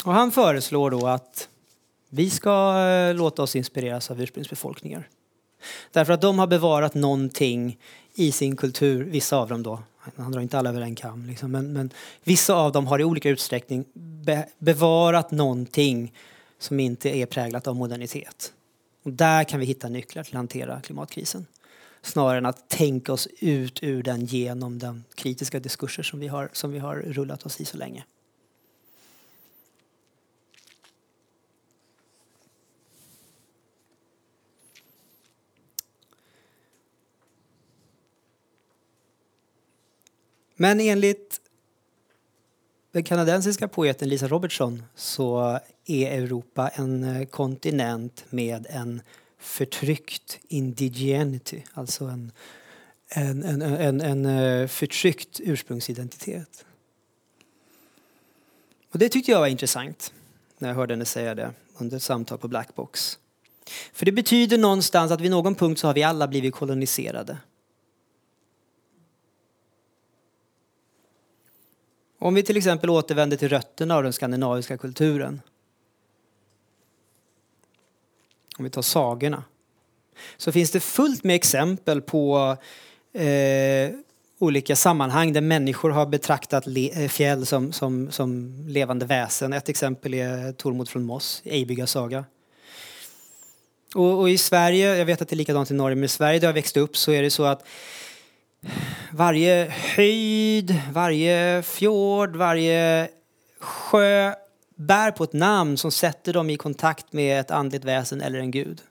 Och 0.09 0.15
han 0.15 0.33
föreslår 0.33 0.91
då 0.91 1.07
att 1.07 1.49
vi 2.09 2.31
ska 2.31 2.81
eh, 2.81 3.15
låta 3.15 3.43
oss 3.43 3.57
inspireras 3.57 4.11
av 4.11 4.23
ursprungsbefolkningar. 4.23 5.09
Därför 5.93 6.13
att 6.13 6.21
de 6.21 6.39
har 6.39 6.47
bevarat 6.47 6.95
någonting 6.95 7.79
i 8.15 8.33
sin 8.33 8.57
kultur, 8.57 9.05
vissa 9.05 9.37
av 9.37 9.49
dem 9.49 9.63
då, 9.63 9.83
han 10.17 10.33
drar 10.33 10.41
inte 10.41 10.59
alla 10.59 10.71
över 10.71 10.81
en 10.81 10.95
kam, 10.95 11.27
liksom, 11.27 11.51
men, 11.51 11.73
men, 11.73 11.91
vissa 12.25 12.55
av 12.55 12.73
dem 12.73 12.87
har 12.87 12.99
i 12.99 13.05
olika 13.05 13.29
utsträckning 13.29 13.85
be, 13.95 14.49
bevarat 14.59 15.31
någonting 15.31 16.13
som 16.59 16.81
inte 16.81 17.17
är 17.17 17.27
präglat 17.27 17.67
av 17.67 17.77
modernitet. 17.77 18.53
Och 19.03 19.13
där 19.13 19.45
kan 19.45 19.61
vi 19.61 19.67
hitta 19.67 19.89
nycklar 19.89 20.23
till 20.23 20.35
att 20.35 20.39
hantera 20.39 20.81
klimatkrisen. 20.81 21.47
Snarare 22.03 22.39
än 22.39 22.47
att 22.47 22.69
tänka 22.69 23.13
oss 23.13 23.29
ut 23.41 23.83
ur 23.83 24.03
den 24.03 24.25
genom 24.25 24.79
den 24.79 25.05
kritiska 25.15 25.61
diskurser 25.61 26.03
som 26.03 26.21
vi 26.21 26.29
har, 26.29 26.49
som 26.53 26.73
vi 26.73 26.79
har 26.79 26.97
rullat 26.97 27.47
oss 27.47 27.61
i 27.61 27.65
så 27.65 27.77
länge. 27.77 28.05
Men 40.61 40.81
enligt 40.81 41.41
den 42.93 43.05
kanadensiska 43.05 43.69
poeten 43.69 44.09
Lisa 44.09 44.29
Robertson 44.29 44.83
så 44.95 45.61
är 45.87 46.23
Europa 46.23 46.69
en 46.69 47.05
eh, 47.05 47.27
kontinent 47.27 48.25
med 48.31 48.67
en 48.71 49.01
förtryckt 49.39 50.39
indigenity. 50.49 51.65
alltså 51.73 52.05
en, 52.05 52.33
en, 53.09 53.43
en, 53.43 53.63
en, 53.63 54.01
en 54.01 54.27
eh, 54.27 54.69
förtryckt 54.69 55.41
ursprungsidentitet. 55.41 56.65
Och 58.91 58.99
det 58.99 59.09
tyckte 59.09 59.31
jag 59.31 59.41
var 59.41 59.47
intressant 59.47 60.13
när 60.59 60.69
jag 60.69 60.77
hörde 60.77 60.95
henne 60.95 61.05
säga 61.05 61.35
det 61.35 61.53
under 61.79 61.97
ett 61.97 62.03
samtal 62.03 62.39
på 62.39 62.49
Blackbox. 62.49 63.19
För 63.93 64.07
det 64.07 64.13
betyder 64.13 64.59
någonstans 64.59 65.13
att 65.13 65.21
vid 65.21 65.31
någon 65.31 65.55
punkt 65.55 65.79
så 65.79 65.87
har 65.87 65.95
vi 65.95 66.03
alla 66.03 66.29
blivit 66.29 66.55
koloniserade. 66.55 67.39
Om 72.19 72.35
vi 72.35 72.43
till 72.43 72.57
exempel 72.57 72.91
återvänder 72.91 73.37
till 73.37 73.49
rötterna 73.49 73.97
av 73.97 74.03
den 74.03 74.13
skandinaviska 74.13 74.79
kulturen. 74.79 75.41
Om 78.59 78.65
vi 78.65 78.71
tar 78.71 78.83
sagorna. 78.83 79.45
Så 80.37 80.53
finns 80.53 80.71
det 80.71 80.81
fullt 80.81 81.25
med 81.25 81.37
exempel 81.37 82.03
på 82.03 82.57
eh, 83.13 83.91
olika 84.39 84.77
sammanhang 84.77 85.33
där 85.33 85.41
människor 85.41 85.91
har 85.91 86.07
betraktat 86.07 86.67
eh, 86.67 87.09
fjäll 87.09 87.47
som, 87.47 87.73
som, 87.73 88.11
som 88.11 88.55
levande 88.69 89.07
väsen. 89.07 89.53
Ett 89.53 89.69
exempel 89.69 90.15
är 90.15 90.53
Tormod 90.53 90.89
från 90.89 91.05
Moss, 91.05 91.43
Eibyga 91.45 91.87
saga. 91.87 92.25
Och, 93.95 94.19
och, 94.21 94.31
i 94.31 94.39
Sverige, 94.39 94.97
jag 94.97 95.05
vet 95.07 95.23
att 95.23 95.29
det 95.29 95.35
är 95.35 95.37
likadant 95.37 95.71
i 95.71 95.75
Norge, 95.75 95.97
men 95.97 96.05
i 96.05 96.09
Sverige 96.09 96.39
där 96.39 96.49
jag 96.49 96.55
växte 96.55 96.81
upp 96.81 96.97
så 96.97 97.13
är 97.13 97.23
det 97.23 97.31
så 97.31 97.45
att 97.45 97.65
varje 99.13 99.65
höjd, 99.71 100.83
varje 100.93 101.63
fjord, 101.63 102.37
varje 102.37 103.09
sjö 103.59 104.35
bär 104.75 105.11
på 105.11 105.25
ett 105.25 105.33
namn 105.33 105.77
som 105.77 105.91
sätter 105.91 106.33
dem 106.33 106.51
i 106.51 106.57
kontakt 106.57 107.13
med 107.13 107.41
ett 107.41 107.51
andligt 107.51 107.85
väsen 107.85 108.21
eller 108.21 108.39
en 108.39 108.51
gud. 108.51 108.83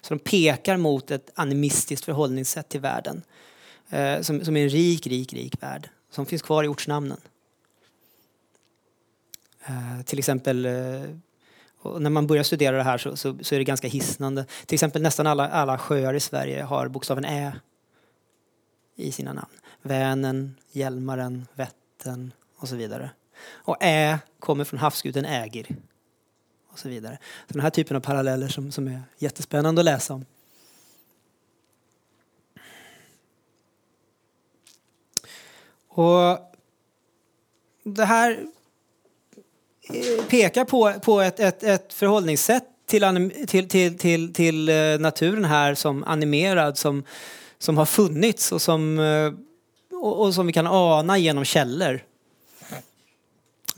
Så 0.00 0.14
de 0.14 0.20
pekar 0.20 0.76
mot 0.76 1.10
ett 1.10 1.30
animistiskt 1.34 2.04
förhållningssätt 2.04 2.68
till 2.68 2.80
världen. 2.80 3.22
Eh, 3.90 4.20
som, 4.20 4.44
som 4.44 4.56
är 4.56 4.62
en 4.62 4.68
rik, 4.68 5.06
rik, 5.06 5.32
rik 5.32 5.62
värld. 5.62 5.88
Som 6.10 6.26
finns 6.26 6.42
kvar 6.42 6.64
i 6.64 6.68
ortsnamnen. 6.68 7.20
Eh, 9.66 10.02
till 10.04 10.18
exempel 10.18 10.66
eh, 10.66 10.72
när 11.98 12.10
man 12.10 12.26
börjar 12.26 12.42
studera 12.42 12.76
det 12.76 12.82
här 12.82 12.98
så, 12.98 13.16
så, 13.16 13.38
så, 13.42 13.54
är 13.54 13.58
det 13.58 13.64
ganska 13.64 13.88
hisnande. 13.88 14.46
Till 14.66 14.74
exempel 14.74 15.02
nästan 15.02 15.26
alla, 15.26 15.48
alla 15.48 15.78
sjöar 15.78 16.14
i 16.14 16.20
Sverige 16.20 16.62
har 16.62 16.88
bokstaven 16.88 17.24
Ä 17.24 17.52
i 18.98 19.12
sina 19.12 19.32
namn. 19.32 19.48
Vänern, 19.82 20.54
Hjälmaren, 20.72 21.46
Vättern 21.54 22.32
och 22.56 22.68
så 22.68 22.76
vidare. 22.76 23.10
Och 23.50 23.76
Ä 23.80 24.18
kommer 24.38 24.64
från 24.64 24.80
havsguden 24.80 25.24
Ägir. 25.24 25.76
Och 26.72 26.78
så 26.78 26.88
vidare. 26.88 27.18
Så 27.46 27.52
den 27.52 27.62
här 27.62 27.70
typen 27.70 27.96
av 27.96 28.00
paralleller 28.00 28.48
som, 28.48 28.72
som 28.72 28.88
är 28.88 29.02
jättespännande 29.18 29.80
att 29.80 29.84
läsa 29.84 30.14
om. 30.14 30.24
Och 35.88 36.38
det 37.84 38.04
här 38.04 38.40
eh, 39.82 40.24
pekar 40.28 40.64
på, 40.64 40.92
på 40.92 41.20
ett, 41.20 41.40
ett, 41.40 41.62
ett 41.62 41.92
förhållningssätt 41.92 42.64
till, 42.86 43.30
till, 43.46 43.68
till, 43.68 43.98
till, 43.98 44.34
till 44.34 44.68
eh, 44.68 44.98
naturen 44.98 45.44
här 45.44 45.74
som 45.74 46.04
animerad, 46.04 46.78
som, 46.78 47.04
som 47.58 47.78
har 47.78 47.86
funnits 47.86 48.52
och 48.52 48.62
som, 48.62 48.98
eh, 48.98 49.32
och, 49.98 50.20
och 50.20 50.34
som 50.34 50.46
vi 50.46 50.52
kan 50.52 50.66
ana 50.66 51.18
genom 51.18 51.44
källor. 51.44 52.00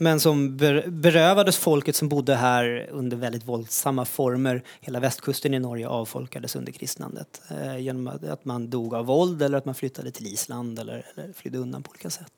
Men 0.01 0.19
som 0.19 0.57
berövades 0.87 1.57
folket 1.57 1.95
som 1.95 2.09
bodde 2.09 2.35
här 2.35 2.89
under 2.91 3.17
väldigt 3.17 3.45
våldsamma 3.45 4.05
former. 4.05 4.63
Hela 4.79 4.99
västkusten 4.99 5.53
i 5.53 5.59
Norge 5.59 5.87
avfolkades 5.87 6.55
under 6.55 6.71
kristnandet. 6.71 7.41
Eh, 7.49 7.77
genom 7.77 8.07
att 8.07 8.45
man 8.45 8.69
dog 8.69 8.93
av 8.93 9.05
våld 9.05 9.41
eller 9.41 9.57
att 9.57 9.65
man 9.65 9.75
flyttade 9.75 10.11
till 10.11 10.27
Island 10.27 10.79
eller, 10.79 11.05
eller 11.13 11.33
flydde 11.33 11.57
undan 11.57 11.83
på 11.83 11.89
olika 11.89 12.09
sätt. 12.09 12.33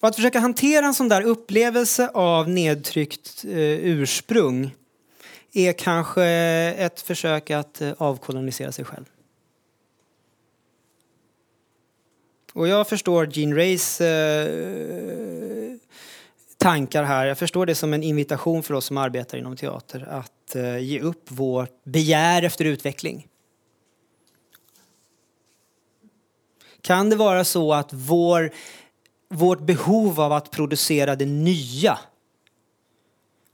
Och 0.00 0.08
att 0.08 0.16
försöka 0.16 0.40
hantera 0.40 0.86
en 0.86 0.94
sån 0.94 1.08
där 1.08 1.22
upplevelse 1.22 2.08
av 2.08 2.48
nedtryckt 2.48 3.44
eh, 3.44 3.52
ursprung 3.58 4.70
är 5.52 5.72
kanske 5.72 6.24
ett 6.78 7.00
försök 7.00 7.50
att 7.50 7.80
eh, 7.80 7.92
avkolonisera 7.98 8.72
sig 8.72 8.84
själv. 8.84 9.04
Och 12.52 12.68
jag 12.68 12.88
förstår 12.88 13.38
Gene 13.38 13.56
Rays 13.56 14.00
eh, 14.00 15.76
tankar 16.56 17.04
här. 17.04 17.26
Jag 17.26 17.38
förstår 17.38 17.66
det 17.66 17.74
som 17.74 17.92
en 17.92 18.02
invitation 18.02 18.62
för 18.62 18.74
oss 18.74 18.84
som 18.84 18.96
arbetar 18.96 19.38
inom 19.38 19.56
teater 19.56 20.08
att 20.10 20.56
eh, 20.56 20.78
ge 20.78 21.00
upp 21.00 21.30
vårt 21.30 21.84
begär 21.84 22.42
efter 22.42 22.64
utveckling. 22.64 23.28
Kan 26.80 27.10
det 27.10 27.16
vara 27.16 27.44
så 27.44 27.72
att 27.72 27.92
vår, 27.92 28.50
vårt 29.28 29.60
behov 29.60 30.20
av 30.20 30.32
att 30.32 30.50
producera 30.50 31.16
det 31.16 31.26
nya 31.26 31.98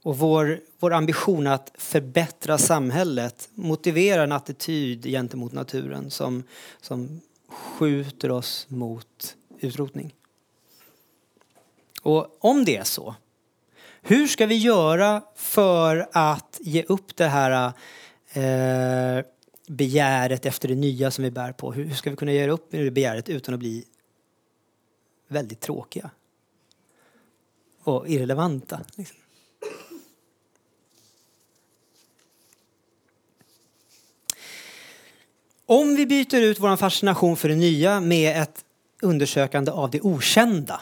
och 0.09 0.19
vår, 0.19 0.61
vår 0.79 0.93
ambition 0.93 1.47
att 1.47 1.73
förbättra 1.75 2.59
samhället 2.59 3.49
motiverar 3.55 4.25
en 4.25 4.33
attityd 4.33 5.05
gentemot 5.05 5.53
naturen 5.53 6.11
som, 6.11 6.43
som 6.81 7.21
skjuter 7.49 8.31
oss 8.31 8.67
mot 8.69 9.37
utrotning? 9.61 10.15
Och 12.03 12.45
om 12.45 12.65
det 12.65 12.77
är 12.77 12.85
så, 12.85 13.15
hur 14.03 14.27
ska 14.27 14.47
vi 14.47 14.57
göra 14.57 15.23
för 15.35 16.09
att 16.13 16.59
ge 16.61 16.83
upp 16.83 17.17
det 17.17 17.29
här 17.29 17.73
eh, 18.33 19.25
begäret 19.67 20.47
efter 20.47 20.69
det 20.69 20.75
nya 20.75 21.11
som 21.11 21.25
vi 21.25 21.31
bär 21.31 21.53
på? 21.53 21.73
Hur 21.73 21.95
ska 21.95 22.11
vi 22.11 22.17
kunna 22.17 22.33
göra 22.33 22.53
upp 22.53 22.73
med 22.73 22.85
det 22.85 22.91
begäret 22.91 23.29
utan 23.29 23.55
att 23.55 23.61
bli 23.61 23.85
väldigt 25.29 25.61
tråkiga 25.61 26.11
och 27.83 28.09
irrelevanta? 28.09 28.81
Liksom? 28.97 29.19
Om 35.71 35.97
vi 35.97 36.07
byter 36.07 36.43
ut 36.43 36.61
vår 36.61 36.77
fascination 36.77 37.37
för 37.37 37.49
det 37.49 37.55
nya 37.55 38.01
med 38.01 38.43
ett 38.43 38.65
undersökande 39.03 39.71
av 39.71 39.91
det 39.91 40.01
okända 40.01 40.81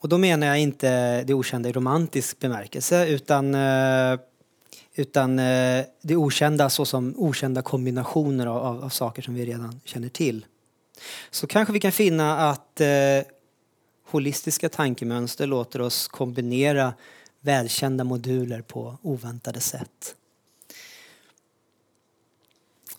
och 0.00 0.08
då 0.08 0.18
menar 0.18 0.46
jag 0.46 0.60
inte 0.60 1.22
det 1.22 1.34
okända 1.34 1.68
i 1.68 1.72
romantisk 1.72 2.38
bemärkelse 2.38 3.06
utan, 3.06 3.54
eh, 3.54 4.18
utan 4.94 5.38
eh, 5.38 5.84
det 6.02 6.16
okända 6.16 6.70
såsom 6.70 7.14
okända 7.16 7.62
kombinationer 7.62 8.46
av, 8.46 8.56
av, 8.56 8.84
av, 8.84 8.88
saker 8.88 9.22
som 9.22 9.34
vi 9.34 9.46
redan 9.46 9.80
känner 9.84 10.08
till. 10.08 10.46
Så 11.30 11.46
kanske 11.46 11.72
vi 11.72 11.80
kan 11.80 11.92
finna 11.92 12.50
att 12.50 12.80
eh, 12.80 12.88
holistiska 14.10 14.68
tankemönster 14.68 15.46
låter 15.46 15.80
oss 15.80 16.08
kombinera 16.08 16.94
välkända 17.40 18.04
moduler 18.04 18.60
på 18.62 18.98
oväntade 19.02 19.60
sätt. 19.60 20.14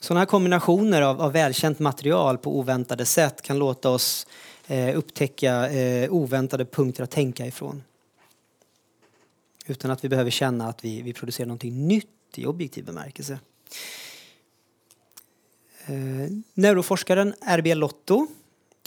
Sådana 0.05 0.19
här 0.19 0.25
kombinationer 0.25 1.01
av, 1.01 1.21
av 1.21 1.31
välkänt 1.31 1.79
material 1.79 2.37
på 2.37 2.59
oväntade 2.59 3.05
sätt 3.05 3.41
kan 3.41 3.59
låta 3.59 3.89
oss 3.89 4.27
eh, 4.67 4.97
upptäcka 4.97 5.69
eh, 5.69 6.13
oväntade 6.13 6.65
punkter 6.65 7.03
att 7.03 7.11
tänka 7.11 7.45
ifrån. 7.45 7.83
Utan 9.65 9.91
att 9.91 10.03
vi 10.03 10.09
behöver 10.09 10.31
känna 10.31 10.67
att 10.67 10.85
vi, 10.85 11.01
vi 11.01 11.13
producerar 11.13 11.47
någonting 11.47 11.87
nytt 11.87 12.07
i 12.35 12.45
objektiv 12.45 12.85
bemärkelse. 12.85 13.39
Eh, 15.85 15.93
neuroforskaren 16.53 17.33
R.B. 17.41 17.75
Lotto 17.75 18.27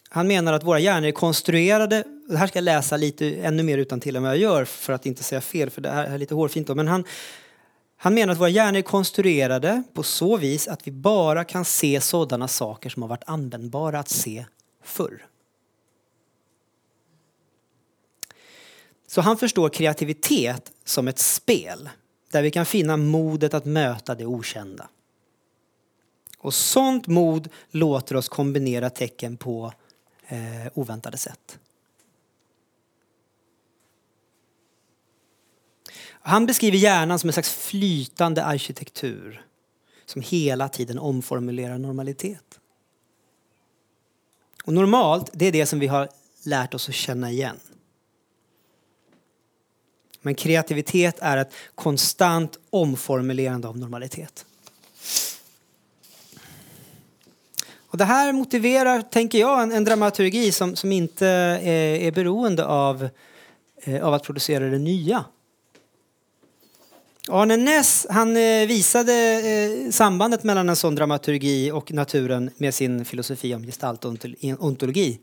han 0.09 0.27
menar 0.27 0.53
att 0.53 0.65
våra 0.65 0.79
hjärnor 0.79 1.09
är 1.09 1.13
konstruerade, 1.13 2.05
det 2.29 2.37
här 2.37 2.47
ska 2.47 2.57
jag 2.57 2.65
läsa 2.65 2.97
lite 2.97 3.35
ännu 3.35 3.63
mer 3.63 3.79
utan 3.79 4.01
till 4.01 4.17
än 4.17 4.23
vad 4.23 4.33
jag 4.33 4.39
gör 4.39 4.65
för 4.65 4.93
att 4.93 5.07
inte 5.07 5.23
säga 5.23 5.41
fel 5.41 5.71
för 5.71 5.81
det 5.81 5.91
här 5.91 6.05
är 6.05 6.19
lite 6.19 6.35
hårfint 6.35 6.67
då, 6.67 6.75
men 6.75 6.89
han, 6.89 7.05
han 8.01 8.15
menar 8.15 8.33
att 8.33 8.41
våra 8.41 8.49
hjärnor 8.49 8.79
är 8.79 8.83
konstruerade 8.83 9.83
på 9.93 10.03
så 10.03 10.37
vis 10.37 10.69
att 10.69 10.87
vi 10.87 10.91
bara 10.91 11.45
kan 11.45 11.65
se 11.65 12.01
sådana 12.01 12.49
saker 12.49 12.91
som 12.91 13.03
har 13.03 13.09
varit 13.09 13.25
användbara 13.27 13.99
att 13.99 14.09
se 14.09 14.47
förr. 14.83 15.27
Så 19.07 19.21
han 19.21 19.37
förstår 19.37 19.69
kreativitet 19.69 20.73
som 20.85 21.09
ett 21.09 21.19
spel 21.19 21.89
där 22.31 22.43
vi 22.43 22.51
kan 22.51 22.67
finna 22.67 22.97
modet 22.97 23.55
att 23.55 23.65
möta 23.65 24.15
det 24.15 24.27
okända. 24.27 24.89
Och 26.39 26.55
sånt 26.55 27.07
mod 27.07 27.49
låter 27.71 28.17
oss 28.17 28.29
kombinera 28.29 28.91
tecken 28.91 29.37
på 29.37 29.73
eh, 30.27 30.73
oväntade 30.75 31.19
sätt. 31.19 31.59
Han 36.21 36.47
beskriver 36.47 36.79
hjärnan 36.79 37.19
som 37.19 37.29
en 37.29 37.33
slags 37.33 37.53
flytande 37.53 38.45
arkitektur 38.45 39.45
som 40.07 40.23
hela 40.23 40.69
tiden 40.69 40.99
omformulerar 40.99 41.79
normalitet. 41.79 42.61
Och 44.65 44.73
normalt, 44.73 45.31
det 45.33 45.47
är 45.47 45.53
det 45.53 45.67
som 45.67 45.79
vi 45.79 45.87
har 45.87 46.09
lärt 46.45 46.75
oss 46.75 46.89
att 46.89 46.95
känna 46.95 47.31
igen. 47.31 47.57
Men 50.21 50.35
kreativitet 50.35 51.19
är 51.19 51.37
ett 51.37 51.53
konstant 51.75 52.59
omformulerande 52.71 53.69
av 53.69 53.79
normalitet. 53.79 54.45
Och 57.91 57.99
det 57.99 58.05
här 58.05 58.33
motiverar, 58.33 59.03
tänker 59.03 59.39
jag, 59.39 59.63
en, 59.63 59.73
en 59.73 59.85
dramaturgi 59.85 60.53
som, 60.53 60.77
som 60.77 60.93
inte 60.93 61.27
är, 61.27 61.97
är 61.97 62.13
beroende 62.13 62.67
av, 62.67 63.09
eh, 63.83 64.07
av 64.07 64.15
att 64.15 64.23
producera 64.23 64.65
det 64.65 64.79
nya. 64.79 65.25
Arne 67.31 67.57
Ness 67.57 68.07
han 68.11 68.37
eh, 68.37 68.67
visade 68.67 69.13
eh, 69.15 69.91
sambandet 69.91 70.45
mellan 70.45 70.69
en 70.69 70.77
sån 70.77 70.95
dramaturgi 70.95 71.71
och 71.71 71.93
naturen 71.93 72.51
med 72.57 72.75
sin 72.75 73.05
filosofi 73.05 73.55
om 73.55 73.67
gestaltontologi 73.67 75.19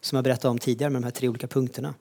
som 0.00 0.16
jag 0.16 0.24
berättade 0.24 0.50
om 0.50 0.58
tidigare 0.58 0.90
med 0.90 1.02
de 1.02 1.04
här 1.04 1.12
tre 1.12 1.28
olika 1.28 1.46
punkterna. 1.46 1.94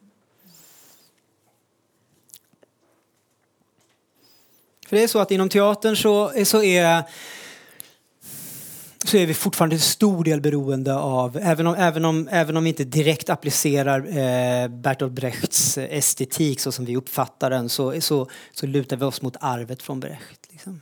För 4.88 4.96
det 4.96 5.04
är 5.04 5.08
så 5.08 5.20
att 5.20 5.32
inom 5.32 5.50
teatern 5.50 5.96
så, 5.96 6.46
så 6.46 6.64
är 6.64 7.04
så 9.06 9.18
är 9.18 9.26
vi 9.26 9.34
fortfarande 9.34 9.76
till 9.76 9.86
stor 9.86 10.24
del 10.24 10.42
beroende 10.42 10.96
av, 10.96 11.38
även 11.38 11.68
om, 11.68 11.76
även 11.76 12.06
om, 12.06 12.28
även 12.32 12.58
om 12.58 12.64
vi 12.64 12.70
inte 12.70 12.84
direkt 12.84 13.30
applicerar 13.30 14.00
eh, 14.00 14.68
Bertolt 14.68 15.14
Brechts 15.14 15.78
estetik 15.78 16.60
så 16.60 16.72
som 16.72 16.86
vi 16.86 16.98
uppfattar 16.98 17.50
den 17.50 17.70
så, 17.70 18.02
så, 18.02 18.30
så 18.52 18.68
lutar 18.68 18.98
vi 18.98 19.06
oss 19.06 19.22
mot 19.22 19.36
arvet 19.40 19.82
från 19.82 20.00
Brecht. 20.00 20.48
Liksom. 20.50 20.82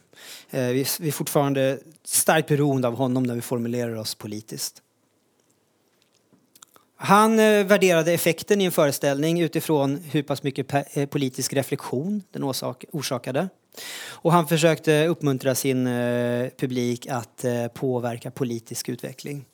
Eh, 0.49 0.67
vi, 0.67 0.85
vi 0.99 1.07
är 1.07 1.11
fortfarande 1.11 1.79
starkt 2.03 2.47
beroende 2.47 2.87
av 2.87 2.95
honom 2.95 3.23
när 3.23 3.35
vi 3.35 3.41
formulerar 3.41 3.95
oss 3.95 4.15
politiskt. 4.15 4.81
Han 6.95 7.39
eh, 7.39 7.65
värderade 7.65 8.13
effekten 8.13 8.61
i 8.61 8.65
en 8.65 8.71
föreställning 8.71 9.41
utifrån 9.41 9.95
hur 9.95 10.23
pass 10.23 10.43
mycket 10.43 10.73
eh, 10.97 11.05
politisk 11.05 11.53
reflektion 11.53 12.23
den 12.31 12.43
orsakade. 12.91 13.49
Och 14.09 14.31
han 14.31 14.47
försökte 14.47 15.07
uppmuntra 15.07 15.55
sin 15.55 15.87
eh, 15.87 16.49
publik 16.57 17.07
att 17.07 17.43
eh, 17.43 17.67
påverka 17.67 18.31
politisk 18.31 18.89
utveckling. 18.89 19.45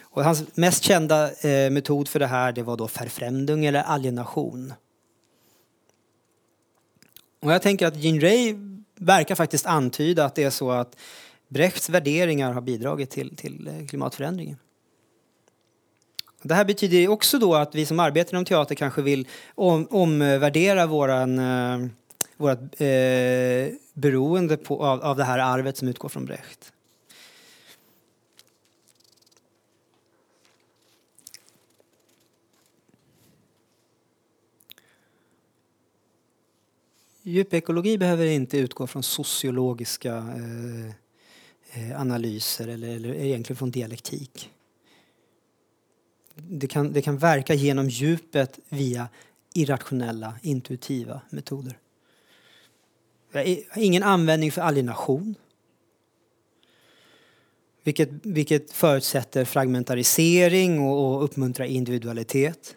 Och 0.00 0.24
hans 0.24 0.56
mest 0.56 0.84
kända 0.84 1.32
eh, 1.32 1.70
metod 1.70 2.08
för 2.08 2.18
det 2.18 2.26
här 2.26 2.52
det 2.52 2.62
var 2.62 2.76
då 2.76 2.88
förfrämdung 2.88 3.64
eller 3.64 3.82
alienation. 3.82 4.72
Och 7.40 7.52
jag 7.52 7.62
tänker 7.62 7.86
att 7.86 7.96
Jean 7.96 8.20
Ray 8.20 8.54
verkar 8.96 9.34
faktiskt 9.34 9.66
antyda 9.66 10.24
att 10.24 10.34
det 10.34 10.42
är 10.42 10.50
så 10.50 10.70
att 10.70 10.96
Brechts 11.48 11.88
värderingar 11.88 12.52
har 12.52 12.60
bidragit 12.60 13.10
till, 13.10 13.36
till 13.36 13.68
eh, 13.68 13.86
klimatförändringen. 13.86 14.56
Det 16.42 16.54
här 16.54 16.64
betyder 16.64 17.08
också 17.08 17.38
då 17.38 17.54
att 17.54 17.74
vi 17.74 17.86
som 17.86 18.00
arbetar 18.00 18.32
inom 18.32 18.44
teater 18.44 18.74
kanske 18.74 19.02
vill 19.02 19.28
om, 19.54 19.86
omvärdera 19.90 20.86
våran 20.86 21.38
eh, 21.38 21.88
vårt 22.36 22.80
eh, 22.80 23.74
beroende 23.94 24.56
på, 24.56 24.84
av, 24.84 25.00
av 25.00 25.16
det 25.16 25.24
här 25.24 25.38
arvet 25.38 25.76
som 25.76 25.88
utgår 25.88 26.08
från 26.08 26.24
Brecht. 26.24 26.72
Djupekologi 37.26 37.98
behöver 37.98 38.26
inte 38.26 38.58
utgå 38.58 38.86
från 38.86 39.02
sociologiska 39.02 40.14
eh, 40.16 40.86
eh 41.72 42.00
analyser 42.00 42.68
eller, 42.68 42.88
eller 42.88 43.14
egentligen 43.14 43.56
från 43.56 43.70
dialektik. 43.70 44.50
Det 46.34 46.66
kan, 46.66 46.92
det 46.92 47.02
kan 47.02 47.18
verka 47.18 47.54
genom 47.54 47.88
djupet 47.88 48.58
via 48.68 49.08
irrationella, 49.54 50.34
intuitiva 50.42 51.20
metoder. 51.30 51.78
Jag 53.34 53.64
har 53.70 53.82
ingen 53.82 54.02
användning 54.02 54.52
för 54.52 54.62
alienation. 54.62 55.34
Vilket, 57.82 58.10
vilket 58.22 58.70
förutsätter 58.70 59.44
fragmentarisering 59.44 60.80
och, 60.80 61.14
och 61.14 61.24
uppmuntrar 61.24 61.66
individualitet. 61.66 62.76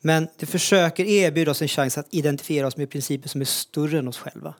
Men 0.00 0.28
det 0.36 0.46
försöker 0.46 1.04
erbjuda 1.04 1.50
oss 1.50 1.62
en 1.62 1.68
chans 1.68 1.98
att 1.98 2.06
identifiera 2.10 2.66
oss 2.66 2.76
med 2.76 2.90
principer 2.90 3.28
som 3.28 3.40
är 3.40 3.44
större 3.44 3.98
än 3.98 4.08
oss 4.08 4.18
själva. 4.18 4.54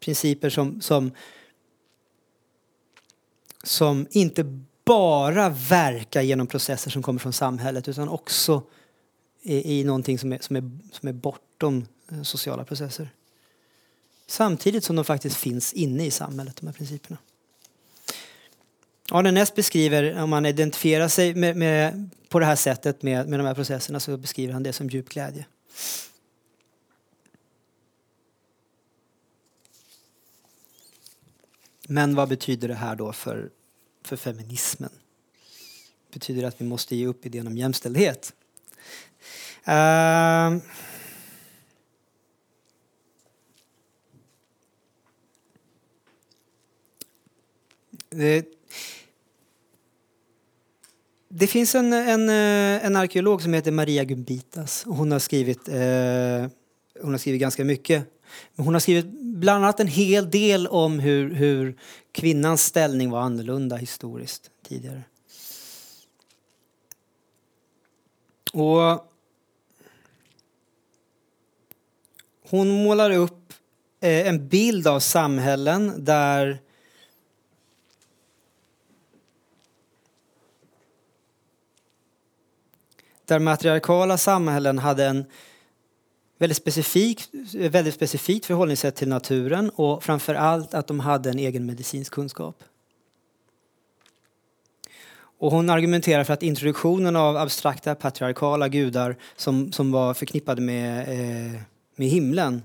Principer 0.00 0.50
som, 0.50 0.80
som, 0.80 1.12
som 3.62 4.06
inte 4.10 4.44
bara 4.84 5.48
verkar 5.48 6.22
genom 6.22 6.46
processer 6.46 6.90
som 6.90 7.02
kommer 7.02 7.20
från 7.20 7.32
samhället 7.32 7.88
utan 7.88 8.08
också 8.08 8.62
i, 9.42 9.80
i 9.80 9.84
någonting 9.84 10.18
som 10.18 10.32
är, 10.32 10.38
som, 10.38 10.56
är, 10.56 10.70
som 10.92 11.08
är 11.08 11.12
bortom 11.12 11.86
Eh, 12.12 12.22
sociala 12.22 12.64
processer. 12.64 13.10
Samtidigt 14.26 14.84
som 14.84 14.96
de 14.96 15.04
faktiskt 15.04 15.36
finns 15.36 15.72
inne 15.72 16.06
i 16.06 16.10
samhället, 16.10 16.56
de 16.56 16.66
här 16.66 16.74
principerna. 16.74 17.18
Arne 19.10 19.30
Ness 19.30 19.54
beskriver, 19.54 20.22
om 20.22 20.30
man 20.30 20.46
identifierar 20.46 21.08
sig 21.08 21.34
med, 21.34 21.56
med, 21.56 22.10
på 22.28 22.38
det 22.38 22.46
här 22.46 22.56
sättet 22.56 23.02
med, 23.02 23.28
med 23.28 23.40
de 23.40 23.46
här 23.46 23.54
processerna 23.54 24.00
så 24.00 24.16
beskriver 24.16 24.52
han 24.52 24.62
det 24.62 24.72
som 24.72 24.88
djup 24.88 25.08
glädje. 25.08 25.46
Men 31.88 32.14
vad 32.14 32.28
betyder 32.28 32.68
det 32.68 32.74
här 32.74 32.96
då 32.96 33.12
för, 33.12 33.50
för 34.02 34.16
feminismen? 34.16 34.90
Betyder 36.12 36.42
det 36.42 36.48
att 36.48 36.60
vi 36.60 36.64
måste 36.64 36.96
ge 36.96 37.06
upp 37.06 37.26
idén 37.26 37.46
om 37.46 37.56
jämställdhet? 37.56 38.32
Uh, 39.68 40.56
det, 48.18 48.44
det 51.28 51.46
finns 51.46 51.74
en, 51.74 51.92
en, 51.92 52.28
eh, 52.28 52.86
en 52.86 52.96
arkeolog 52.96 53.42
som 53.42 53.54
heter 53.54 53.72
Maria 53.72 54.04
Gumbitas. 54.04 54.84
Hon 54.86 55.12
har 55.12 55.18
skrivit, 55.18 55.68
eh, 55.68 56.50
hon 57.02 57.12
har 57.12 57.18
skrivit 57.18 57.40
ganska 57.40 57.64
mycket 57.64 58.10
hon 58.56 58.74
har 58.74 58.80
skrivit 58.80 59.06
bland 59.20 59.64
annat 59.64 59.80
en 59.80 59.88
hel 59.88 60.30
del 60.30 60.66
om 60.66 60.98
hur, 60.98 61.34
hur 61.34 61.76
kvinnans 62.12 62.62
ställning 62.62 63.10
var 63.10 63.20
annorlunda 63.20 63.76
historiskt 63.76 64.50
tidigare. 64.68 65.02
Och 68.52 69.10
hon 72.48 72.68
målar 72.68 73.10
upp 73.10 73.52
eh, 74.00 74.28
en 74.28 74.48
bild 74.48 74.86
av 74.86 75.00
samhällen 75.00 76.04
där 76.04 76.60
där 83.24 83.38
matriarkala 83.38 84.18
samhällen 84.18 84.78
hade 84.78 85.06
en 85.06 85.24
väldigt, 86.38 86.56
specifik, 86.56 87.28
väldigt 87.52 87.94
specifikt 87.94 88.46
förhållningssätt 88.46 88.96
till 88.96 89.08
naturen 89.08 89.70
och 89.70 90.04
framför 90.04 90.34
allt 90.34 90.74
att 90.74 90.86
de 90.86 91.00
hade 91.00 91.30
en 91.30 91.38
egen 91.38 91.66
medicinsk 91.66 92.12
kunskap. 92.12 92.64
Och 95.38 95.50
hon 95.50 95.70
argumenterar 95.70 96.24
för 96.24 96.32
att 96.32 96.42
introduktionen 96.42 97.16
av 97.16 97.36
abstrakta 97.36 97.94
patriarkala 97.94 98.68
gudar 98.68 99.16
som, 99.36 99.72
som 99.72 99.92
var 99.92 100.14
förknippade 100.14 100.62
med, 100.62 101.08
eh, 101.08 101.60
med 101.96 102.08
himlen 102.08 102.62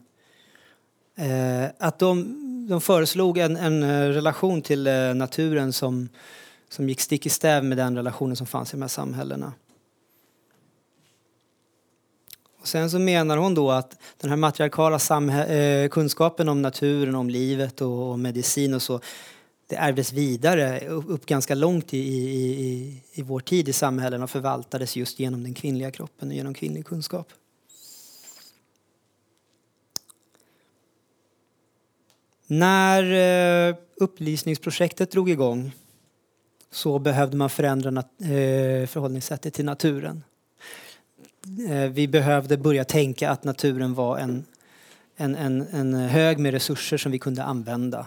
eh, 1.15 1.65
att 1.77 1.99
de, 1.99 2.35
de 2.69 2.81
föreslog 2.81 3.37
en, 3.37 3.57
en 3.57 3.83
eh, 3.83 4.09
relation 4.09 4.61
till 4.61 4.87
eh, 4.87 5.13
naturen 5.13 5.73
som, 5.73 6.09
som 6.69 6.89
gick 6.89 7.01
stick 7.01 7.25
i 7.25 7.29
stäv 7.29 7.63
med 7.63 7.77
den 7.77 7.95
relationen 7.95 8.35
som 8.35 8.47
fanns 8.47 8.73
i 8.73 8.77
de 8.77 8.81
här 8.81 8.89
samhällena. 8.89 9.53
Och 12.59 12.67
sen 12.67 12.89
så 12.89 12.99
menar 12.99 13.37
hon 13.37 13.55
då 13.55 13.71
att 13.71 13.97
den 14.17 14.29
här 14.29 14.37
matriarkala 14.37 14.99
eh, 15.45 15.89
kunskapen 15.89 16.49
om 16.49 16.61
naturen, 16.61 17.15
om 17.15 17.29
livet 17.29 17.81
och, 17.81 18.11
och 18.11 18.19
medicin 18.19 18.73
och 18.73 18.81
så 18.81 18.99
det 19.67 19.75
ärvdes 19.75 20.13
vidare 20.13 20.87
upp 20.87 21.25
ganska 21.25 21.55
långt 21.55 21.93
i, 21.93 21.97
i, 21.97 22.65
i, 22.67 23.03
i 23.13 23.21
vår 23.21 23.39
tid 23.39 23.69
i 23.69 23.73
samhällen 23.73 24.23
och 24.23 24.29
förvaltades 24.29 24.95
just 24.95 25.19
genom 25.19 25.43
den 25.43 25.53
kvinnliga 25.53 25.91
kroppen 25.91 26.27
och 26.27 26.33
genom 26.33 26.53
kvinnlig 26.53 26.85
kunskap. 26.85 27.27
När 32.47 33.03
eh, 33.69 33.75
upplysningsprojektet 33.95 35.11
drog 35.11 35.29
igång 35.29 35.71
så 36.71 36.99
behövde 36.99 37.37
man 37.37 37.49
förändra 37.49 37.89
eh, 37.89 38.87
förhållningssättet 38.87 39.53
till 39.53 39.65
naturen. 39.65 40.23
Eh, 41.69 41.89
vi 41.89 42.07
behövde 42.07 42.57
börja 42.57 42.83
tänka 42.83 43.29
att 43.29 43.43
naturen 43.43 43.93
var 43.93 44.17
en, 44.17 44.45
en, 45.17 45.35
en, 45.35 45.67
en 45.71 45.93
hög 45.93 46.39
med 46.39 46.53
resurser 46.53 46.97
som 46.97 47.11
vi 47.11 47.19
kunde 47.19 47.43
använda 47.43 48.05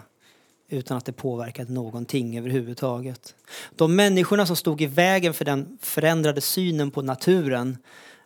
utan 0.69 0.97
att 0.97 1.05
det 1.05 1.13
påverkade 1.13 1.73
någonting 1.73 2.37
överhuvudtaget. 2.37 3.35
De 3.75 3.95
människorna 3.95 4.45
som 4.45 4.55
stod 4.55 4.81
i 4.81 4.85
vägen 4.85 5.33
för 5.33 5.45
den 5.45 5.77
förändrade 5.81 6.41
synen 6.41 6.91
på 6.91 7.01
naturen 7.01 7.77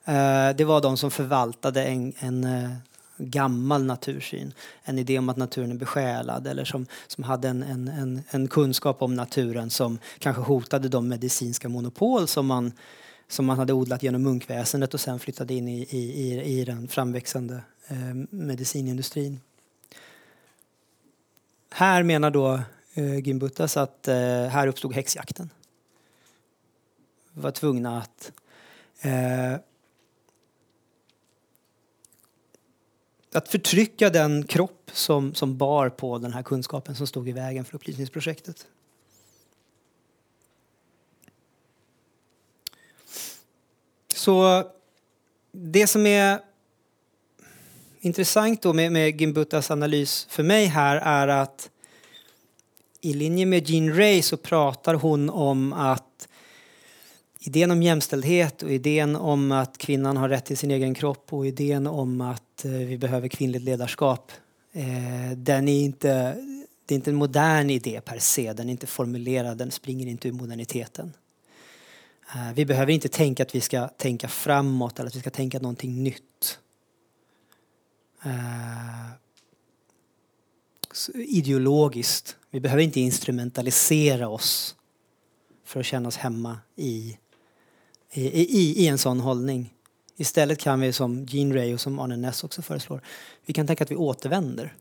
eh, 0.06 0.50
det 0.58 0.66
var 0.66 0.82
de 0.82 0.98
som 0.98 1.12
förvaltade 1.12 1.84
en, 1.84 2.14
en 2.20 2.44
eh, 2.44 2.70
gammal 3.18 3.84
natursyn. 3.84 4.54
En 4.84 5.00
idé 5.00 5.20
om 5.20 5.30
att 5.30 5.38
naturen 5.38 5.72
är 5.72 5.76
besjälad 5.76 6.48
eller 6.48 6.66
som, 6.66 6.86
som 7.08 7.24
hade 7.24 7.48
en, 7.48 7.64
en, 7.64 7.88
en, 7.88 8.22
en 8.30 8.48
kunskap 8.48 9.02
om 9.02 9.16
naturen 9.16 9.70
som 9.70 10.00
kanske 10.20 10.42
hotade 10.42 10.90
de 10.90 11.08
medicinska 11.08 11.70
monopol 11.70 12.28
som 12.28 12.46
man 12.46 12.72
som 13.28 13.46
man 13.46 13.58
hade 13.58 13.74
odlat 13.74 14.04
genom 14.04 14.24
munkväsendet 14.24 14.94
och 14.94 15.00
sen 15.00 15.20
flyttade 15.20 15.54
in 15.54 15.68
i, 15.68 15.82
i, 15.82 16.42
i 16.60 16.66
den 16.66 16.88
framväxande 16.88 17.62
eh, 17.88 18.14
medicinindustrin. 18.30 19.40
Här 21.70 22.04
menar 22.04 22.32
då 22.32 22.62
eh, 22.94 23.20
Gimbutas 23.20 23.78
att 23.78 24.08
eh, 24.08 24.16
här 24.48 24.68
uppstod 24.68 24.94
häxjakten. 24.94 25.50
Vi 27.34 27.42
var 27.42 27.52
tvungna 27.52 27.98
att 27.98 28.32
eh, 29.02 29.56
att 33.32 33.48
förtrycka 33.48 34.10
den 34.10 34.44
kropp 34.44 34.92
som, 34.94 35.34
som 35.34 35.58
bar 35.58 35.90
på 35.90 36.18
den 36.18 36.34
här 36.34 36.44
kunskapen 36.44 36.96
som 36.96 37.08
stod 37.08 37.30
i 37.30 37.32
vägen 37.32 37.66
för 37.66 37.76
upplysningsprojektet. 37.76 38.68
Så 44.28 44.64
det 45.52 45.88
som 45.88 46.06
är 46.06 46.40
intressant 48.00 48.62
då 48.62 48.74
med, 48.74 48.92
med 48.92 49.22
Gimbutas 49.22 49.72
analys 49.72 50.28
för 50.30 50.44
mig 50.44 50.66
här 50.66 50.96
är 50.96 51.28
att 51.28 51.70
i 53.02 53.14
linje 53.14 53.46
med 53.46 53.70
Jean 53.70 53.94
Ray 53.94 54.22
så 54.22 54.38
pratar 54.38 54.94
hon 54.94 55.30
om 55.30 55.74
att 55.74 56.28
idén 57.40 57.72
om 57.72 57.84
jämställdhet 57.84 58.64
och 58.64 58.72
idén 58.72 59.16
om 59.16 59.52
att 59.52 59.78
kvinnan 59.78 60.18
har 60.18 60.30
rätt 60.30 60.46
till 60.46 60.58
sin 60.58 60.72
egen 60.72 60.94
kropp 60.94 61.34
och 61.34 61.48
idén 61.48 61.88
om 61.88 62.22
att 62.22 62.66
eh, 62.66 62.72
vi 62.72 62.98
behöver 62.98 63.28
kvinnligt 63.28 63.64
ledarskap. 63.64 64.32
Eh, 64.74 65.38
den 65.38 65.68
är 65.68 65.82
inte, 65.82 66.36
det 66.86 66.94
är 66.94 66.96
inte 66.96 67.12
en 67.12 67.16
modern 67.16 67.70
idé 67.70 68.02
per 68.06 68.20
se, 68.20 68.54
den 68.54 68.68
är 68.68 68.72
inte 68.72 68.88
formulerad, 68.88 69.58
den 69.58 69.72
springer 69.72 70.08
inte 70.08 70.28
ur 70.28 70.34
moderniteten. 70.34 71.14
Eh, 72.36 72.54
vi 72.54 72.66
behöver 72.66 72.92
inte 72.92 73.10
tänka 73.10 73.44
att 73.44 73.56
vi 73.56 73.62
ska 73.62 73.88
tänka 73.88 74.28
framåt 74.28 75.00
eller 75.00 75.08
att 75.08 75.16
vi 75.16 75.20
ska 75.20 75.30
tänka 75.30 75.60
någonting 75.60 76.04
nytt. 76.04 76.60
Eh, 78.24 79.12
ideologiskt. 81.16 82.38
Vi 82.50 82.60
behöver 82.60 82.84
inte 82.84 83.00
instrumentalisera 83.00 84.30
oss 84.30 84.76
för 85.64 85.80
att 85.80 85.86
känna 85.86 86.08
oss 86.08 86.18
hemma 86.18 86.60
i, 86.76 87.18
i, 88.12 88.26
i, 88.26 88.84
i 88.84 88.88
en 88.88 88.98
sån 88.98 89.20
hållning. 89.20 89.74
Istället 90.16 90.60
kan 90.60 90.80
vi 90.80 90.94
som 90.94 91.26
Jean 91.26 91.54
Ray 91.54 91.74
och 91.74 91.82
som 91.82 92.00
Arne 92.00 92.18
Ness 92.18 92.44
också 92.44 92.62
föreslår, 92.62 93.02
vi 93.46 93.54
kan 93.54 93.68
tänka 93.68 93.84
att 93.84 93.92
vi 93.92 93.96
återvänder. 93.96 94.76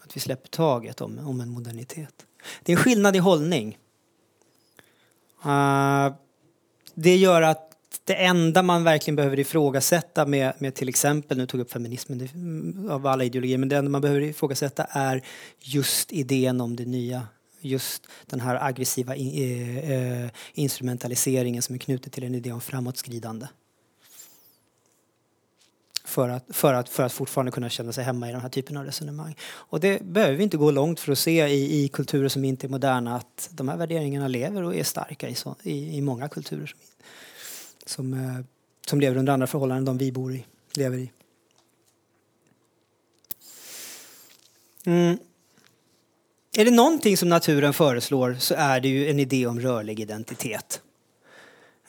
Att 0.00 0.16
vi 0.16 0.20
släpper 0.20 0.48
taget 0.48 1.00
om, 1.00 1.18
om 1.18 1.40
en 1.40 1.48
modernitet. 1.48 2.26
Det 2.62 2.72
är 2.72 2.76
en 2.76 2.82
skillnad 2.82 3.16
i 3.16 3.18
hållning. 3.18 3.78
Uh, 5.46 6.14
det 6.94 7.16
gör 7.16 7.42
att 7.42 7.68
det 8.04 8.14
enda 8.14 8.62
man 8.62 8.84
verkligen 8.84 9.16
behöver 9.16 9.38
ifrågasätta 9.38 10.26
med, 10.26 10.52
med 10.58 10.74
till 10.74 10.88
exempel, 10.88 11.38
nu 11.38 11.46
tog 11.46 11.60
jag 11.60 11.64
upp 11.64 11.72
feminismen 11.72 12.18
det, 12.18 12.34
mm, 12.34 12.90
av 12.90 13.06
alla 13.06 13.24
ideologier, 13.24 13.58
men 13.58 13.68
det 13.68 13.76
enda 13.76 13.90
man 13.90 14.00
behöver 14.00 14.20
ifrågasätta 14.20 14.84
är 14.84 15.22
just 15.60 16.12
idén 16.12 16.60
om 16.60 16.76
det 16.76 16.84
nya. 16.84 17.26
Just 17.60 18.06
den 18.26 18.40
här 18.40 18.64
aggressiva 18.64 19.16
in, 19.16 19.32
eh, 19.34 19.90
eh 19.90 20.30
instrumentaliseringen 20.54 21.62
som 21.62 21.74
är 21.74 21.78
knuten 21.78 22.10
till 22.10 22.24
en 22.24 22.34
idé 22.34 22.52
om 22.52 22.60
framåtskridande 22.60 23.46
för 26.08 26.28
att, 26.28 26.44
för, 26.48 26.74
att, 26.74 26.88
för 26.88 27.02
att 27.02 27.12
fortfarande 27.12 27.52
kunna 27.52 27.68
känna 27.68 27.92
sig 27.92 28.04
hemma 28.04 28.28
i 28.28 28.32
den 28.32 28.40
här 28.40 28.48
typen 28.48 28.76
av 28.76 28.84
resonemang. 28.84 29.36
Och 29.42 29.80
det 29.80 30.02
behöver 30.02 30.36
vi 30.36 30.42
inte 30.42 30.56
gå 30.56 30.70
långt 30.70 31.00
för 31.00 31.12
att 31.12 31.18
se 31.18 31.46
i, 31.46 31.84
i 31.84 31.88
kulturer 31.88 32.28
som 32.28 32.44
inte 32.44 32.66
är 32.66 32.68
moderna 32.68 33.16
att 33.16 33.48
de 33.52 33.68
här 33.68 33.76
värderingarna 33.76 34.28
lever 34.28 34.62
och 34.62 34.74
är 34.74 34.84
starka 34.84 35.28
i, 35.28 35.34
så, 35.34 35.56
i, 35.62 35.96
i 35.96 36.00
många 36.00 36.28
kulturer 36.28 36.66
som, 36.66 36.78
som, 37.86 38.14
eh, 38.14 38.44
som 38.86 39.00
lever 39.00 39.16
under 39.16 39.32
andra 39.32 39.46
förhållanden 39.46 39.88
än 39.88 39.98
de 39.98 40.04
vi 40.04 40.12
bor 40.12 40.34
i, 40.34 40.44
lever 40.74 40.98
i. 40.98 41.10
Mm. 44.86 45.18
Är 46.56 46.64
det 46.64 46.70
någonting 46.70 47.16
som 47.16 47.28
naturen 47.28 47.72
föreslår 47.72 48.36
så 48.38 48.54
är 48.54 48.80
det 48.80 48.88
ju 48.88 49.10
en 49.10 49.18
idé 49.18 49.46
om 49.46 49.60
rörlig 49.60 50.00
identitet. 50.00 50.80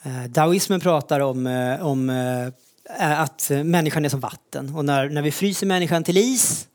Eh, 0.02 0.24
daoismen 0.24 0.80
pratar 0.80 1.20
om, 1.20 1.46
eh, 1.46 1.86
om 1.86 2.10
Eh, 2.98 3.20
att 3.20 3.50
eh, 3.50 3.64
människan 3.64 4.04
är 4.04 4.08
som 4.08 4.20
vatten 4.20 4.74
och 4.74 4.84
när, 4.84 5.08
när 5.08 5.22
vi 5.22 5.30
fryser 5.30 5.66
människan 5.66 6.04
till 6.04 6.16
is 6.16 6.68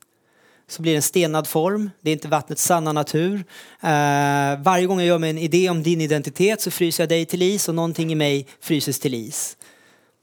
så 0.68 0.82
blir 0.82 0.91
det 0.91 0.97
en 0.97 1.01
stenad 1.01 1.47
form. 1.47 1.91
Det 2.01 2.09
är 2.09 2.13
inte 2.13 2.28
vattnets 2.28 2.63
sanna 2.63 2.91
natur. 2.91 3.45
Eh, 3.82 4.59
varje 4.59 4.86
gång 4.86 4.99
jag 4.99 5.07
gör 5.07 5.18
mig 5.18 5.30
en 5.30 5.38
idé 5.38 5.70
om 5.70 5.84
din 5.84 6.01
identitet 6.01 6.61
så 6.61 6.72
fryser 6.72 7.03
jag 7.03 7.09
dig 7.09 7.26
till 7.26 7.41
is 7.41 7.70
och 7.70 7.76
någonting 7.76 8.11
i 8.11 8.16
mig 8.16 8.47
fryses 8.59 8.99
till 8.99 9.13
is. 9.13 9.57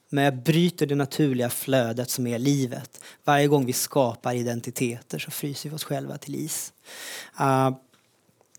Men 0.08 0.24
jag 0.24 0.36
bryter 0.36 0.86
det 0.86 0.94
naturliga 0.94 1.50
flödet 1.50 2.10
som 2.10 2.26
är 2.26 2.38
livet. 2.38 3.00
Varje 3.24 3.46
gång 3.46 3.66
vi 3.66 3.72
skapar 3.72 4.34
identiteter 4.34 5.18
så 5.18 5.30
fryser 5.30 5.68
vi 5.70 5.76
oss 5.76 5.84
själva 5.84 6.18
till 6.18 6.34
is. 6.34 6.72
Uh, 7.40 7.70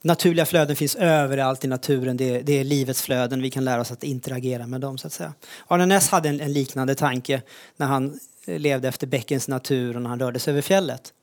naturliga 0.04 0.45
flöden 0.45 0.76
finns 0.76 0.95
överallt 0.95 1.66
i 1.66 1.68
naturen. 1.68 2.18
Det 2.18 2.30
är, 2.30 2.43
det 2.43 2.60
är, 2.60 2.64
livets 2.64 3.01
flöden. 3.01 3.41
Vi 3.41 3.49
kan 3.49 3.66
lära 3.66 3.82
oss 3.82 3.91
att 3.91 4.04
interagera 4.04 4.68
med 4.68 4.82
dem. 4.82 4.97
så 4.97 5.08
att 5.08 5.14
säga. 5.14 5.34
Arne 5.68 5.86
Ness 5.86 6.10
hade 6.10 6.30
en, 6.30 6.41
en 6.41 6.54
liknande 6.54 6.95
tanke 6.95 7.41
när 7.78 7.88
han 7.88 8.20
eh, 8.45 8.60
levde 8.60 8.88
efter 8.88 9.08
bäckens 9.08 9.47
natur 9.47 9.95
och 9.95 10.01
när 10.01 10.10
han 10.10 10.20
rörde 10.20 10.39
sig 10.39 10.51
över 10.51 10.62
fjället. 10.62 11.14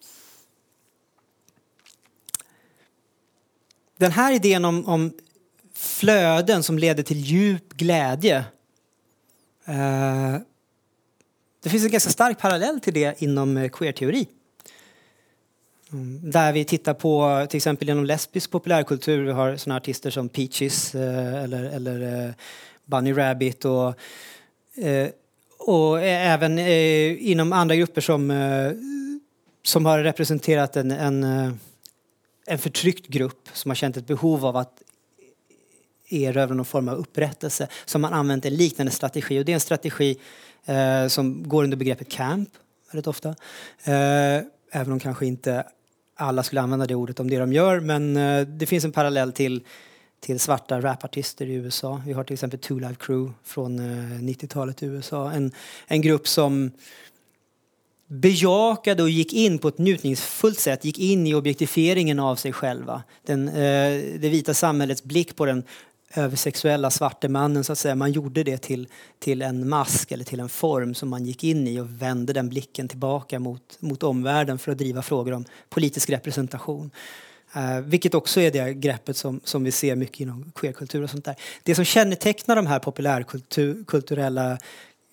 Den 3.97 4.13
här 4.13 4.33
idén 4.33 4.65
om, 4.65 4.87
om 4.87 5.13
flöden 5.75 6.63
som 6.63 6.79
leder 6.79 7.03
till 7.03 7.21
djup 7.21 7.73
glädje 7.73 8.45
eh, 9.65 10.37
det 11.63 11.71
finns 11.71 11.85
en 11.85 11.91
ganska 11.91 12.11
stark 12.11 12.39
parallell 12.39 12.81
till 12.81 12.95
det 12.95 13.23
inom 13.23 13.57
eh, 13.57 13.69
queerteori. 13.69 14.25
queer-teori. 14.25 14.40
Där 16.23 16.53
vi 16.53 16.65
tittar 16.65 16.95
på 16.95 17.47
till 17.51 17.57
exempel 17.57 17.89
genom 17.89 18.05
lesbisk 18.05 18.51
populärkultur. 18.51 19.25
Vi 19.25 19.33
har 19.33 19.57
såna 19.57 19.77
artister 19.77 20.11
som 20.11 20.29
Peaches 20.29 20.95
eh, 20.95 21.45
eller, 21.45 21.65
eller 21.65 22.27
eh, 22.27 22.31
Bunny 22.85 23.13
Rabbit 23.13 23.65
och, 23.65 23.95
eh, 24.85 25.09
och 25.59 26.01
även 26.03 26.59
inom 26.59 27.53
andra 27.53 27.77
grupper 27.77 28.01
som, 28.01 28.33
som 29.63 29.87
har 29.87 29.99
representerat 29.99 30.77
en, 30.77 30.91
en, 30.91 31.25
en 32.47 32.59
förtryckt 32.59 33.07
grupp 33.07 33.49
som 33.53 33.71
har 33.71 33.77
känt 33.77 33.97
ett 33.97 34.07
behov 34.07 34.47
av 34.47 34.57
att 34.57 34.83
erövra 36.11 36.55
någon 36.55 36.65
form 36.65 36.89
av 36.89 36.99
upprättelse 36.99 37.69
som 37.85 38.03
man 38.03 38.13
använt 38.13 38.45
en 38.45 38.55
liknande 38.55 38.93
strategi 38.93 39.41
och 39.41 39.45
det 39.45 39.53
är 39.53 39.55
en 39.55 39.61
strategi 39.61 40.19
eh, 40.65 41.07
som 41.07 41.49
går 41.49 41.65
under 41.65 41.77
begreppet 41.77 42.11
camp 42.11 42.49
väldigt 42.93 43.07
ofta. 43.07 43.29
Eh, 43.85 44.43
även 44.73 44.93
om 44.93 45.01
kanske 45.01 45.27
inte 45.27 45.65
alla 46.21 46.43
skulle 46.43 46.61
använda 46.61 46.87
det 46.87 46.95
ordet 46.95 47.21
om 47.21 47.31
det 47.31 47.39
de 47.39 47.53
gör 47.53 47.81
men 47.81 48.17
eh, 48.17 48.47
det 48.47 48.67
finns 48.67 48.85
en 48.85 48.93
parallell 48.93 49.33
till 49.33 49.65
till 50.21 50.41
svarta 50.41 50.81
rapartister 50.81 51.47
i 51.47 51.53
USA. 51.53 52.03
Vi 52.07 52.13
har 52.13 52.25
till 52.25 52.35
exempel 52.35 52.59
Two 52.59 52.75
Live 52.75 52.95
Crew 52.99 53.33
från 53.45 53.79
eh, 53.79 54.21
90-talet 54.21 54.83
i 54.83 54.87
USA. 54.87 55.31
En, 55.31 55.53
en 55.87 56.03
grupp 56.03 56.29
som 56.29 56.71
bejakade 58.07 59.03
och 59.03 59.11
gick 59.11 59.33
in 59.33 59.59
på 59.59 59.69
ett 59.69 59.79
njutningsfullt 59.79 60.59
sätt, 60.59 60.85
gick 60.85 60.99
in 60.99 61.27
i 61.27 61.35
objektifieringen 61.35 62.19
av 62.19 62.37
sig 62.37 62.53
själva. 62.53 63.03
Den, 63.27 63.49
eh, 63.49 63.55
det 64.19 64.29
vita 64.29 64.55
samhällets 64.55 65.03
blick 65.03 65.37
på 65.37 65.47
den 65.47 65.63
översexuella 66.15 66.91
svarte 66.91 67.29
mannen 67.29 67.65
så 67.65 67.73
att 67.73 67.79
säga. 67.79 67.95
Man 67.95 68.13
gjorde 68.13 68.43
det 68.43 68.59
till, 68.59 68.89
till 69.19 69.43
en 69.43 69.69
mask 69.69 70.13
eller 70.13 70.25
till 70.25 70.41
en 70.41 70.49
form 70.49 70.95
som 70.95 71.09
man 71.09 71.27
gick 71.27 71.45
in 71.45 71.69
i 71.69 71.81
och 71.81 72.03
vände 72.03 72.33
den 72.33 72.49
blicken 72.49 72.89
tillbaka 72.89 73.39
mot, 73.39 73.77
mot 73.81 74.03
omvärlden 74.03 74.59
för 74.59 74.73
att 74.73 74.79
driva 74.79 75.03
frågor 75.03 75.33
om 75.33 75.45
politisk 75.69 76.11
representation. 76.11 76.91
Uh, 77.57 77.81
vilket 77.81 78.15
också 78.15 78.41
är 78.41 78.51
det 78.51 78.75
greppet 78.75 79.17
som, 79.17 79.41
som 79.45 79.65
vi 79.65 79.73
ser 79.73 79.97
mycket 79.97 80.21
inom 80.21 80.53
queerkultur 80.55 81.03
och 81.03 81.11
sånt 81.11 81.25
där. 81.25 81.37
Det 81.63 81.75
som 81.75 81.85
kännetecknar 81.85 82.57
de 82.57 82.67
här 82.67 82.79
populärkulturella, 82.79 84.59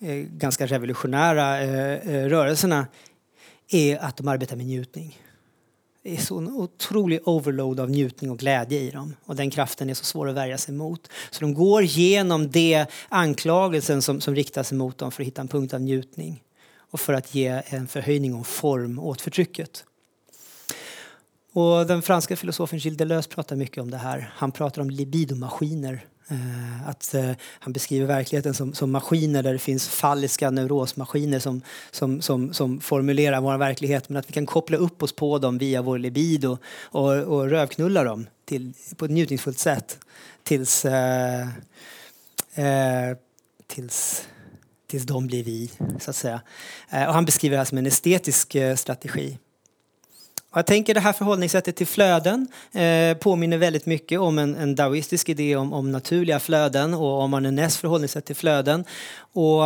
eh, 0.00 0.14
ganska 0.14 0.66
revolutionära 0.66 1.60
eh, 1.60 1.92
eh, 1.92 2.28
rörelserna 2.28 2.86
är 3.70 3.98
att 3.98 4.16
de 4.16 4.28
arbetar 4.28 4.56
med 4.56 4.66
njutning 4.66 5.18
det 6.08 6.16
är 6.16 6.20
så 6.20 6.38
en 6.38 6.48
otrolig 6.48 7.28
overload 7.28 7.80
av 7.80 7.90
njutning 7.90 8.30
och 8.30 8.38
glädje 8.38 8.80
i 8.80 8.90
dem. 8.90 9.16
Och 9.24 9.36
den 9.36 9.50
kraften 9.50 9.90
är 9.90 9.94
så 9.94 10.04
svår 10.04 10.28
att 10.28 10.34
värja 10.34 10.58
sig 10.58 10.74
mot. 10.74 11.08
Så 11.30 11.40
de 11.40 11.54
går 11.54 11.82
igenom 11.82 12.50
det 12.50 12.86
anklagelsen 13.08 14.02
som, 14.02 14.20
som 14.20 14.34
riktas 14.34 14.72
mot 14.72 14.98
dem 14.98 15.12
för 15.12 15.22
att 15.22 15.26
hitta 15.26 15.40
en 15.40 15.48
punkt 15.48 15.74
av 15.74 15.80
njutning. 15.80 16.42
Och 16.90 17.00
för 17.00 17.12
att 17.12 17.34
ge 17.34 17.62
en 17.66 17.88
förhöjning 17.88 18.34
och 18.34 18.46
form 18.46 18.98
åt 18.98 19.20
förtrycket. 19.20 19.84
Och 21.52 21.86
den 21.86 22.02
franska 22.02 22.36
filosofen 22.36 22.78
Gilles 22.78 22.98
Deleuze 22.98 23.28
pratar 23.28 23.56
mycket 23.56 23.82
om 23.82 23.90
det 23.90 23.96
här. 23.96 24.32
Han 24.34 24.52
pratar 24.52 24.82
om 24.82 24.90
libidomaskiner 24.90 26.04
Eh, 26.30 26.88
att 26.88 27.14
eh, 27.14 27.30
han 27.58 27.72
beskriver 27.72 28.06
verkligheten 28.06 28.54
som, 28.54 28.74
som 28.74 28.90
maskiner 28.90 29.42
där 29.42 29.52
det 29.52 29.58
finns 29.58 29.88
falliska 29.88 30.50
neurosmaskiner 30.50 31.38
som, 31.38 31.62
som, 31.90 32.20
som, 32.20 32.54
som 32.54 32.80
formulerar 32.80 33.40
vår 33.40 33.58
verklighet 33.58 34.08
men 34.08 34.16
att 34.16 34.28
vi 34.28 34.32
kan 34.32 34.46
koppla 34.46 34.76
upp 34.76 35.02
oss 35.02 35.12
på 35.12 35.38
dem 35.38 35.58
via 35.58 35.82
vår 35.82 35.98
libido 35.98 36.58
och, 36.82 37.12
och 37.12 37.50
rövknulla 37.50 38.04
dem 38.04 38.26
till, 38.44 38.72
på 38.96 39.04
ett 39.04 39.10
njutningsfullt 39.10 39.58
sätt 39.58 39.98
tills, 40.42 40.84
eh, 40.84 41.40
eh, 42.54 43.16
tills, 43.66 44.28
tills 44.86 45.04
de 45.04 45.26
blir 45.26 45.44
vi, 45.44 45.70
så 46.00 46.10
att 46.10 46.16
säga. 46.16 46.40
Eh, 46.90 47.06
och 47.06 47.14
han 47.14 47.24
beskriver 47.24 47.54
det 47.54 47.60
här 47.60 47.64
som 47.64 47.78
en 47.78 47.86
estetisk 47.86 48.54
eh, 48.54 48.76
strategi. 48.76 49.38
Jag 50.54 50.66
tänker 50.66 50.94
det 50.94 51.00
här 51.00 51.12
förhållningssättet 51.12 51.76
till 51.76 51.86
flöden 51.86 52.46
eh, 52.72 53.16
påminner 53.16 53.58
väldigt 53.58 53.86
mycket 53.86 54.20
om 54.20 54.38
en, 54.38 54.54
en 54.54 54.74
daoistisk 54.74 55.28
idé 55.28 55.56
om, 55.56 55.72
om 55.72 55.92
naturliga 55.92 56.40
flöden 56.40 56.94
och 56.94 57.20
om 57.20 57.34
Arne 57.34 57.70
förhållningssätt 57.70 58.24
till 58.24 58.36
flöden. 58.36 58.84
Och 59.32 59.62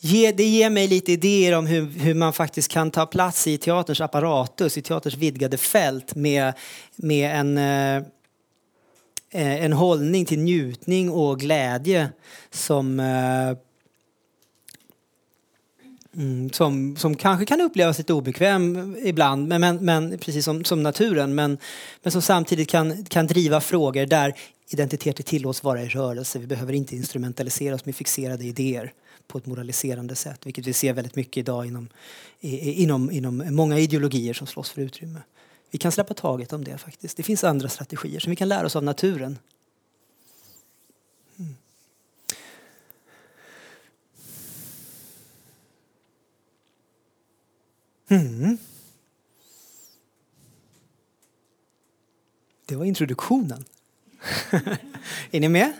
ge, 0.00 0.32
det 0.32 0.44
ger 0.44 0.70
mig 0.70 0.88
lite 0.88 1.12
idéer 1.12 1.58
om 1.58 1.66
hur, 1.66 1.86
hur 1.86 2.14
man 2.14 2.32
faktiskt 2.32 2.70
kan 2.70 2.90
ta 2.90 3.06
plats 3.06 3.46
i 3.46 3.58
teaterns 3.58 4.00
apparatus, 4.00 4.78
i 4.78 4.82
teaterns 4.82 5.14
vidgade 5.14 5.56
fält 5.56 6.14
med, 6.14 6.52
med 6.96 7.40
en 7.40 7.58
eh, 7.58 7.96
eh 9.32 9.64
en 9.64 9.72
hållning 9.72 10.24
till 10.24 10.38
njutning 10.38 11.10
och 11.10 11.40
glädje 11.40 12.08
som 12.50 13.00
eh, 13.00 13.65
Mm, 16.16 16.52
som, 16.52 16.96
som 16.96 17.16
kanske 17.16 17.46
kan 17.46 17.60
upplevas 17.60 17.98
lite 17.98 18.12
obekväm 18.12 18.96
ibland, 19.04 19.48
men, 19.48 19.60
men, 19.60 19.76
men 19.76 20.18
precis 20.18 20.44
som, 20.44 20.64
som 20.64 20.82
naturen, 20.82 21.34
men, 21.34 21.58
men 22.02 22.12
som 22.12 22.22
samtidigt 22.22 22.68
kan, 22.68 23.04
kan 23.04 23.26
driva 23.26 23.60
frågor 23.60 24.06
där 24.06 24.34
identiteter 24.68 25.22
tillåts 25.22 25.64
vara 25.64 25.82
i 25.82 25.88
rörelse. 25.88 26.38
Vi 26.38 26.46
behöver 26.46 26.72
inte 26.72 26.96
instrumentalisera 26.96 27.74
oss 27.74 27.84
med 27.84 27.96
fixerade 27.96 28.44
idéer 28.44 28.92
på 29.26 29.38
ett 29.38 29.46
moraliserande 29.46 30.14
sätt, 30.14 30.46
vilket 30.46 30.66
vi 30.66 30.72
ser 30.72 30.92
väldigt 30.92 31.16
mycket 31.16 31.36
idag 31.36 31.66
inom, 31.66 31.88
inom, 32.40 33.10
inom 33.10 33.44
många 33.50 33.78
ideologier 33.78 34.34
som 34.34 34.46
slåss 34.46 34.70
för 34.70 34.82
utrymme. 34.82 35.20
Vi 35.70 35.78
kan 35.78 35.92
släppa 35.92 36.14
taget 36.14 36.52
om 36.52 36.64
det 36.64 36.78
faktiskt. 36.78 37.16
Det 37.16 37.22
finns 37.22 37.44
andra 37.44 37.68
strategier 37.68 38.20
som 38.20 38.30
vi 38.30 38.36
kan 38.36 38.48
lära 38.48 38.66
oss 38.66 38.76
av 38.76 38.84
naturen 38.84 39.38
Mm. 48.08 48.58
Det 52.66 52.76
var 52.76 52.84
introduktionen. 52.84 53.64
är 55.30 55.40
ni 55.40 55.48
med? 55.48 55.72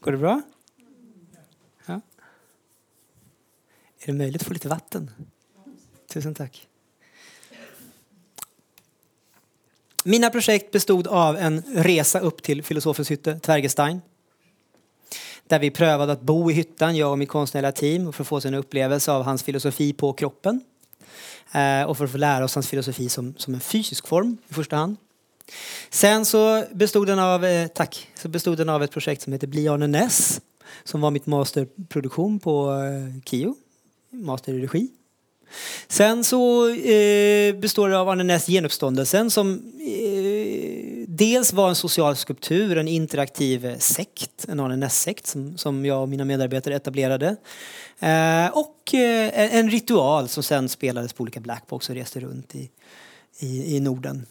Går 0.00 0.12
det 0.12 0.18
bra? 0.18 0.42
Ja. 1.86 2.00
Är 3.98 4.06
det 4.06 4.12
möjligt 4.12 4.42
att 4.42 4.48
få 4.48 4.52
lite 4.52 4.68
vatten? 4.68 5.10
Tusen 6.06 6.34
tack. 6.34 6.68
Mina 10.04 10.30
projekt 10.30 10.70
bestod 10.70 11.06
av 11.06 11.36
en 11.36 11.62
resa 11.62 12.20
upp 12.20 12.42
till 12.42 12.62
filosofens 12.62 13.10
hytte, 13.10 13.38
Tvergestein. 13.38 14.00
Där 15.48 15.58
vi 15.58 15.70
prövade 15.70 16.12
att 16.12 16.20
bo 16.20 16.50
i 16.50 16.54
hyttan, 16.54 16.96
jag 16.96 17.10
och 17.10 17.18
mitt 17.18 17.28
konstnärliga 17.28 17.72
team, 17.72 18.12
för 18.12 18.24
att 18.24 18.28
få 18.28 18.40
en 18.44 18.54
upplevelse 18.54 19.12
av 19.12 19.22
hans 19.22 19.42
filosofi 19.42 19.92
på 19.92 20.12
kroppen. 20.12 20.60
Eh, 21.52 21.82
och 21.82 21.96
för 21.96 22.04
att 22.04 22.10
få 22.10 22.18
lära 22.18 22.44
oss 22.44 22.54
hans 22.54 22.68
filosofi 22.68 23.08
som, 23.08 23.34
som 23.36 23.54
en 23.54 23.60
fysisk 23.60 24.06
form 24.08 24.36
i 24.48 24.54
första 24.54 24.76
hand. 24.76 24.96
Sen 25.90 26.24
så 26.24 26.64
bestod 26.72 27.06
den 27.06 27.18
av, 27.18 27.44
eh, 27.44 27.66
tack, 27.66 28.08
så 28.14 28.28
bestod 28.28 28.58
den 28.58 28.68
av 28.68 28.82
ett 28.82 28.90
projekt 28.90 29.22
som 29.22 29.32
heter 29.32 29.46
Bli 29.46 29.68
Arne 29.68 29.86
Ness 29.86 30.40
som 30.84 31.00
var 31.00 31.10
mitt 31.10 31.26
masterproduktion 31.26 32.40
på 32.40 32.72
eh, 32.72 33.22
KIO, 33.24 33.54
master 34.10 34.52
i 34.52 34.62
regi. 34.62 34.88
Sen 35.88 36.24
så 36.24 36.68
eh, 36.68 37.54
består 37.54 37.88
det 37.88 37.98
av 37.98 38.08
Arne 38.08 38.24
Ness 38.24 38.46
genuppståndelsen 38.46 39.30
som 39.30 39.52
eh, 39.80 40.97
dels 41.18 41.52
var 41.52 41.68
en 41.68 41.74
social 41.74 42.16
skulptur, 42.16 42.76
en 42.76 42.88
interaktiv 42.88 43.78
sekt, 43.78 44.46
en 44.48 44.60
Arne 44.60 44.76
Ness-sekt 44.76 45.26
som, 45.26 45.58
som 45.58 45.84
jag 45.84 46.02
och 46.02 46.08
mina 46.08 46.24
medarbetare 46.24 46.76
etablerade. 46.76 47.36
Eh, 47.98 48.46
och 48.46 48.94
eh, 48.94 49.54
en 49.56 49.70
ritual 49.70 50.28
som 50.28 50.42
sen 50.42 50.68
spelades 50.68 51.12
på 51.12 51.22
olika 51.22 51.40
blackbox 51.40 51.90
och 51.90 51.94
reste 51.94 52.20
runt 52.20 52.54
i, 52.54 52.70
i, 53.38 53.76
i 53.76 53.80
Norden. 53.80 54.26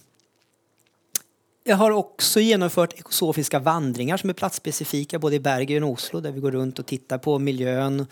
jag 1.64 1.78
har 1.78 1.92
också 1.92 2.40
genomfört 2.40 2.94
ekosofiska 2.94 3.60
vandringar 3.60 4.18
som 4.18 4.30
är 4.30 4.34
platsspecifika 4.34 5.20
både 5.20 5.36
i 5.36 5.40
Bergen 5.40 5.84
och 5.84 5.90
Oslo 5.90 6.20
där 6.20 6.32
vi 6.32 6.40
går 6.40 6.52
runt 6.52 6.80
och 6.80 6.86
tittar 6.86 7.18
på 7.18 7.40
miljön 7.40 8.06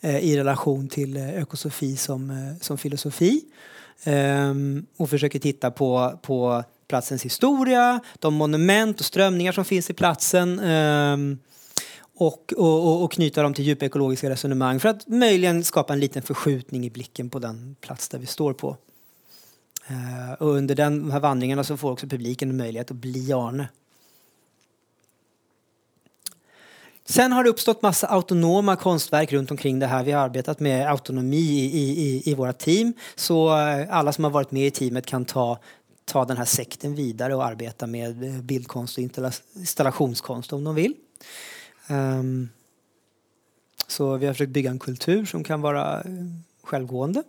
eh, 0.00 0.18
i 0.18 0.36
relation 0.36 0.88
till 0.88 1.16
eh, 1.16 1.42
ekosofi 1.42 1.96
som, 1.96 2.30
eh, 2.30 2.60
som 2.60 2.78
filosofi. 2.78 3.44
Ehm, 4.04 4.86
och 4.96 5.10
försöker 5.10 5.38
titta 5.38 5.70
på, 5.70 6.18
på 6.22 6.64
platsens 6.90 7.24
historia, 7.24 8.00
de 8.18 8.34
monument 8.34 9.00
och 9.00 9.06
strömningar 9.06 9.52
som 9.52 9.64
finns 9.64 9.90
i 9.90 9.92
platsen 9.92 10.58
ehm, 10.58 11.38
och, 12.16 12.52
och, 12.56 13.04
och 13.04 13.12
knyta 13.12 13.42
dem 13.42 13.54
till 13.54 13.64
djupa 13.64 13.84
ekologiska 13.84 14.30
resonemang 14.30 14.80
för 14.80 14.88
att 14.88 15.08
möjligen 15.08 15.64
skapa 15.64 15.92
en 15.92 16.00
liten 16.00 16.22
förskjutning 16.22 16.86
i 16.86 16.90
blicken 16.90 17.30
på 17.30 17.38
den 17.38 17.76
plats 17.80 18.08
där 18.08 18.18
vi 18.18 18.26
står 18.26 18.52
på. 18.52 18.76
Eh, 19.86 20.32
och 20.38 20.48
under 20.48 20.74
den, 20.74 20.98
de 20.98 21.10
här 21.10 21.20
vandringarna 21.20 21.64
så 21.64 21.76
får 21.76 21.90
också 21.90 22.06
publiken 22.06 22.50
en 22.50 22.56
möjlighet 22.56 22.90
att 22.90 22.96
bli 22.96 23.32
Arne. 23.32 23.68
Sen 27.04 27.32
har 27.32 27.44
det 27.44 27.50
uppstått 27.50 27.82
massa 27.82 28.06
autonoma 28.06 28.76
konstverk 28.76 29.32
runt 29.32 29.50
omkring 29.50 29.78
det 29.78 29.86
här. 29.86 30.04
Vi 30.04 30.12
har 30.12 30.24
arbetat 30.24 30.60
med 30.60 30.90
autonomi 30.90 31.70
i, 31.72 32.02
i, 32.02 32.30
i 32.30 32.34
våra 32.34 32.52
team. 32.52 32.92
Så 33.14 33.58
eh, 33.58 33.86
alla 33.90 34.12
som 34.12 34.24
har 34.24 34.30
varit 34.30 34.50
med 34.50 34.66
i 34.66 34.70
teamet 34.70 35.06
kan 35.06 35.24
ta, 35.24 35.58
ta 36.10 36.24
den 36.24 36.36
här 36.36 36.44
sekten 36.44 36.94
vidare 36.94 37.34
och 37.34 37.44
arbeta 37.44 37.86
med 37.86 38.44
bildkonst 38.44 38.98
och 38.98 39.04
installationskonst 39.54 40.52
om 40.52 40.64
de 40.64 40.74
vill. 40.74 40.94
Um, 41.88 42.48
så 43.86 44.16
vi 44.16 44.26
har 44.26 44.34
försökt 44.34 44.52
bygga 44.52 44.70
en 44.70 44.78
kultur 44.78 45.24
som 45.24 45.44
kan 45.44 45.60
vara 45.60 46.00
eh, 46.00 46.10
självgående. 46.62 47.22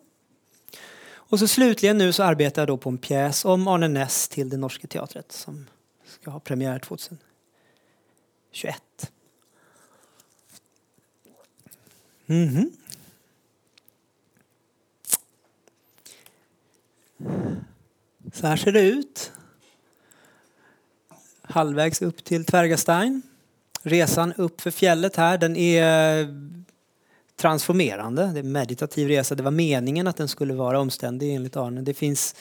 Och 1.13 1.39
så 1.39 1.47
slutligen 1.47 1.97
nu 1.97 2.13
så 2.13 2.23
arbetar 2.23 2.61
jag 2.61 2.67
då 2.67 2.77
på 2.77 2.89
en 2.89 2.97
pjäs 2.97 3.45
om 3.45 3.67
Arne 3.67 3.87
Ness 3.87 4.27
till 4.27 4.49
det 4.49 4.57
Norska 4.57 4.87
Teatret 4.87 5.31
som 5.31 5.65
ska 6.05 6.31
ha 6.31 6.39
premiär 6.39 6.79
2021. 6.79 7.21
Mm 12.27 12.49
-hmm. 12.49 12.71
Så 18.33 18.47
här 18.47 18.57
ser 18.57 18.71
det 18.71 18.81
ut. 18.81 19.31
Halvvägs 21.41 22.01
upp 22.01 22.23
till 22.23 22.45
Tvergastein. 22.45 23.21
Resan 23.83 24.33
upp 24.33 24.61
för 24.61 24.71
fjället 24.71 25.15
här 25.15 25.37
den 25.37 25.55
är 25.55 26.27
transformerande. 27.35 28.25
Det 28.25 28.39
är 28.39 28.43
en 28.43 28.51
meditativ 28.51 29.07
resa. 29.07 29.35
Det 29.35 29.43
var 29.43 29.51
meningen 29.51 30.07
att 30.07 30.17
den 30.17 30.27
skulle 30.27 30.53
vara 30.53 30.79
omständig 30.79 31.35
enligt 31.35 31.55
Arne. 31.55 31.81
Det 31.81 31.93
finns 31.93 32.35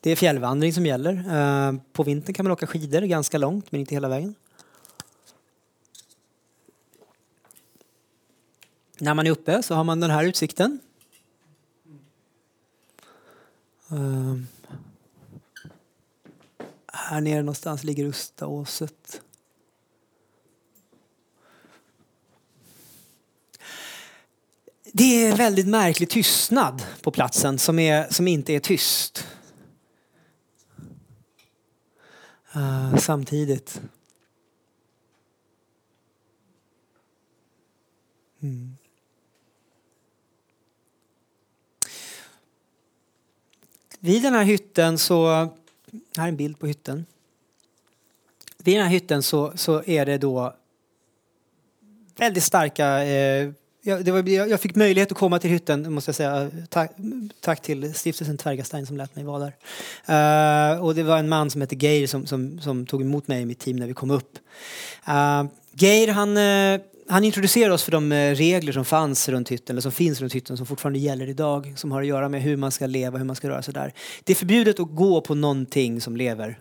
det 0.00 0.10
är 0.10 0.16
fjällvandring 0.16 0.72
som 0.72 0.86
gäller. 0.86 1.12
Eh, 1.12 1.74
på 1.92 2.02
vintern 2.02 2.34
kan 2.34 2.44
man 2.44 2.52
åka 2.52 2.66
skidor 2.66 3.00
ganska 3.00 3.38
långt 3.38 3.72
men 3.72 3.80
inte 3.80 3.94
hela 3.94 4.08
vägen. 4.08 4.34
När 8.98 9.14
man 9.14 9.26
är 9.26 9.30
uppe 9.30 9.62
så 9.62 9.74
har 9.74 9.84
man 9.84 10.00
den 10.00 10.10
här 10.10 10.24
utsikten. 10.24 10.80
Eh, 13.90 14.36
här 17.08 17.20
nere 17.20 17.42
någonstans 17.42 17.84
ligger 17.84 18.04
Ustaåset. 18.04 19.20
Det 24.92 25.04
är 25.04 25.30
en 25.30 25.36
väldigt 25.36 25.66
märklig 25.66 26.10
tystnad 26.10 26.82
på 27.02 27.10
platsen 27.10 27.58
som, 27.58 27.78
är, 27.78 28.12
som 28.12 28.28
inte 28.28 28.52
är 28.52 28.60
tyst. 28.60 29.26
Uh, 32.56 32.96
samtidigt. 32.96 33.80
Mm. 38.42 38.76
Vid 43.98 44.22
den 44.22 44.34
här 44.34 44.44
hytten 44.44 44.98
så, 44.98 45.48
här 46.16 46.24
är 46.24 46.28
en 46.28 46.36
bild 46.36 46.58
på 46.58 46.66
hytten. 46.66 47.06
Vid 48.58 48.76
den 48.76 48.84
här 48.84 48.92
hytten 48.92 49.22
så, 49.22 49.52
så 49.54 49.82
är 49.86 50.06
det 50.06 50.18
då 50.18 50.54
väldigt 52.16 52.44
starka 52.44 53.04
eh, 53.04 53.52
jag, 53.86 54.04
det 54.04 54.12
var, 54.12 54.28
jag 54.28 54.60
fick 54.60 54.74
möjlighet 54.74 55.12
att 55.12 55.18
komma 55.18 55.38
till 55.38 55.50
hytten, 55.50 55.92
måste 55.92 56.08
jag 56.08 56.16
säga. 56.16 56.50
Tack, 56.68 56.92
tack 57.40 57.62
till 57.62 57.94
stiftelsen 57.94 58.38
Tvergastein 58.38 58.86
som 58.86 58.96
lät 58.96 59.16
mig 59.16 59.24
vara 59.24 59.38
där. 59.38 60.74
Uh, 60.74 60.84
och 60.84 60.94
det 60.94 61.02
var 61.02 61.18
en 61.18 61.28
man 61.28 61.50
som 61.50 61.60
hette 61.60 61.76
Geir 61.76 62.06
som, 62.06 62.26
som, 62.26 62.60
som, 62.60 62.86
tog 62.86 63.02
emot 63.02 63.28
mig 63.28 63.42
i 63.42 63.46
mitt 63.46 63.58
team 63.58 63.76
när 63.76 63.86
vi 63.86 63.94
kom 63.94 64.10
upp. 64.10 64.38
Uh, 65.08 65.44
Geir 65.72 66.08
han, 66.08 66.36
uh, 66.36 66.80
han 67.08 67.24
introducerar 67.24 67.70
oss 67.70 67.82
för 67.82 67.92
de 67.92 68.12
eh, 68.12 68.34
regler 68.34 68.72
som 68.72 68.84
fanns 68.84 69.28
runt 69.28 69.48
hytten, 69.48 69.74
eller 69.74 69.80
som 69.80 69.92
finns 69.92 70.20
runt 70.20 70.34
hytten, 70.34 70.56
som 70.56 70.66
fortfarande 70.66 70.98
gäller 70.98 71.28
idag. 71.28 71.74
Som 71.76 71.92
har 71.92 72.00
att 72.02 72.08
göra 72.08 72.28
med 72.28 72.42
hur 72.42 72.56
man 72.56 72.72
ska 72.72 72.86
leva, 72.86 73.18
hur 73.18 73.24
man 73.24 73.36
ska 73.36 73.48
röra 73.48 73.62
sig 73.62 73.74
där. 73.74 73.92
Det 74.24 74.32
är 74.32 74.36
förbjudet 74.36 74.80
att 74.80 74.94
gå 74.94 75.20
på 75.20 75.34
någonting 75.34 76.00
som 76.00 76.16
lever. 76.16 76.58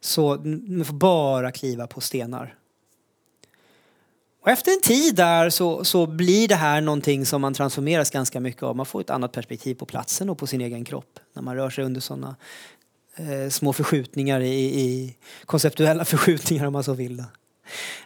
Så 0.00 0.36
man 0.66 0.84
får 0.84 0.94
bara 0.94 1.52
kliva 1.52 1.86
på 1.86 2.00
stenar. 2.00 2.54
Och 4.42 4.48
efter 4.48 4.72
en 4.72 4.80
tid 4.80 5.14
där 5.14 5.50
så, 5.50 5.84
så 5.84 6.06
blir 6.06 6.48
det 6.48 6.54
här 6.54 6.80
någonting 6.80 7.26
som 7.26 7.40
man 7.40 7.54
transformeras 7.54 8.10
ganska 8.10 8.40
mycket 8.40 8.62
av. 8.62 8.76
Man 8.76 8.86
får 8.86 9.00
ett 9.00 9.10
annat 9.10 9.32
perspektiv 9.32 9.74
på 9.74 9.86
platsen 9.86 10.30
och 10.30 10.38
på 10.38 10.46
sin 10.46 10.60
egen 10.60 10.84
kropp 10.84 11.18
när 11.34 11.42
man 11.42 11.56
rör 11.56 11.70
sig 11.70 11.84
under 11.84 12.00
sådana 12.00 12.36
eh, 13.16 13.50
små 13.50 13.72
förskjutningar 13.72 14.40
i, 14.40 14.80
i, 14.80 15.16
konceptuella 15.44 16.04
förskjutningar 16.14 16.66
om 16.66 16.72
man 16.72 16.84
så 16.84 16.94
vill. 16.94 17.24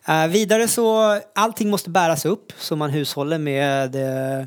Eh, 0.08 0.26
vidare 0.26 0.68
så 0.68 1.20
allting 1.34 1.70
måste 1.70 1.90
bäras 1.90 2.24
upp 2.24 2.52
så 2.58 2.76
man 2.76 2.90
hushåller 2.90 3.38
med 3.38 3.94
eh, 3.94 4.46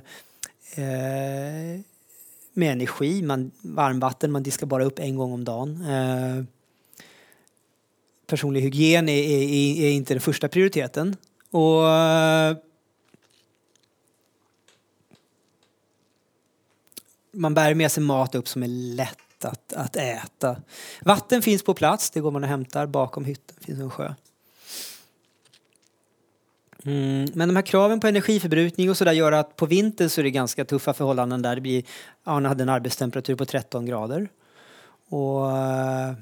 med 2.56 2.72
energi, 2.72 3.22
man, 3.22 3.52
varmvatten, 3.62 4.32
man 4.32 4.44
diskar 4.44 4.68
bara 4.68 4.86
upp 4.86 5.00
en 5.00 5.16
gång 5.16 5.34
om 5.34 5.44
dagen. 5.44 5.86
Eh, 5.90 6.44
personlig 8.28 8.62
hygien 8.62 9.10
är, 9.10 9.24
är, 9.24 9.84
är, 9.86 9.92
inte 9.92 10.14
den 10.14 10.22
första 10.22 10.48
prioriteten. 10.48 11.16
Och 11.52 11.90
eh, 11.90 12.58
man 17.32 17.54
bär 17.54 17.74
med 17.74 17.92
sig 17.92 18.04
mat 18.04 18.36
upp 18.36 18.48
som 18.48 18.64
är 18.64 18.96
lätt 18.96 19.46
att, 19.46 19.74
att 19.74 19.96
äta. 19.96 20.62
Vatten 21.02 21.42
finns 21.42 21.64
på 21.64 21.74
plats, 21.74 22.10
det 22.10 22.20
går 22.20 22.32
man 22.32 22.44
och 22.44 22.50
hämtar. 22.50 22.88
Bakom 22.88 23.26
hytten 23.26 23.58
finns 23.62 23.80
en 23.80 23.90
sjö. 23.90 24.14
Mm, 26.86 27.28
men 27.34 27.50
de 27.50 27.56
här 27.56 27.64
kraven 27.64 28.00
på 28.00 28.08
energiförbrukning 28.08 28.90
och 28.90 28.98
sådär 28.98 29.12
gör 29.12 29.32
att 29.32 29.56
på 29.56 29.66
vintern 29.66 30.10
så 30.10 30.22
är 30.22 30.24
det 30.24 30.32
ganska 30.32 30.66
tuffa 30.66 30.94
förhållanden 30.94 31.42
där. 31.42 31.56
Det 31.56 31.62
blir, 31.62 31.84
Arne 32.24 32.48
hade 32.48 32.64
en 32.64 32.70
arbetstemperatur 32.70 33.36
på 33.36 33.46
13 33.46 33.86
grader. 33.86 34.30
Och 35.10 35.52
eh, 35.52 36.14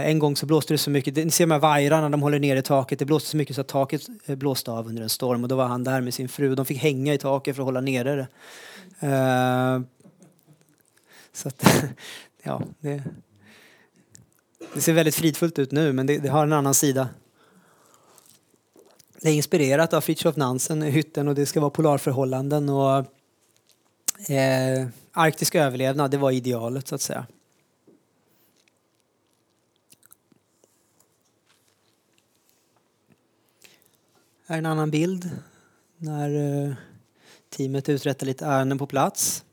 en 0.00 0.18
gång 0.18 0.36
så 0.36 0.46
blåste 0.46 0.74
det 0.74 0.78
så 0.78 0.90
mycket, 0.90 1.16
ni 1.16 1.30
ser 1.30 1.44
de 1.44 1.50
här 1.50 1.58
vajrarna, 1.58 2.08
de 2.08 2.22
håller 2.22 2.38
ner 2.38 2.56
i 2.56 2.62
taket, 2.62 2.98
det 2.98 3.04
blåste 3.04 3.30
så 3.30 3.36
mycket 3.36 3.54
så 3.54 3.60
att 3.60 3.68
taket 3.68 4.02
eh, 4.26 4.36
blåste 4.36 4.70
av 4.70 4.88
under 4.88 5.02
en 5.02 5.08
storm 5.08 5.42
och 5.42 5.48
då 5.48 5.56
var 5.56 5.66
han 5.66 5.84
där 5.84 6.00
med 6.00 6.14
sin 6.14 6.28
fru. 6.28 6.54
De 6.54 6.66
fick 6.66 6.78
hänga 6.78 7.14
i 7.14 7.18
taket 7.18 7.56
för 7.56 7.62
att 7.62 7.66
hålla 7.66 7.80
nere 7.80 8.16
det. 8.16 8.26
Uh, 9.02 9.80
så 11.32 11.48
att, 11.48 11.66
ja, 12.42 12.62
det, 12.80 13.02
det, 14.74 14.80
ser 14.80 14.92
väldigt 14.92 15.14
fridfullt 15.14 15.58
ut 15.58 15.72
nu 15.72 15.92
men 15.92 16.06
det, 16.06 16.18
det, 16.18 16.28
har 16.28 16.42
en 16.42 16.52
annan 16.52 16.74
sida. 16.74 17.08
Det 19.26 19.30
är 19.30 19.34
inspirerat 19.34 19.92
av 19.92 20.00
Fritiof 20.00 20.36
Nansen, 20.36 20.82
hytten 20.82 21.28
och 21.28 21.34
det 21.34 21.46
ska 21.46 21.60
vara 21.60 21.70
polarförhållanden 21.70 22.68
och 22.68 22.98
eh, 24.30 24.86
arktisk 25.12 25.54
överlevnad, 25.54 26.10
det 26.10 26.16
var 26.16 26.30
idealet 26.30 26.88
så 26.88 26.94
att 26.94 27.00
säga. 27.00 27.26
Här 34.46 34.54
är 34.54 34.58
en 34.58 34.66
annan 34.66 34.90
bild 34.90 35.30
när 35.96 36.64
eh, 36.64 36.74
teamet 37.50 37.88
uträttar 37.88 38.26
lite 38.26 38.46
ärenden 38.46 38.78
på 38.78 38.86
plats. 38.86 39.44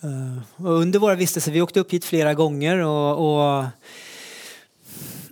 Eh, 0.00 0.64
och 0.66 0.72
under 0.72 0.98
våra 0.98 1.14
vistelser, 1.14 1.52
vi 1.52 1.62
åkte 1.62 1.80
upp 1.80 1.92
hit 1.92 2.04
flera 2.04 2.34
gånger 2.34 2.78
och, 2.78 3.58
och 3.58 3.64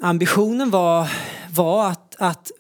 ambitionen 0.01 0.71
var, 0.71 1.11
var 1.51 1.91
att, 1.91 2.17
att 2.19 2.51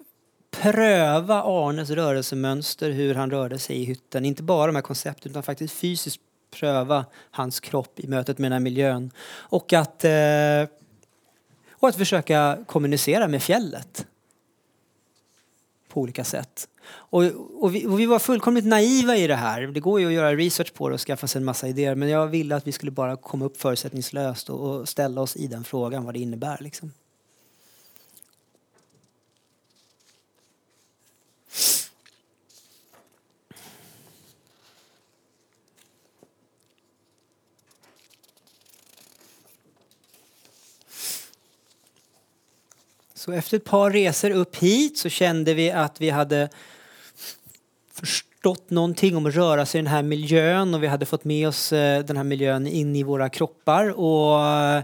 pröva 0.50 1.42
Arnes 1.42 1.90
rörelsemönster, 1.90 2.90
hur 2.90 3.14
han 3.14 3.30
rörde 3.30 3.58
sig 3.58 3.76
i 3.76 3.84
hytten. 3.84 4.24
Inte 4.24 4.42
bara 4.42 4.66
de 4.66 4.74
här 4.74 4.82
koncepten 4.82 5.30
utan 5.30 5.42
faktiskt 5.42 5.74
fysiskt 5.74 6.20
pröva 6.50 7.04
hans 7.30 7.60
kropp 7.60 8.00
i 8.00 8.06
mötet 8.06 8.38
med 8.38 8.50
den 8.50 8.52
här 8.52 8.60
miljön. 8.60 9.10
Och 9.28 9.72
att 9.72 10.04
eh, 10.04 10.64
och 11.72 11.88
att 11.88 11.96
försöka 11.96 12.58
kommunicera 12.66 13.28
med 13.28 13.42
fjället 13.42 14.06
på 15.88 16.00
olika 16.00 16.24
sätt. 16.24 16.68
Och, 16.88 17.24
och, 17.60 17.74
vi, 17.74 17.86
och, 17.86 18.00
vi, 18.00 18.06
var 18.06 18.18
fullkomligt 18.18 18.64
naiva 18.64 19.16
i 19.16 19.26
det 19.26 19.34
här. 19.34 19.62
Det 19.62 19.80
går 19.80 20.00
ju 20.00 20.06
att 20.06 20.12
göra 20.12 20.36
research 20.36 20.74
på 20.74 20.88
det 20.88 20.94
och 20.94 21.00
skaffa 21.00 21.26
sig 21.26 21.38
en 21.38 21.44
massa 21.44 21.68
idéer. 21.68 21.94
Men 21.94 22.08
jag 22.08 22.26
ville 22.26 22.56
att 22.56 22.66
vi 22.66 22.72
skulle 22.72 22.90
bara 22.92 23.16
komma 23.16 23.44
upp 23.44 23.56
förutsättningslöst 23.56 24.50
och, 24.50 24.70
och 24.70 24.88
ställa 24.88 25.20
oss 25.20 25.36
i 25.36 25.46
den 25.46 25.64
frågan, 25.64 26.04
vad 26.04 26.14
det 26.14 26.20
innebär. 26.20 26.58
Liksom. 26.60 26.92
Så 43.26 43.32
efter 43.32 43.56
ett 43.56 43.64
par 43.64 43.90
resor 43.90 44.30
upp 44.30 44.56
hit 44.56 44.98
så 44.98 45.08
kände 45.08 45.54
vi 45.54 45.70
att 45.70 46.00
vi 46.00 46.10
hade 46.10 46.48
förstått 47.92 48.70
någonting 48.70 49.16
om 49.16 49.26
att 49.26 49.34
röra 49.34 49.66
sig 49.66 49.78
i 49.78 49.82
den 49.82 49.92
här 49.92 50.02
miljön 50.02 50.74
och 50.74 50.82
vi 50.82 50.86
hade 50.86 51.06
fått 51.06 51.24
med 51.24 51.48
oss 51.48 51.72
eh, 51.72 52.04
den 52.04 52.16
här 52.16 52.24
miljön 52.24 52.66
in 52.66 52.96
i 52.96 53.02
våra 53.02 53.28
kroppar 53.28 54.00
och, 54.00 54.46
eh, 54.46 54.82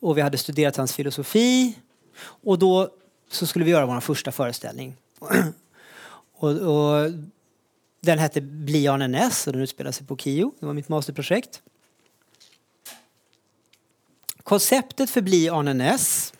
och 0.00 0.18
vi 0.18 0.22
hade 0.22 0.38
studerat 0.38 0.76
hans 0.76 0.94
filosofi. 0.94 1.78
Och 2.20 2.58
då 2.58 2.88
så 3.30 3.46
skulle 3.46 3.64
vi 3.64 3.70
göra 3.70 3.86
vår 3.86 4.00
första 4.00 4.32
föreställning. 4.32 4.96
och, 6.36 6.50
och 6.50 7.10
den 8.00 8.18
hette 8.18 8.40
Bli 8.40 8.88
Arne 8.88 9.08
Ness 9.08 9.46
och 9.46 9.52
den 9.52 9.62
utspelade 9.62 9.92
sig 9.92 10.06
på 10.06 10.16
KIO. 10.16 10.54
Det 10.60 10.66
var 10.66 10.74
mitt 10.74 10.88
masterprojekt. 10.88 11.62
Konceptet 14.42 15.10
för 15.10 15.20
Bli 15.20 15.48
Arne 15.48 15.74
Ness 15.74 16.33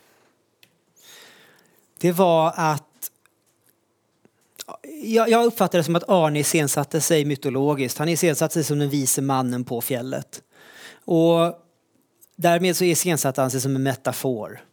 det 2.04 2.12
var 2.12 2.52
att 2.56 3.10
jag, 5.02 5.28
jag 5.28 5.44
uppfattar 5.44 5.78
det 5.78 5.84
som 5.84 5.96
att 5.96 6.08
Arne 6.08 6.38
iscensatte 6.38 7.00
sig 7.00 7.24
mytologiskt. 7.24 7.98
Han 7.98 8.08
iscensatte 8.08 8.54
sig 8.54 8.64
som 8.64 8.78
den 8.78 8.90
vise 8.90 9.22
mannen 9.22 9.64
på 9.64 9.80
fjället. 9.80 10.42
Och 11.04 11.54
därmed 12.36 12.76
så 12.76 12.84
iscensatte 12.84 13.40
han 13.40 13.50
sig 13.50 13.60
som 13.60 13.76
en 13.76 13.82
metafor. 13.82 14.64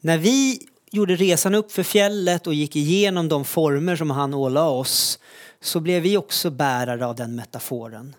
När 0.00 0.18
vi 0.18 0.66
gjorde 0.90 1.16
resan 1.16 1.54
upp 1.54 1.72
för 1.72 1.82
fjället 1.82 2.46
och 2.46 2.54
gick 2.54 2.76
igenom 2.76 3.28
de 3.28 3.44
former 3.44 3.96
som 3.96 4.10
han 4.10 4.34
ålade 4.34 4.70
oss 4.70 5.18
så 5.60 5.80
blev 5.80 6.02
vi 6.02 6.16
också 6.16 6.50
bärare 6.50 7.06
av 7.06 7.14
den 7.14 7.34
metaforen. 7.34 8.14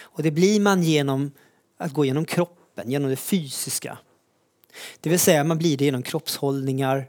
Och 0.00 0.22
det 0.22 0.30
blir 0.30 0.60
man 0.60 0.82
genom 0.82 1.32
att 1.78 1.92
gå 1.92 2.04
genom 2.04 2.24
kroppen, 2.24 2.90
genom 2.90 3.10
det 3.10 3.16
fysiska. 3.16 3.98
Det 5.00 5.10
vill 5.10 5.20
säga 5.20 5.44
man 5.44 5.58
blir 5.58 5.76
det 5.76 5.84
genom 5.84 6.02
kroppshållningar, 6.02 7.06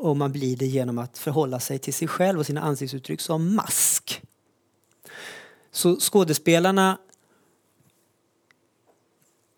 och 0.00 0.16
man 0.16 0.32
blir 0.32 0.56
det 0.56 0.66
genom 0.66 0.98
att 0.98 1.18
förhålla 1.18 1.60
sig 1.60 1.78
till 1.78 1.94
sig 1.94 2.08
själv 2.08 2.38
och 2.38 2.46
sina 2.46 2.60
ansiktsuttryck 2.60 3.20
som 3.20 3.54
mask. 3.54 4.22
Så 5.70 5.96
skådespelarna 5.96 6.98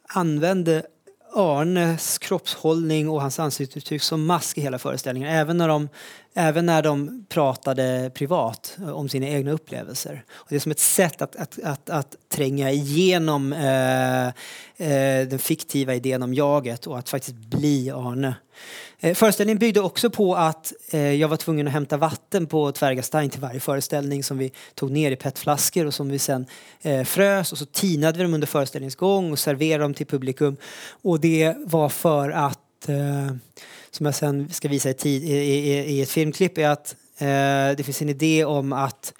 använde 0.08 0.86
Arnes 1.34 2.18
kroppshållning 2.18 3.08
och 3.08 3.20
hans 3.20 3.38
ansiktsuttryck 3.38 4.02
som 4.02 4.26
mask 4.26 4.58
i 4.58 4.60
hela 4.60 4.78
föreställningen. 4.78 5.28
Även 5.28 5.56
när 5.56 5.68
de, 5.68 5.88
även 6.34 6.66
när 6.66 6.82
de 6.82 7.26
pratade 7.28 8.10
privat 8.14 8.78
eh, 8.82 8.90
om 8.90 9.08
sina 9.08 9.26
egna 9.26 9.52
upplevelser. 9.52 10.24
Och 10.32 10.46
det 10.48 10.54
är 10.54 10.60
som 10.60 10.72
ett 10.72 10.78
sätt 10.78 11.22
att, 11.22 11.36
att, 11.36 11.58
att, 11.64 11.90
att 11.90 12.16
tränga 12.28 12.70
igenom 12.70 13.52
eh, 13.52 14.26
eh, 14.26 15.28
den 15.28 15.38
fiktiva 15.38 15.94
idén 15.94 16.22
om 16.22 16.34
jaget 16.34 16.86
och 16.86 16.98
att 16.98 17.08
faktiskt 17.08 17.36
bli 17.36 17.90
Arne. 17.90 18.34
Eh, 19.00 19.14
föreställningen 19.14 19.58
byggde 19.58 19.80
också 19.80 20.10
på 20.10 20.34
att 20.34 20.72
eh, 20.90 21.14
jag 21.14 21.28
var 21.28 21.36
tvungen 21.36 21.66
att 21.66 21.72
hämta 21.72 21.96
vatten 21.96 22.46
på 22.46 22.72
Tvärgastein 22.72 23.30
till 23.30 23.40
varje 23.40 23.60
föreställning 23.60 24.24
som 24.24 24.38
vi 24.38 24.52
tog 24.74 24.90
ner 24.90 25.10
i 25.10 25.16
petflaskor 25.16 25.86
och 25.86 25.94
som 25.94 26.08
vi 26.08 26.18
sen 26.18 26.46
eh, 26.82 27.04
frös 27.04 27.52
och 27.52 27.58
så 27.58 27.66
tinade 27.66 28.18
vi 28.18 28.22
dem 28.22 28.34
under 28.34 28.46
föreställningens 28.46 28.96
gång 28.96 29.32
och 29.32 29.38
serverade 29.38 29.84
dem 29.84 29.94
till 29.94 30.06
publikum. 30.06 30.56
Och 31.02 31.20
det 31.20 31.54
var 31.58 31.88
för 31.88 32.30
att, 32.30 32.88
eh, 32.88 33.36
som 33.92 34.06
jag 34.06 34.14
sen 34.14 34.48
ska 34.50 34.68
visa 34.68 34.90
i, 34.90 34.94
tid, 34.94 35.24
i, 35.24 35.32
i, 35.32 35.72
i 35.72 36.02
ett 36.02 36.10
filmklipp, 36.10 36.58
är 36.58 36.68
att 36.68 36.96
eh, 37.18 37.76
det 37.76 37.84
finns 37.84 38.02
en 38.02 38.08
idé 38.08 38.44
om 38.44 38.72
att 38.72 39.12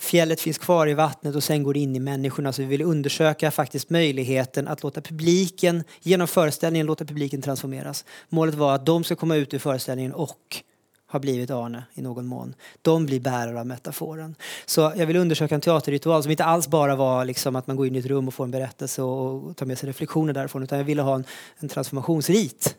fjället 0.00 0.40
finns 0.40 0.58
kvar 0.58 0.88
i 0.88 0.94
vattnet 0.94 1.34
och 1.34 1.44
sen 1.44 1.62
går 1.62 1.76
in 1.76 1.96
i 1.96 2.00
människorna. 2.00 2.52
Så 2.52 2.62
vi 2.62 2.68
vill 2.68 2.82
undersöka 2.82 3.50
faktiskt 3.50 3.90
möjligheten 3.90 4.68
att 4.68 4.82
låta 4.82 5.00
publiken, 5.00 5.84
genom 6.00 6.28
föreställningen, 6.28 6.86
låta 6.86 7.04
publiken 7.04 7.42
transformeras. 7.42 8.04
Målet 8.28 8.54
var 8.54 8.74
att 8.74 8.86
de 8.86 9.04
ska 9.04 9.16
komma 9.16 9.36
ut 9.36 9.54
ur 9.54 9.58
föreställningen 9.58 10.12
och 10.12 10.62
har 11.06 11.20
blivit 11.20 11.50
Arne 11.50 11.84
i 11.94 12.02
någon 12.02 12.26
mån. 12.26 12.54
De 12.82 13.06
blir 13.06 13.20
bärare 13.20 13.60
av 13.60 13.66
metaforen. 13.66 14.34
Så 14.66 14.92
jag 14.96 15.06
vill 15.06 15.16
undersöka 15.16 15.54
en 15.54 15.60
teaterritual 15.60 16.22
som 16.22 16.30
inte 16.30 16.44
alls 16.44 16.68
bara 16.68 16.96
var 16.96 17.24
liksom 17.24 17.56
att 17.56 17.66
man 17.66 17.76
går 17.76 17.86
in 17.86 17.96
i 17.96 17.98
ett 17.98 18.06
rum 18.06 18.28
och 18.28 18.34
får 18.34 18.44
en 18.44 18.50
berättelse 18.50 19.02
och 19.02 19.56
tar 19.56 19.66
med 19.66 19.78
sig 19.78 19.88
reflektioner 19.88 20.32
därifrån 20.32 20.62
utan 20.62 20.78
jag 20.78 20.84
ville 20.84 21.02
ha 21.02 21.14
en, 21.14 21.24
en 21.58 21.68
transformationsrit. 21.68 22.76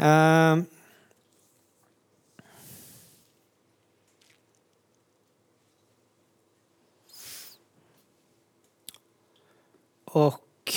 Uh, 0.00 0.64
Och 10.10 10.74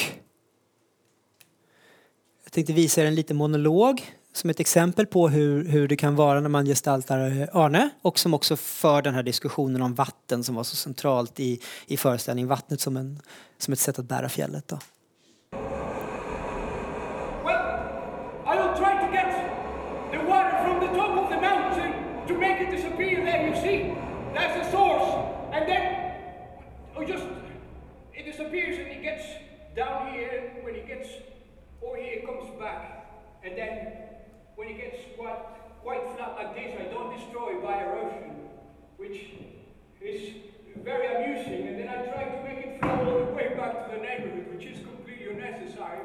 jag 2.44 2.52
tänkte 2.52 2.74
visa 2.74 3.02
er 3.02 3.06
en 3.06 3.16
liten 3.16 3.38
monolog 3.38 4.16
som 4.34 4.50
ett 4.50 4.60
exempel 4.60 5.06
på 5.06 5.30
hur, 5.30 5.66
hur 5.66 5.88
det 5.88 5.96
kan 5.96 6.16
vara 6.16 6.40
när 6.40 6.50
man 6.50 6.66
gestaltar 6.66 7.42
eh, 7.42 7.48
Arne 7.56 7.90
och 8.02 8.20
som 8.20 8.34
också 8.34 8.56
för 8.56 9.02
den 9.02 9.14
här 9.14 9.24
diskussionen 9.24 9.82
om 9.82 9.94
vatten 9.94 10.44
som 10.44 10.56
var 10.56 10.64
så 10.64 10.76
centralt 10.76 11.40
i, 11.40 11.60
i 11.88 11.98
föreställningen. 11.98 12.50
Vattnet 12.50 12.82
som, 12.82 12.98
en, 12.98 13.20
som 13.58 13.74
ett 13.74 13.80
sätt 13.80 14.00
att 14.00 14.06
bära 14.06 14.30
fjället. 14.30 14.68
Då. 14.68 14.80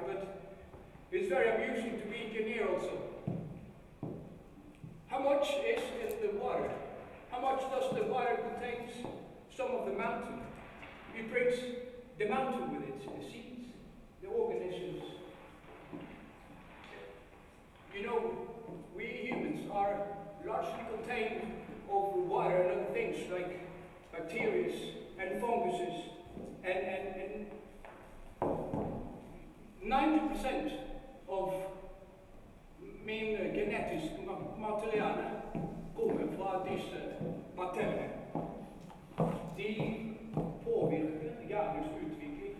But 0.06 0.52
it's 1.12 1.28
very 1.28 1.48
amusing 1.50 2.00
to 2.00 2.06
be 2.06 2.26
engineer 2.26 2.68
also. 2.68 2.98
How 5.08 5.20
much 5.20 5.48
is 5.48 5.82
in 6.02 6.26
the 6.26 6.42
water? 6.42 6.70
How 7.30 7.40
much 7.40 7.60
does 7.70 7.94
the 7.94 8.04
water 8.04 8.36
contain 8.36 8.88
some 9.56 9.70
of 9.72 9.86
the 9.86 9.92
mountain? 9.92 10.40
It 11.18 11.30
brings 11.30 11.54
the 12.18 12.28
mountain 12.28 12.74
with 12.74 12.88
it, 12.88 13.00
the 13.00 13.24
seeds, 13.24 13.68
the 14.22 14.28
organisms, 14.28 15.02
you 17.96 18.06
know, 18.06 18.32
we 18.94 19.04
humans 19.04 19.70
are 19.72 19.96
largely 20.46 20.84
contained 20.94 21.40
of 21.90 22.14
water 22.14 22.56
and 22.56 22.70
other 22.72 22.92
things 22.92 23.16
like 23.32 23.60
bacteria 24.12 24.70
and 25.18 25.40
funguses 25.40 26.02
and, 26.62 26.78
and, 26.78 27.46
and 28.42 28.75
90% 29.86 30.70
av 31.26 31.52
min 33.04 33.36
genetiska 33.36 34.22
material 34.58 35.18
kommer 35.94 36.26
från 36.36 36.64
dessa 36.64 36.96
bakterier. 37.56 38.10
De 39.56 40.14
påverkar 40.64 41.48
hjärnans 41.48 41.86
utveckling. 42.02 42.54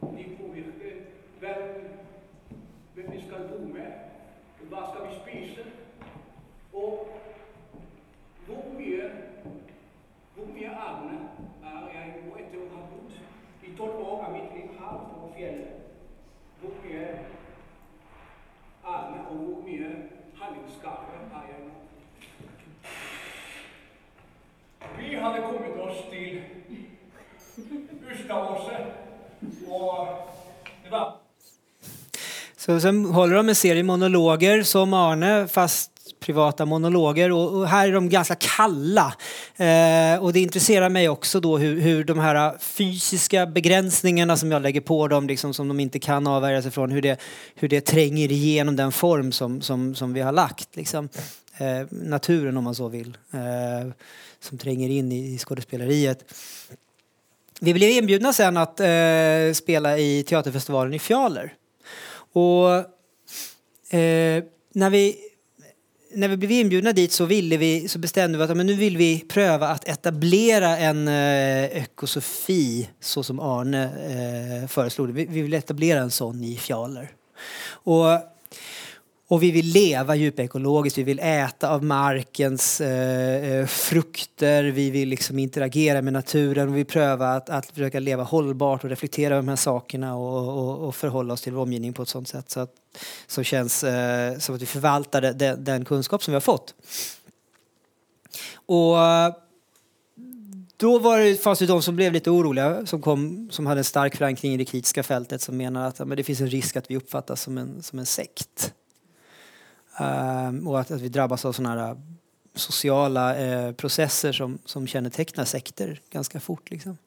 De 0.00 0.36
påverkar 0.36 0.96
vem, 1.40 1.84
vem 2.94 3.10
vi 3.12 3.22
ska 3.22 3.38
bo 3.38 3.72
med. 3.72 3.92
vad 4.70 4.90
ska 4.90 5.04
vi 5.04 5.14
spisa 5.14 5.60
och 6.72 7.08
hur 8.46 8.78
mycket, 8.78 9.12
hur 10.36 10.46
mycket 10.46 10.72
evne 10.72 11.18
är 11.62 11.94
jeg 11.94 12.08
ett 12.08 12.56
år 12.56 12.76
har 12.76 12.82
bott. 12.82 13.12
i 13.62 13.76
tolv 13.76 14.00
år 14.00 14.24
av 14.24 14.32
mitt 14.32 14.54
liv 14.54 14.70
her 14.80 14.98
på 14.98 15.32
fjället. 15.36 15.87
Hvor 16.60 16.72
mye 16.84 17.04
evne 18.84 19.18
og 19.30 19.36
hvor 19.36 19.60
mye 19.66 19.90
handlingsgave 20.40 21.02
er 21.38 21.44
jeg 21.50 21.60
nå? 21.66 21.74
Vi 24.98 25.14
hadde 25.14 25.44
kommet 25.44 25.78
oss 25.84 26.00
til 26.10 26.42
Ustadåset, 28.08 28.82
og 29.68 30.08
det 30.84 30.90
var 30.90 31.06
Så 32.58 32.80
sen 32.80 33.04
håller 33.14 33.38
de 33.38 33.48
en 33.48 33.54
serie 33.54 33.82
monologer 33.86 34.62
som 34.66 34.94
Arne 34.94 35.48
fast 35.48 35.97
privata 36.20 36.66
monologer 36.66 37.32
och, 37.32 37.58
och 37.58 37.68
här 37.68 37.88
är 37.88 37.92
de 37.92 38.08
ganska 38.08 38.34
kalla. 38.34 39.14
Eh, 39.56 40.22
och 40.22 40.32
det 40.32 40.40
intresserar 40.40 40.88
mig 40.88 41.08
också 41.08 41.40
då 41.40 41.58
hur, 41.58 41.80
hur 41.80 42.04
de 42.04 42.18
här 42.18 42.58
fysiska 42.58 43.46
begränsningarna 43.46 44.36
som 44.36 44.52
jag 44.52 44.62
lägger 44.62 44.80
på 44.80 45.08
dem, 45.08 45.26
liksom, 45.26 45.54
som 45.54 45.68
de 45.68 45.80
inte 45.80 45.98
kan 45.98 46.26
avvärja 46.26 46.62
sig 46.62 46.70
från, 46.70 46.90
hur 46.90 47.02
det, 47.02 47.20
hur 47.54 47.68
det 47.68 47.80
tränger 47.80 48.32
igenom 48.32 48.76
den 48.76 48.92
form 48.92 49.32
som, 49.32 49.60
som, 49.60 49.94
som 49.94 50.12
vi 50.12 50.20
har 50.20 50.32
lagt. 50.32 50.76
Liksom. 50.76 51.08
Eh, 51.58 51.86
naturen 51.90 52.56
om 52.56 52.64
man 52.64 52.74
så 52.74 52.88
vill, 52.88 53.18
eh, 53.32 53.92
som 54.40 54.58
tränger 54.58 54.88
in 54.88 55.12
i, 55.12 55.34
i 55.34 55.38
skådespeleriet. 55.38 56.34
Vi 57.60 57.74
blev 57.74 57.90
inbjudna 57.90 58.32
sen 58.32 58.56
att 58.56 58.80
eh, 58.80 59.52
spela 59.54 59.98
i 59.98 60.24
teaterfestivalen 60.28 60.94
i 60.94 60.98
Fjaler. 60.98 61.54
Och 62.32 62.70
eh, 63.94 64.44
när 64.72 64.90
vi 64.90 65.16
när 66.14 66.28
vi 66.28 66.36
blev 66.36 66.50
inbjudna 66.50 66.92
dit 66.92 67.12
så, 67.12 67.24
ville 67.24 67.56
vi, 67.56 67.88
så 67.88 67.98
bestämde 67.98 68.38
vi 68.38 68.44
att 68.44 68.56
men 68.56 68.66
nu 68.66 68.74
vill 68.74 68.96
vi 68.96 69.24
pröva 69.28 69.68
att 69.68 69.88
etablera 69.88 70.78
en 70.78 71.08
eh, 71.08 71.64
ekosofi 71.64 72.88
så 73.00 73.22
som 73.22 73.40
Arne 73.40 73.84
eh, 73.84 74.68
föreslog. 74.68 75.10
Vi, 75.10 75.26
vi 75.26 75.42
vill 75.42 75.54
etablera 75.54 76.00
en 76.00 76.10
sån 76.10 76.44
i 76.44 76.56
Fjaler. 76.56 77.10
Och 77.68 78.06
och 79.28 79.42
vi 79.42 79.50
vill 79.50 79.66
leva 79.66 80.14
djupekologiskt, 80.14 80.98
vi 80.98 81.02
vill 81.02 81.18
äta 81.18 81.70
av 81.70 81.84
markens 81.84 82.80
eh, 82.80 83.44
eh 83.44 83.66
frukter, 83.66 84.64
vi 84.64 84.90
vill 84.90 85.08
liksom 85.08 85.38
interagera 85.38 86.02
med 86.02 86.12
naturen 86.12 86.68
och 86.68 86.76
vi 86.76 86.84
prövar 86.84 87.36
att, 87.36 87.50
att 87.50 87.66
försöka 87.66 88.00
leva 88.00 88.22
hållbart 88.22 88.84
och 88.84 88.90
reflektera 88.90 89.34
över 89.34 89.42
de 89.42 89.48
här 89.48 89.56
sakerna 89.56 90.16
och, 90.16 90.58
och, 90.58 90.88
och, 90.88 90.94
förhålla 90.94 91.34
oss 91.34 91.42
till 91.42 91.52
vår 91.52 91.62
omgivning 91.62 91.92
på 91.92 92.02
ett 92.02 92.08
sånt 92.08 92.28
sätt 92.28 92.50
så 92.50 92.60
att, 92.60 92.72
som 93.26 93.44
känns 93.44 93.84
eh, 93.84 94.38
som 94.38 94.54
att 94.54 94.62
vi 94.62 94.66
förvaltar 94.66 95.20
den, 95.20 95.64
den 95.64 95.84
kunskap 95.84 96.22
som 96.22 96.32
vi 96.32 96.36
har 96.36 96.40
fått. 96.40 96.74
Och 98.54 98.96
då 100.76 100.98
var 100.98 101.18
det, 101.18 101.36
fanns 101.36 101.58
det 101.58 101.66
de 101.66 101.82
som 101.82 101.96
blev 101.96 102.12
lite 102.12 102.30
oroliga 102.30 102.86
som, 102.86 103.02
kom, 103.02 103.48
som 103.50 103.66
hade 103.66 103.80
en 103.80 103.84
stark 103.84 104.16
förankring 104.16 104.54
i 104.54 104.56
det 104.56 104.64
kritiska 104.64 105.02
fältet 105.02 105.42
som 105.42 105.56
menar 105.56 105.88
att 105.88 105.98
ja, 105.98 106.04
men 106.04 106.16
det 106.16 106.24
finns 106.24 106.40
en 106.40 106.50
risk 106.50 106.76
att 106.76 106.90
vi 106.90 106.96
uppfattas 106.96 107.42
som 107.42 107.58
en, 107.58 107.82
som 107.82 107.98
en 107.98 108.06
sekt. 108.06 108.72
Ehm, 109.98 110.68
och 110.68 110.80
att, 110.80 110.90
att 110.90 111.00
vi 111.00 111.08
drabbas 111.08 111.44
av 111.44 111.52
sådana 111.52 111.86
här 111.86 111.96
sociala 112.54 113.36
eh, 113.36 113.72
processer 113.72 114.32
som, 114.32 114.58
som 114.64 114.86
kännetecknar 114.86 115.44
sekter 115.44 116.00
ganska 116.10 116.40
fort. 116.40 116.70
Liksom. 116.70 116.98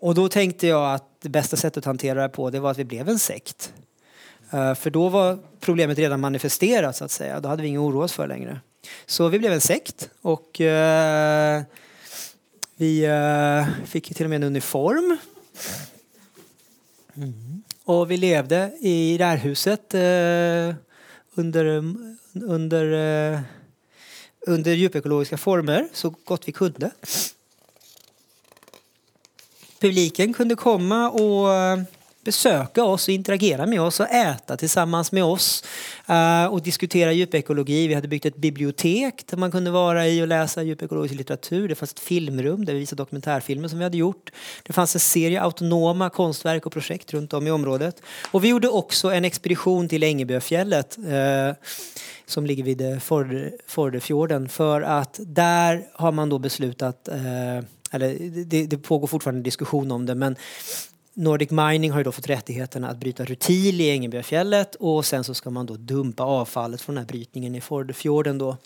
Och 0.00 0.14
då 0.14 0.28
tänkte 0.28 0.66
jag 0.66 0.94
att 0.94 1.20
det 1.20 1.28
bästa 1.28 1.56
sättet 1.56 1.76
att 1.76 1.84
hantera 1.84 2.22
det 2.22 2.28
på 2.28 2.50
det 2.50 2.60
var 2.60 2.70
att 2.70 2.78
vi 2.78 2.84
blev 2.84 3.08
en 3.08 3.18
sekt. 3.18 3.72
Uh, 4.54 4.74
för 4.74 4.90
då 4.90 5.08
var 5.08 5.38
problemet 5.60 5.98
redan 5.98 6.20
manifesterat 6.20 6.96
så 6.96 7.04
att 7.04 7.10
säga. 7.10 7.40
Då 7.40 7.48
hade 7.48 7.62
vi 7.62 7.68
ingen 7.68 7.80
oro 7.80 8.02
oss 8.02 8.12
för 8.12 8.26
längre. 8.26 8.60
Så 9.06 9.28
vi 9.28 9.38
blev 9.38 9.52
en 9.52 9.60
sekt 9.60 10.10
och 10.22 10.60
uh, 10.60 11.62
vi 12.76 13.06
uh, 13.06 13.84
fick 13.86 14.14
till 14.14 14.26
och 14.26 14.30
med 14.30 14.36
en 14.36 14.42
uniform. 14.42 15.16
Mm. 17.14 17.62
Och 17.84 18.10
vi 18.10 18.16
levde 18.16 18.72
i 18.80 19.18
det 19.18 19.24
här 19.24 19.36
huset 19.36 19.94
under, 21.34 21.94
under, 22.32 22.92
eh, 23.32 23.40
under 24.40 24.72
djupekologiska 24.72 25.36
former 25.36 25.88
så 25.92 26.14
gott 26.24 26.48
vi 26.48 26.52
kunde. 26.52 26.90
Publiken 29.80 30.32
kunde 30.32 30.56
komma 30.56 31.10
och 31.10 31.52
eh, 31.54 31.82
besöka 32.24 32.84
oss 32.84 33.08
och 33.08 33.14
interagera 33.14 33.66
med 33.66 33.80
oss 33.80 34.00
och 34.00 34.10
äta 34.10 34.56
tillsammans 34.56 35.12
med 35.12 35.24
oss 35.24 35.64
eh, 36.06 36.46
och 36.46 36.62
diskutera 36.62 37.12
djupekologi. 37.12 37.86
Vi 37.88 37.94
hade 37.94 38.08
byggt 38.08 38.26
ett 38.26 38.36
bibliotek 38.36 39.26
där 39.26 39.36
man 39.36 39.50
kunde 39.50 39.70
vara 39.70 40.06
i 40.06 40.22
och 40.22 40.28
läsa 40.28 40.62
djupekologisk 40.62 41.14
litteratur. 41.14 41.68
Det 41.68 41.74
fanns 41.74 41.92
ett 41.92 42.00
filmrum 42.00 42.64
där 42.64 42.72
vi 42.72 42.78
visade 42.78 43.02
dokumentärfilmer 43.02 43.68
som 43.68 43.78
vi 43.78 43.84
hade 43.84 43.96
gjort. 43.96 44.30
Det 44.62 44.72
fanns 44.72 44.96
en 44.96 45.00
serie 45.00 45.42
autonoma 45.42 46.10
konstverk 46.10 46.66
och 46.66 46.72
projekt 46.72 47.12
runt 47.12 47.32
om 47.32 47.46
i 47.46 47.50
området. 47.50 48.02
Och 48.30 48.44
vi 48.44 48.48
gjorde 48.48 48.68
också 48.68 49.12
en 49.12 49.24
expedition 49.24 49.88
till 49.88 50.02
Ängeböfjället 50.02 50.98
eh, 50.98 51.56
som 52.26 52.46
ligger 52.46 52.64
vid 52.64 52.80
eh, 52.80 52.98
Fordefjorden 53.66 54.48
för 54.48 54.82
att 54.82 55.20
där 55.22 55.86
har 55.92 56.12
man 56.12 56.28
då 56.28 56.38
beslutat 56.38 57.08
eller 57.94 58.44
det, 58.44 58.66
det, 58.66 58.78
pågår 58.78 59.06
fortfarande 59.06 59.38
en 59.38 59.42
diskussion 59.42 59.90
om 59.90 60.06
det 60.06 60.14
men 60.14 60.36
Nordic 61.14 61.50
Mining 61.50 61.90
har 61.90 62.00
ju 62.00 62.04
då 62.04 62.12
fått 62.12 62.28
rättigheterna 62.28 62.88
att 62.88 62.96
bryta 62.96 63.24
rutil 63.24 63.80
i 63.80 63.90
Ängelbyfjället 63.90 64.74
och 64.74 65.06
sen 65.06 65.24
så 65.24 65.34
ska 65.34 65.50
man 65.50 65.66
då 65.66 65.76
dumpa 65.76 66.22
avfallet 66.22 66.80
från 66.80 66.94
den 66.94 67.04
här 67.04 67.08
brytningen 67.08 67.54
i 67.54 67.60
Fordfjorden 67.60 68.38
då. 68.38 68.56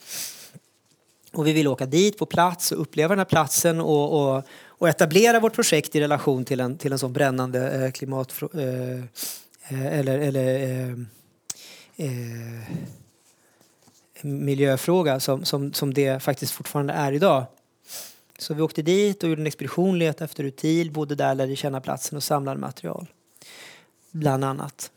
Och 1.33 1.47
vi 1.47 1.53
vill 1.53 1.69
åka 1.69 1.87
dit 1.87 2.19
på 2.19 2.27
plats 2.27 2.73
och 2.73 2.81
uppleva 2.81 3.09
den 3.09 3.19
här 3.19 3.25
platsen 3.25 3.81
och, 3.81 4.37
och, 4.37 4.43
och 4.67 4.89
etablera 4.89 5.41
vårt 5.41 5.55
projekt 5.55 5.97
i 5.97 6.01
relation 6.01 6.45
till 6.45 6.61
en, 6.61 6.79
till 6.79 6.93
en 6.93 6.99
sån 6.99 7.13
brännande 7.13 7.85
eh, 7.85 7.91
klimat... 7.91 8.43
Eh, 8.55 8.99
eh, 9.69 9.99
eller, 9.99 10.19
eller 10.19 10.63
eh, 10.63 10.91
eh, 11.97 12.63
miljöfråga 14.23 15.21
som, 15.21 15.45
som, 15.45 15.73
som 15.73 15.95
det 15.95 16.23
faktiskt 16.23 16.53
fortfarande 16.53 16.93
är 16.93 17.13
idag. 17.13 17.47
Så 18.39 18.55
vi 18.55 18.63
åkte 18.63 18.83
dit 18.83 19.23
och 19.23 19.29
gjorde 19.29 19.43
en 19.43 19.47
expedition, 19.47 19.99
letade 19.99 20.25
efter 20.25 20.45
util, 20.45 20.91
bodde 20.91 21.15
där, 21.15 21.35
lärde 21.35 21.57
känna 21.57 21.81
platsen 21.81 22.17
och 22.17 22.23
samlade 22.23 22.61
material. 22.61 23.07
Bland 24.11 24.45
annat. 24.45 24.91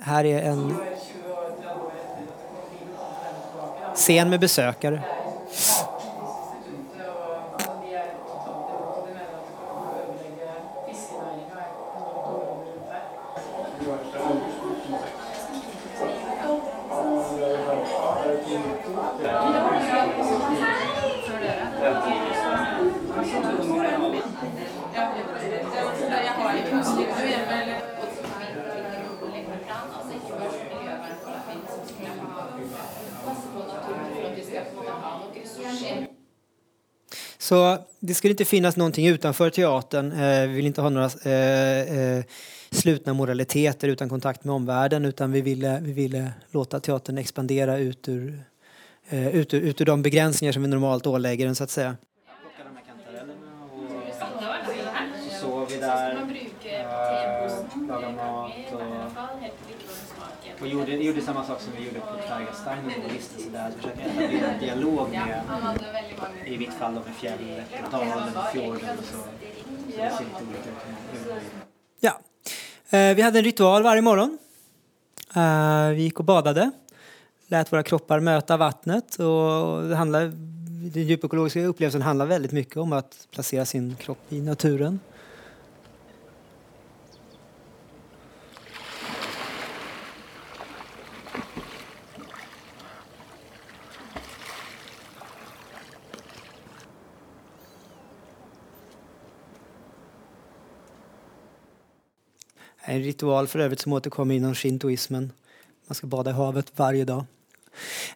Här 0.00 0.24
är 0.24 0.42
en 0.42 0.76
scen 3.94 4.30
med 4.30 4.40
besökare. 4.40 5.02
Så 37.46 37.78
det 38.00 38.14
skulle 38.14 38.30
inte 38.30 38.44
finnas 38.44 38.76
någonting 38.76 39.06
utanför 39.06 39.50
teatern. 39.50 40.12
Eh, 40.12 40.48
vi 40.48 40.54
vill 40.54 40.66
inte 40.66 40.80
ha 40.80 40.88
några 40.88 41.10
eh, 41.24 41.98
eh, 41.98 42.24
slutna 42.70 43.14
moraliteter 43.14 43.88
utan 43.88 44.08
kontakt 44.08 44.44
med 44.44 44.54
omvärlden 44.54 45.04
utan 45.04 45.32
vi 45.32 45.40
ville, 45.40 45.80
vi 45.82 45.92
ville 45.92 46.32
låta 46.50 46.80
teatern 46.80 47.18
expandera 47.18 47.78
ut 47.78 48.08
ur, 48.08 48.42
ut, 49.10 49.54
ur, 49.54 49.60
ut 49.60 49.80
ur 49.80 49.84
de 49.84 50.02
begränsningar 50.02 50.52
som 50.52 50.62
vi 50.62 50.68
normalt 50.68 51.06
ålägger 51.06 51.46
den 51.46 51.54
så 51.54 51.64
att 51.64 51.70
säga. 51.70 51.96
Så 55.30 55.40
sov 55.40 55.68
vi 55.68 55.76
där, 55.76 56.18
lagade 57.88 58.12
mat 58.16 58.45
och 60.66 60.72
gjorde, 60.72 60.92
gjorde 60.92 61.20
samma 61.20 61.44
sak 61.44 61.60
som 61.60 61.72
vi 61.78 61.86
gjorde 61.86 62.00
på 62.00 62.28
Tvergasteinen 62.28 63.04
och 63.04 63.14
vistelse 63.14 63.50
där. 63.50 63.70
försökte 63.70 64.00
jag 64.02 64.10
etablera 64.10 64.52
en 64.52 64.60
dialog 64.60 65.10
med, 65.10 65.42
i 66.46 66.58
mitt 66.58 66.72
fall 66.72 66.94
då 66.94 67.00
med 67.00 67.14
fjället, 67.14 67.66
dalen, 67.90 68.28
fjorden 68.52 68.98
och 68.98 69.04
så. 69.04 69.16
Så 69.16 69.22
det 69.86 69.96
ser 69.96 70.24
lite 70.24 70.44
olika 70.48 70.70
ut. 71.36 71.42
Ja. 72.00 72.20
Eh, 72.98 73.14
vi 73.14 73.22
hade 73.22 73.38
en 73.38 73.44
ritual 73.44 73.82
varje 73.82 74.02
morgon. 74.02 74.38
Eh, 75.36 75.88
vi 75.88 76.02
gick 76.02 76.18
och 76.18 76.24
badade. 76.24 76.70
Lät 77.46 77.72
våra 77.72 77.82
kroppar 77.82 78.20
möta 78.20 78.56
vattnet. 78.56 79.14
Och 79.14 79.82
det 79.82 79.96
handlade 79.96 80.32
den 80.92 81.02
djupekologiska 81.02 81.64
upplevelsen 81.64 82.02
handlar 82.02 82.26
väldigt 82.26 82.52
mycket 82.52 82.76
om 82.76 82.92
att 82.92 83.28
placera 83.30 83.64
sin 83.64 83.96
kropp 83.96 84.18
i 84.28 84.40
naturen. 84.40 85.00
En 102.88 103.02
ritual 103.02 103.46
för 103.46 103.58
övrigt 103.58 103.80
som 103.80 103.92
återkommer 103.92 104.34
inom 104.34 104.54
shintoismen. 104.54 105.32
Man 105.86 105.94
ska 105.94 106.06
bada 106.06 106.30
i 106.30 106.34
havet 106.34 106.72
varje 106.76 107.04
dag. 107.04 107.24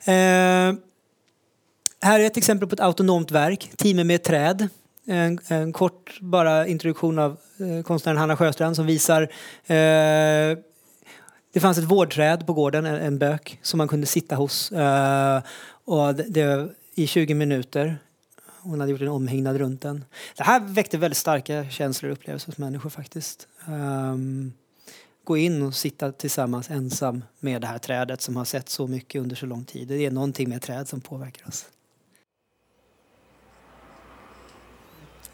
Eh, 0.05 0.75
här 2.03 2.21
är 2.21 2.25
ett 2.25 2.37
exempel 2.37 2.69
på 2.69 2.75
ett 2.75 2.81
autonomt 2.81 3.31
verk, 3.31 3.71
Timme 3.77 4.05
med 4.05 4.17
ett 4.17 4.25
träd. 4.25 4.69
En, 5.07 5.39
en, 5.49 5.73
kort 5.73 6.21
bara 6.21 6.67
introduktion 6.67 7.19
av 7.19 7.37
eh, 7.59 7.83
konstnären 7.83 8.19
Hanna 8.19 8.37
Sjöstrand 8.37 8.77
som 8.77 8.87
visar 8.87 9.23
eh, 9.67 10.59
det 11.53 11.61
fanns 11.61 11.79
ett 11.79 11.85
vårdträd 11.85 12.47
på 12.47 12.53
gården, 12.53 12.87
en, 12.87 12.95
en 12.95 13.19
bök, 13.19 13.59
som 13.63 13.79
man 13.79 13.89
kunde 13.89 14.07
sitta 14.07 14.37
hos. 14.37 14.73
eh, 14.73 15.43
och 15.85 16.15
det, 16.15 16.23
det, 16.23 16.69
I 16.95 17.07
20 17.07 17.35
minuter. 17.35 17.99
Hon 18.63 18.81
hade 18.81 18.93
gjort 18.93 19.01
en 19.01 19.09
omhägnad 19.09 19.57
runt 19.57 19.81
den. 19.81 20.05
Det 20.37 20.45
här 20.45 20.61
väckte 20.61 20.99
väldigt 20.99 21.19
starka 21.19 21.71
känslor 21.71 22.11
och 22.11 22.17
upplevelser 22.19 22.47
hos 22.47 22.59
människor 22.59 22.91
faktiskt. 22.91 23.49
Um, 23.69 24.53
gå 25.31 25.37
in 25.37 25.63
och 25.63 25.75
sitta 25.75 26.13
tillsammans 26.13 26.71
ensam 26.71 27.25
med 27.41 27.61
det 27.61 27.67
här 27.67 27.79
trädet 27.79 28.21
som 28.21 28.37
har 28.37 28.45
sett 28.45 28.69
så 28.69 28.87
mycket 28.87 29.23
under 29.23 29.37
så 29.37 29.47
lång 29.47 29.65
tid. 29.65 29.89
Det 29.89 30.07
är 30.07 30.11
någonting 30.11 30.49
med 30.49 30.63
träd 30.63 30.89
som 30.89 31.01
påverkar 31.01 31.49
oss. 31.49 31.67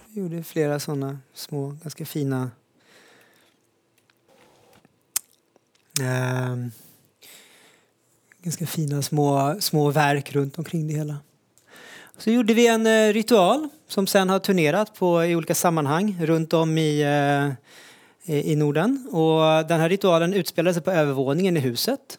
Vi 0.08 0.20
gjorde 0.20 0.42
flera 0.42 0.80
sådana 0.80 1.18
små, 1.34 1.76
ganska 1.82 2.06
fina 2.06 2.50
eh, 6.00 6.56
ganska 8.42 8.66
fina 8.66 9.02
små, 9.02 9.56
små 9.60 9.90
verk 9.90 10.32
runt 10.32 10.58
omkring 10.58 10.88
det 10.88 10.94
hela. 10.94 11.16
Så 12.18 12.30
gjorde 12.30 12.54
vi 12.54 12.66
en 12.66 12.86
eh, 12.86 13.12
ritual 13.12 13.68
som 13.88 14.06
sen 14.06 14.30
har 14.30 14.38
turnerat 14.38 14.94
på, 14.94 15.24
i 15.24 15.36
olika 15.36 15.54
sammanhang 15.54 16.16
runt 16.20 16.52
om 16.52 16.78
i, 16.78 17.00
eh, 17.00 17.66
i 18.26 18.56
Norden. 18.56 19.08
Och 19.12 19.66
den 19.66 19.80
här 19.80 19.88
ritualen 19.88 20.34
utspelade 20.34 20.74
sig 20.74 20.82
på 20.82 20.90
övervåningen 20.90 21.56
i 21.56 21.60
huset. 21.60 22.18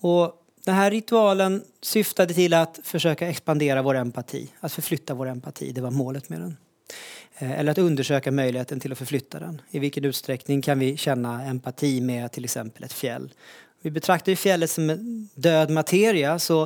Och 0.00 0.36
den 0.64 0.74
här 0.74 0.90
ritualen 0.90 1.62
syftade 1.82 2.34
till 2.34 2.54
att 2.54 2.80
försöka 2.82 3.28
expandera 3.28 3.82
vår 3.82 3.94
empati, 3.94 4.48
att 4.60 4.72
förflytta 4.72 5.14
vår 5.14 5.28
empati. 5.28 5.72
Det 5.72 5.80
var 5.80 5.90
målet 5.90 6.28
med 6.28 6.40
den. 6.40 6.56
Eh, 7.38 7.60
eller 7.60 7.72
att 7.72 7.78
undersöka 7.78 8.30
möjligheten 8.30 8.80
till 8.80 8.92
att 8.92 8.98
förflytta 8.98 9.38
den. 9.38 9.62
I 9.70 9.78
vilken 9.78 10.04
utsträckning 10.04 10.62
kan 10.62 10.78
vi 10.78 10.96
känna 10.96 11.44
empati 11.44 12.00
med 12.00 12.32
till 12.32 12.44
exempel 12.44 12.84
ett 12.84 12.92
fjäll? 12.92 13.32
Vi 13.82 13.90
betraktar 13.90 14.32
ju 14.32 14.36
fjället 14.36 14.70
som 14.70 15.28
död 15.34 15.70
materia 15.70 16.38
så 16.38 16.62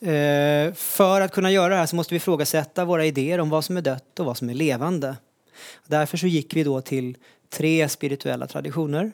eh, 0.00 0.72
för 0.74 1.20
att 1.20 1.32
kunna 1.32 1.50
göra 1.50 1.68
det 1.68 1.76
här 1.76 1.86
så 1.86 1.96
måste 1.96 2.14
vi 2.14 2.16
ifrågasätta 2.16 2.84
våra 2.84 3.04
idéer 3.04 3.40
om 3.40 3.50
vad 3.50 3.64
som 3.64 3.76
är 3.76 3.82
dött 3.82 4.20
och 4.20 4.26
vad 4.26 4.36
som 4.36 4.50
är 4.50 4.54
levande. 4.54 5.16
Därför 5.86 6.16
så 6.16 6.26
gick 6.26 6.56
vi 6.56 6.64
då 6.64 6.80
till 6.80 7.16
tre 7.50 7.88
spirituella 7.88 8.46
traditioner. 8.46 9.12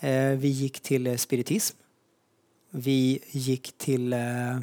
Eh, 0.00 0.30
vi 0.30 0.48
gick 0.48 0.80
till 0.80 1.06
eh, 1.06 1.16
spiritism. 1.16 1.76
Vi 2.70 3.18
gick 3.30 3.72
till 3.78 4.12
eh, 4.12 4.58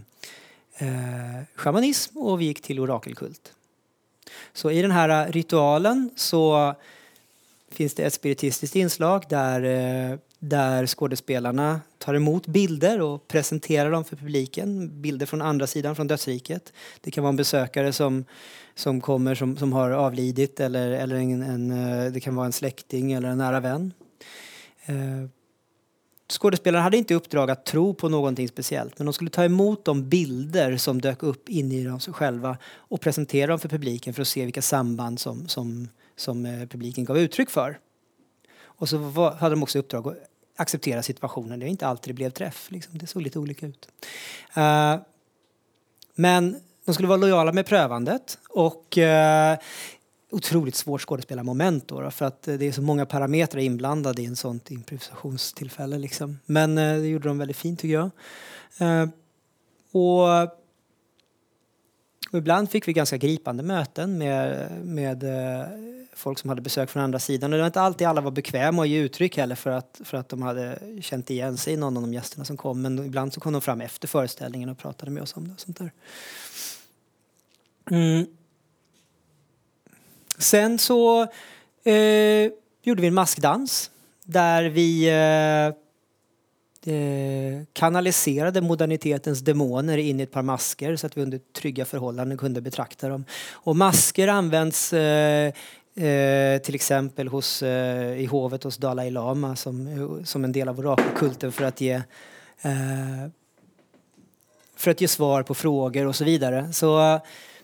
shamanism 1.56 2.18
och 2.18 2.42
vi 2.42 2.46
gick 2.46 2.62
till 2.62 2.80
orakelkult. 2.80 3.54
Så 4.54 4.72
i 4.72 4.82
den 4.82 4.92
här 4.92 5.32
ritualen 5.32 6.10
så 6.16 6.74
finns 7.72 7.94
det 7.94 8.04
ett 8.04 8.14
spiritistiskt 8.14 8.76
inslag 8.76 9.26
där, 9.30 10.20
där 10.40 10.88
skådespelarna 10.88 11.82
tar 11.98 12.14
emot 12.14 12.48
bilder 12.48 13.02
och 13.02 13.28
presenterar 13.28 13.92
dem 13.92 14.06
för 14.06 14.16
publiken. 14.16 15.02
Bilder 15.02 15.26
från 15.26 15.42
andra 15.42 15.68
sidan, 15.68 15.96
från 15.96 16.08
dödsriket. 16.08 16.74
Det 17.02 17.12
kan 17.12 17.24
vara 17.24 17.30
en 17.30 17.36
besökare 17.36 17.94
som, 17.94 18.26
som 18.78 19.02
kommer 19.02 19.36
som, 19.36 19.58
som 19.58 19.74
har 19.74 19.92
avlidit 19.92 20.60
eller, 20.60 20.92
eller 20.92 21.16
en, 21.16 21.42
en, 21.42 21.72
eh, 21.72 22.12
det 22.12 22.20
kan 22.20 22.36
vara 22.36 22.46
en 22.46 22.52
släkting 22.52 23.12
eller 23.12 23.30
en 23.30 23.38
nära 23.38 23.60
vän. 23.60 23.94
Eh, 24.86 24.96
Skådespelarna 26.30 26.84
hade 26.84 26.98
inte 26.98 27.16
uppdrag 27.16 27.52
att 27.52 27.66
tro 27.66 27.94
på 27.94 28.10
någonting 28.10 28.48
speciellt 28.48 29.00
men 29.00 29.06
de 29.06 29.14
skulle 29.14 29.30
ta 29.30 29.44
emot 29.44 29.86
de 29.86 30.10
bilder 30.10 30.78
som 30.78 31.02
dök 31.02 31.24
upp 31.24 31.50
inne 31.50 31.76
i 31.76 31.84
dem 31.84 32.00
själva 32.00 32.58
och 32.66 33.02
presentera 33.02 33.48
dem 33.48 33.60
för 33.60 33.70
publiken 33.70 34.14
för 34.14 34.22
att 34.22 34.28
se 34.28 34.46
vilka 34.46 34.62
samband 34.62 35.20
som, 35.20 35.48
som, 35.48 35.90
som 36.16 36.46
eh, 36.46 36.68
publiken 36.68 37.06
gav 37.06 37.18
uttryck 37.18 37.50
för. 37.50 37.80
Och 38.60 38.90
så 38.90 38.98
var, 38.98 39.32
hade 39.32 39.56
de 39.56 39.64
också 39.64 39.80
uppdrag 39.80 40.08
att 40.08 40.18
acceptera 40.56 41.04
situationen. 41.04 41.60
Det 41.60 41.66
är 41.66 41.70
inte 41.70 41.88
alltid 41.88 42.10
det 42.10 42.16
blev 42.16 42.30
träff. 42.30 42.72
Liksom. 42.72 42.98
Det 42.98 43.08
såg 43.08 43.22
lite 43.22 43.40
olika 43.40 43.66
ut. 43.68 43.88
Uh, 44.58 44.96
men 46.16 46.62
de 46.88 46.94
skulle 46.94 47.08
vara 47.08 47.18
lojala 47.18 47.52
med 47.52 47.66
prövandet 47.66 48.38
och 48.50 48.98
eh, 48.98 49.58
otroligt 50.32 50.76
svårt 50.76 51.02
skådespelarmoment 51.02 51.88
då, 51.88 52.02
då, 52.02 52.12
för 52.12 52.26
att 52.26 52.48
eh, 52.48 52.56
det 52.56 52.68
är 52.68 52.72
så 52.72 52.82
många 52.82 53.06
parametrar 53.06 53.62
inblandade 53.62 54.22
i 54.22 54.26
en 54.26 54.36
sånt 54.36 54.72
improvisationstillfälle 54.72 55.98
liksom. 55.98 56.40
Men 56.46 56.78
eh, 56.78 56.98
det 56.98 57.08
gjorde 57.08 57.28
de 57.28 57.38
väldigt 57.38 57.58
fint 57.58 57.80
tycker 57.80 57.94
jag. 57.94 58.10
Eh, 58.78 59.10
och, 59.92 60.44
och, 62.32 62.38
ibland 62.38 62.72
fick 62.72 62.88
vi 62.88 62.94
ganska 62.94 63.18
gripande 63.18 63.64
möten 63.64 64.18
med, 64.18 64.72
med 64.86 65.24
eh, 65.24 65.68
folk 66.18 66.40
som 66.40 66.50
hade 66.50 66.62
besök 66.62 66.90
från 66.90 67.04
andra 67.04 67.20
sidan. 67.20 67.54
Och 67.54 67.58
det 67.58 67.62
var 67.62 67.68
inte 67.68 67.82
alltid 67.82 68.08
alla 68.08 68.22
var 68.22 68.32
bekväma 68.32 68.82
att 68.82 68.90
ge 68.90 69.00
uttryck 69.00 69.38
heller 69.38 69.56
för 69.56 69.70
att, 69.70 70.02
för 70.04 70.18
att 70.18 70.30
de 70.30 70.42
hade 70.42 70.80
känt 71.02 71.30
igen 71.30 71.58
sig 71.58 71.74
i 71.74 71.78
någon 71.78 71.98
av 71.98 72.04
de 72.04 72.14
gästerna 72.14 72.46
som 72.46 72.58
kom. 72.58 72.82
Men 72.82 73.06
ibland 73.06 73.34
så 73.34 73.40
kom 73.40 73.54
de 73.54 73.62
fram 73.62 73.82
efter 73.82 74.08
föreställningen 74.08 74.70
och 74.70 74.78
pratade 74.78 75.12
med 75.12 75.24
oss 75.24 75.38
om 75.38 75.48
det 75.48 75.54
och 75.54 75.60
sånt 75.60 75.78
där. 75.78 75.92
Mm. 77.92 78.26
Sen 80.38 80.80
så 80.80 81.22
eh, 81.84 82.52
gjorde 82.84 83.02
vi 83.02 83.08
en 83.08 83.14
maskdans 83.14 83.92
där 84.24 84.64
vi 84.64 85.08
eh, 85.10 85.74
eh, 86.94 87.64
kanaliserade 87.74 88.62
modernitetens 88.62 89.40
demoner 89.40 89.98
in 89.98 90.20
i 90.20 90.24
ett 90.24 90.32
par 90.32 90.42
masker 90.42 90.96
så 90.96 91.08
att 91.08 91.18
vi 91.18 91.22
under 91.22 91.40
trygga 91.54 91.86
förhållanden 91.86 92.38
kunde 92.38 92.62
betrakta 92.62 93.10
dem. 93.10 93.26
Och 93.52 93.76
masker 93.76 94.28
används 94.28 94.94
eh, 94.94 95.54
eh, 95.98 96.62
till 96.62 96.76
exempel 96.76 97.28
hos, 97.28 97.64
eh, 97.64 98.20
i 98.20 98.26
hovet 98.26 98.64
hos 98.64 98.78
Dalai 98.78 99.12
Lama 99.12 99.56
som, 99.56 100.22
som 100.26 100.44
en 100.44 100.52
del 100.52 100.70
av 100.70 100.80
orakelkulten 100.80 101.52
för 101.52 101.64
att 101.64 101.82
ge 101.82 101.94
eh, 102.62 103.28
för 104.76 104.92
att 104.92 105.02
ge 105.02 105.08
svar 105.08 105.44
på 105.44 105.54
frågor 105.54 106.08
och 106.08 106.16
så 106.16 106.24
vidare. 106.24 106.74
Så 106.74 107.20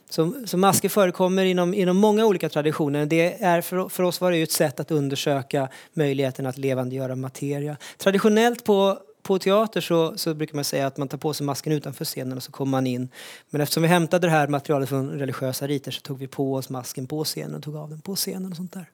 så, 0.10 0.34
så 0.46 0.58
masker 0.58 0.90
förekommer 0.90 1.46
inom, 1.46 1.74
inom 1.74 1.98
många 1.98 2.26
olika 2.26 2.50
traditioner. 2.50 3.06
Det 3.06 3.44
är 3.44 3.62
för, 3.62 3.90
för 3.90 4.04
oss 4.04 4.22
var 4.22 4.32
det 4.32 4.42
ett 4.42 4.52
sätt 4.52 4.80
att 4.80 4.92
undersöka 4.92 5.70
möjligheten 5.94 6.46
att 6.46 6.58
levandegöra 6.58 7.16
materia. 7.16 7.78
Traditionellt 7.98 8.64
på, 8.64 9.00
på 9.24 9.40
teater 9.40 9.82
så, 9.82 10.18
så 10.18 10.34
brukar 10.34 10.56
man 10.56 10.64
säga 10.64 10.88
att 10.88 10.98
man 10.98 11.08
tar 11.08 11.18
på 11.18 11.34
sig 11.34 11.46
masken 11.46 11.74
utanför 11.74 12.06
scenen 12.06 12.38
och 12.38 12.44
så 12.44 12.52
kommer 12.52 12.72
man 12.72 12.88
in. 12.88 13.10
Men 13.50 13.62
eftersom 13.62 13.84
vi 13.84 13.90
hämtade 13.90 14.28
det 14.28 14.32
här 14.32 14.48
materialet 14.48 14.90
från 14.90 15.10
religiösa 15.10 15.68
riter 15.68 15.92
så 15.92 16.02
tog 16.02 16.20
vi 16.20 16.28
på 16.28 16.54
oss 16.54 16.70
masken 16.70 17.08
på 17.08 17.24
scenen 17.24 17.56
och 17.56 17.64
tog 17.64 17.76
av 17.76 17.90
den 17.90 18.02
på 18.02 18.16
scenen 18.16 18.52
och 18.52 18.58
sånt 18.58 18.74
där. 18.74 18.90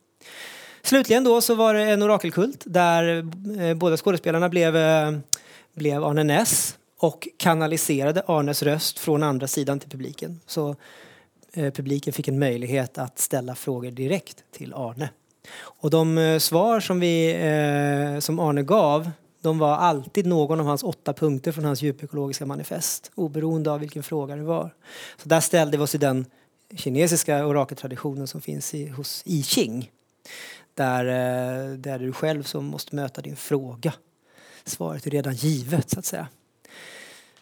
Slutligen 0.83 1.23
då 1.23 1.41
så 1.41 1.55
var 1.55 1.73
det 1.73 1.81
en 1.81 2.03
orakelkult 2.03 2.63
där 2.65 3.25
eh, 3.61 3.73
båda 3.73 3.97
skådespelarna 3.97 4.49
blev, 4.49 4.75
eh, 4.75 5.11
blev 5.73 6.03
Arne 6.03 6.23
Ness 6.23 6.77
och 6.99 7.27
kanaliserade 7.37 8.23
Arnes 8.27 8.63
röst 8.63 8.99
från 8.99 9.23
andra 9.23 9.47
sidan 9.47 9.79
till 9.79 9.89
publiken. 9.89 10.39
Så 10.45 10.75
eh, 11.53 11.73
publiken 11.73 12.13
fick 12.13 12.27
en 12.27 12.39
möjlighet 12.39 12.97
att 12.97 13.19
ställa 13.19 13.55
frågor 13.55 13.91
direkt 13.91 14.43
till 14.51 14.73
Arne. 14.73 15.09
Och 15.59 15.89
de 15.89 16.17
eh, 16.17 16.39
svar 16.39 16.79
som, 16.79 16.99
vi, 16.99 17.31
eh, 17.31 18.19
som 18.19 18.39
Arne 18.39 18.63
gav 18.63 19.11
de 19.41 19.57
var 19.57 19.75
alltid 19.75 20.25
någon 20.25 20.59
av 20.59 20.65
hans 20.65 20.83
åtta 20.83 21.13
punkter 21.13 21.51
från 21.51 21.65
hans 21.65 21.81
djupekologiska 21.81 22.45
manifest 22.45 23.11
oberoende 23.15 23.71
av 23.71 23.79
vilken 23.79 24.03
fråga 24.03 24.35
det 24.35 24.43
var. 24.43 24.73
Så 25.17 25.29
där 25.29 25.39
ställde 25.39 25.77
vi 25.77 25.83
oss 25.83 25.95
i 25.95 25.97
den 25.97 26.25
kinesiska 26.75 27.45
orakeltraditionen 27.45 28.27
som 28.27 28.41
finns 28.41 28.73
i, 28.73 28.87
hos 28.87 29.23
I 29.25 29.43
Ching. 29.43 29.91
Där, 30.73 31.05
eh, 31.05 31.73
där 31.77 31.93
är 31.93 31.99
du 31.99 32.13
själv 32.13 32.43
som 32.43 32.65
måste 32.65 32.95
möta 32.95 33.21
din 33.21 33.35
fråga. 33.35 33.93
Svaret 34.65 35.07
är 35.07 35.11
redan 35.11 35.35
givet 35.35 35.89
så 35.89 35.99
att 35.99 36.05
säga. 36.05 36.27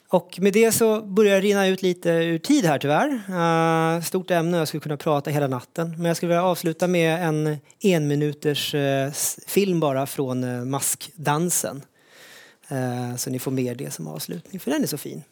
Och 0.09 0.39
med 0.41 0.53
det 0.53 0.71
så 0.71 1.01
börjar 1.01 1.35
det 1.35 1.41
rinna 1.41 1.67
ut 1.67 1.81
lite 1.81 2.09
ur 2.09 2.37
tid 2.37 2.65
här 2.65 2.79
tyvärr. 2.79 3.09
Uh, 3.29 4.01
stort 4.01 4.31
ämne, 4.31 4.57
jag 4.57 4.67
skulle 4.67 4.81
kunna 4.81 4.97
prata 4.97 5.29
hela 5.29 5.47
natten. 5.47 5.95
Men 5.97 6.05
jag 6.05 6.17
skulle 6.17 6.27
vilja 6.27 6.43
avsluta 6.43 6.87
med 6.87 7.27
en 7.27 7.57
enminuters 7.79 8.75
uh, 8.75 9.11
film 9.47 9.79
bara 9.79 10.05
från 10.05 10.43
uh, 10.43 10.65
maskdansen. 10.65 11.81
så 13.17 13.29
ni 13.29 13.39
får 13.39 13.51
med 13.51 13.77
det 13.77 13.91
som 13.91 14.07
avslutning, 14.07 14.59
för 14.59 14.71
den 14.71 14.83
är 14.83 14.87
så 14.87 14.97
fin. 14.97 15.23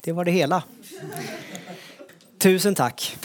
Det 0.00 0.12
var 0.12 0.24
det 0.24 0.30
hela. 0.30 0.62
Tusen 2.38 2.74
tack. 2.74 3.16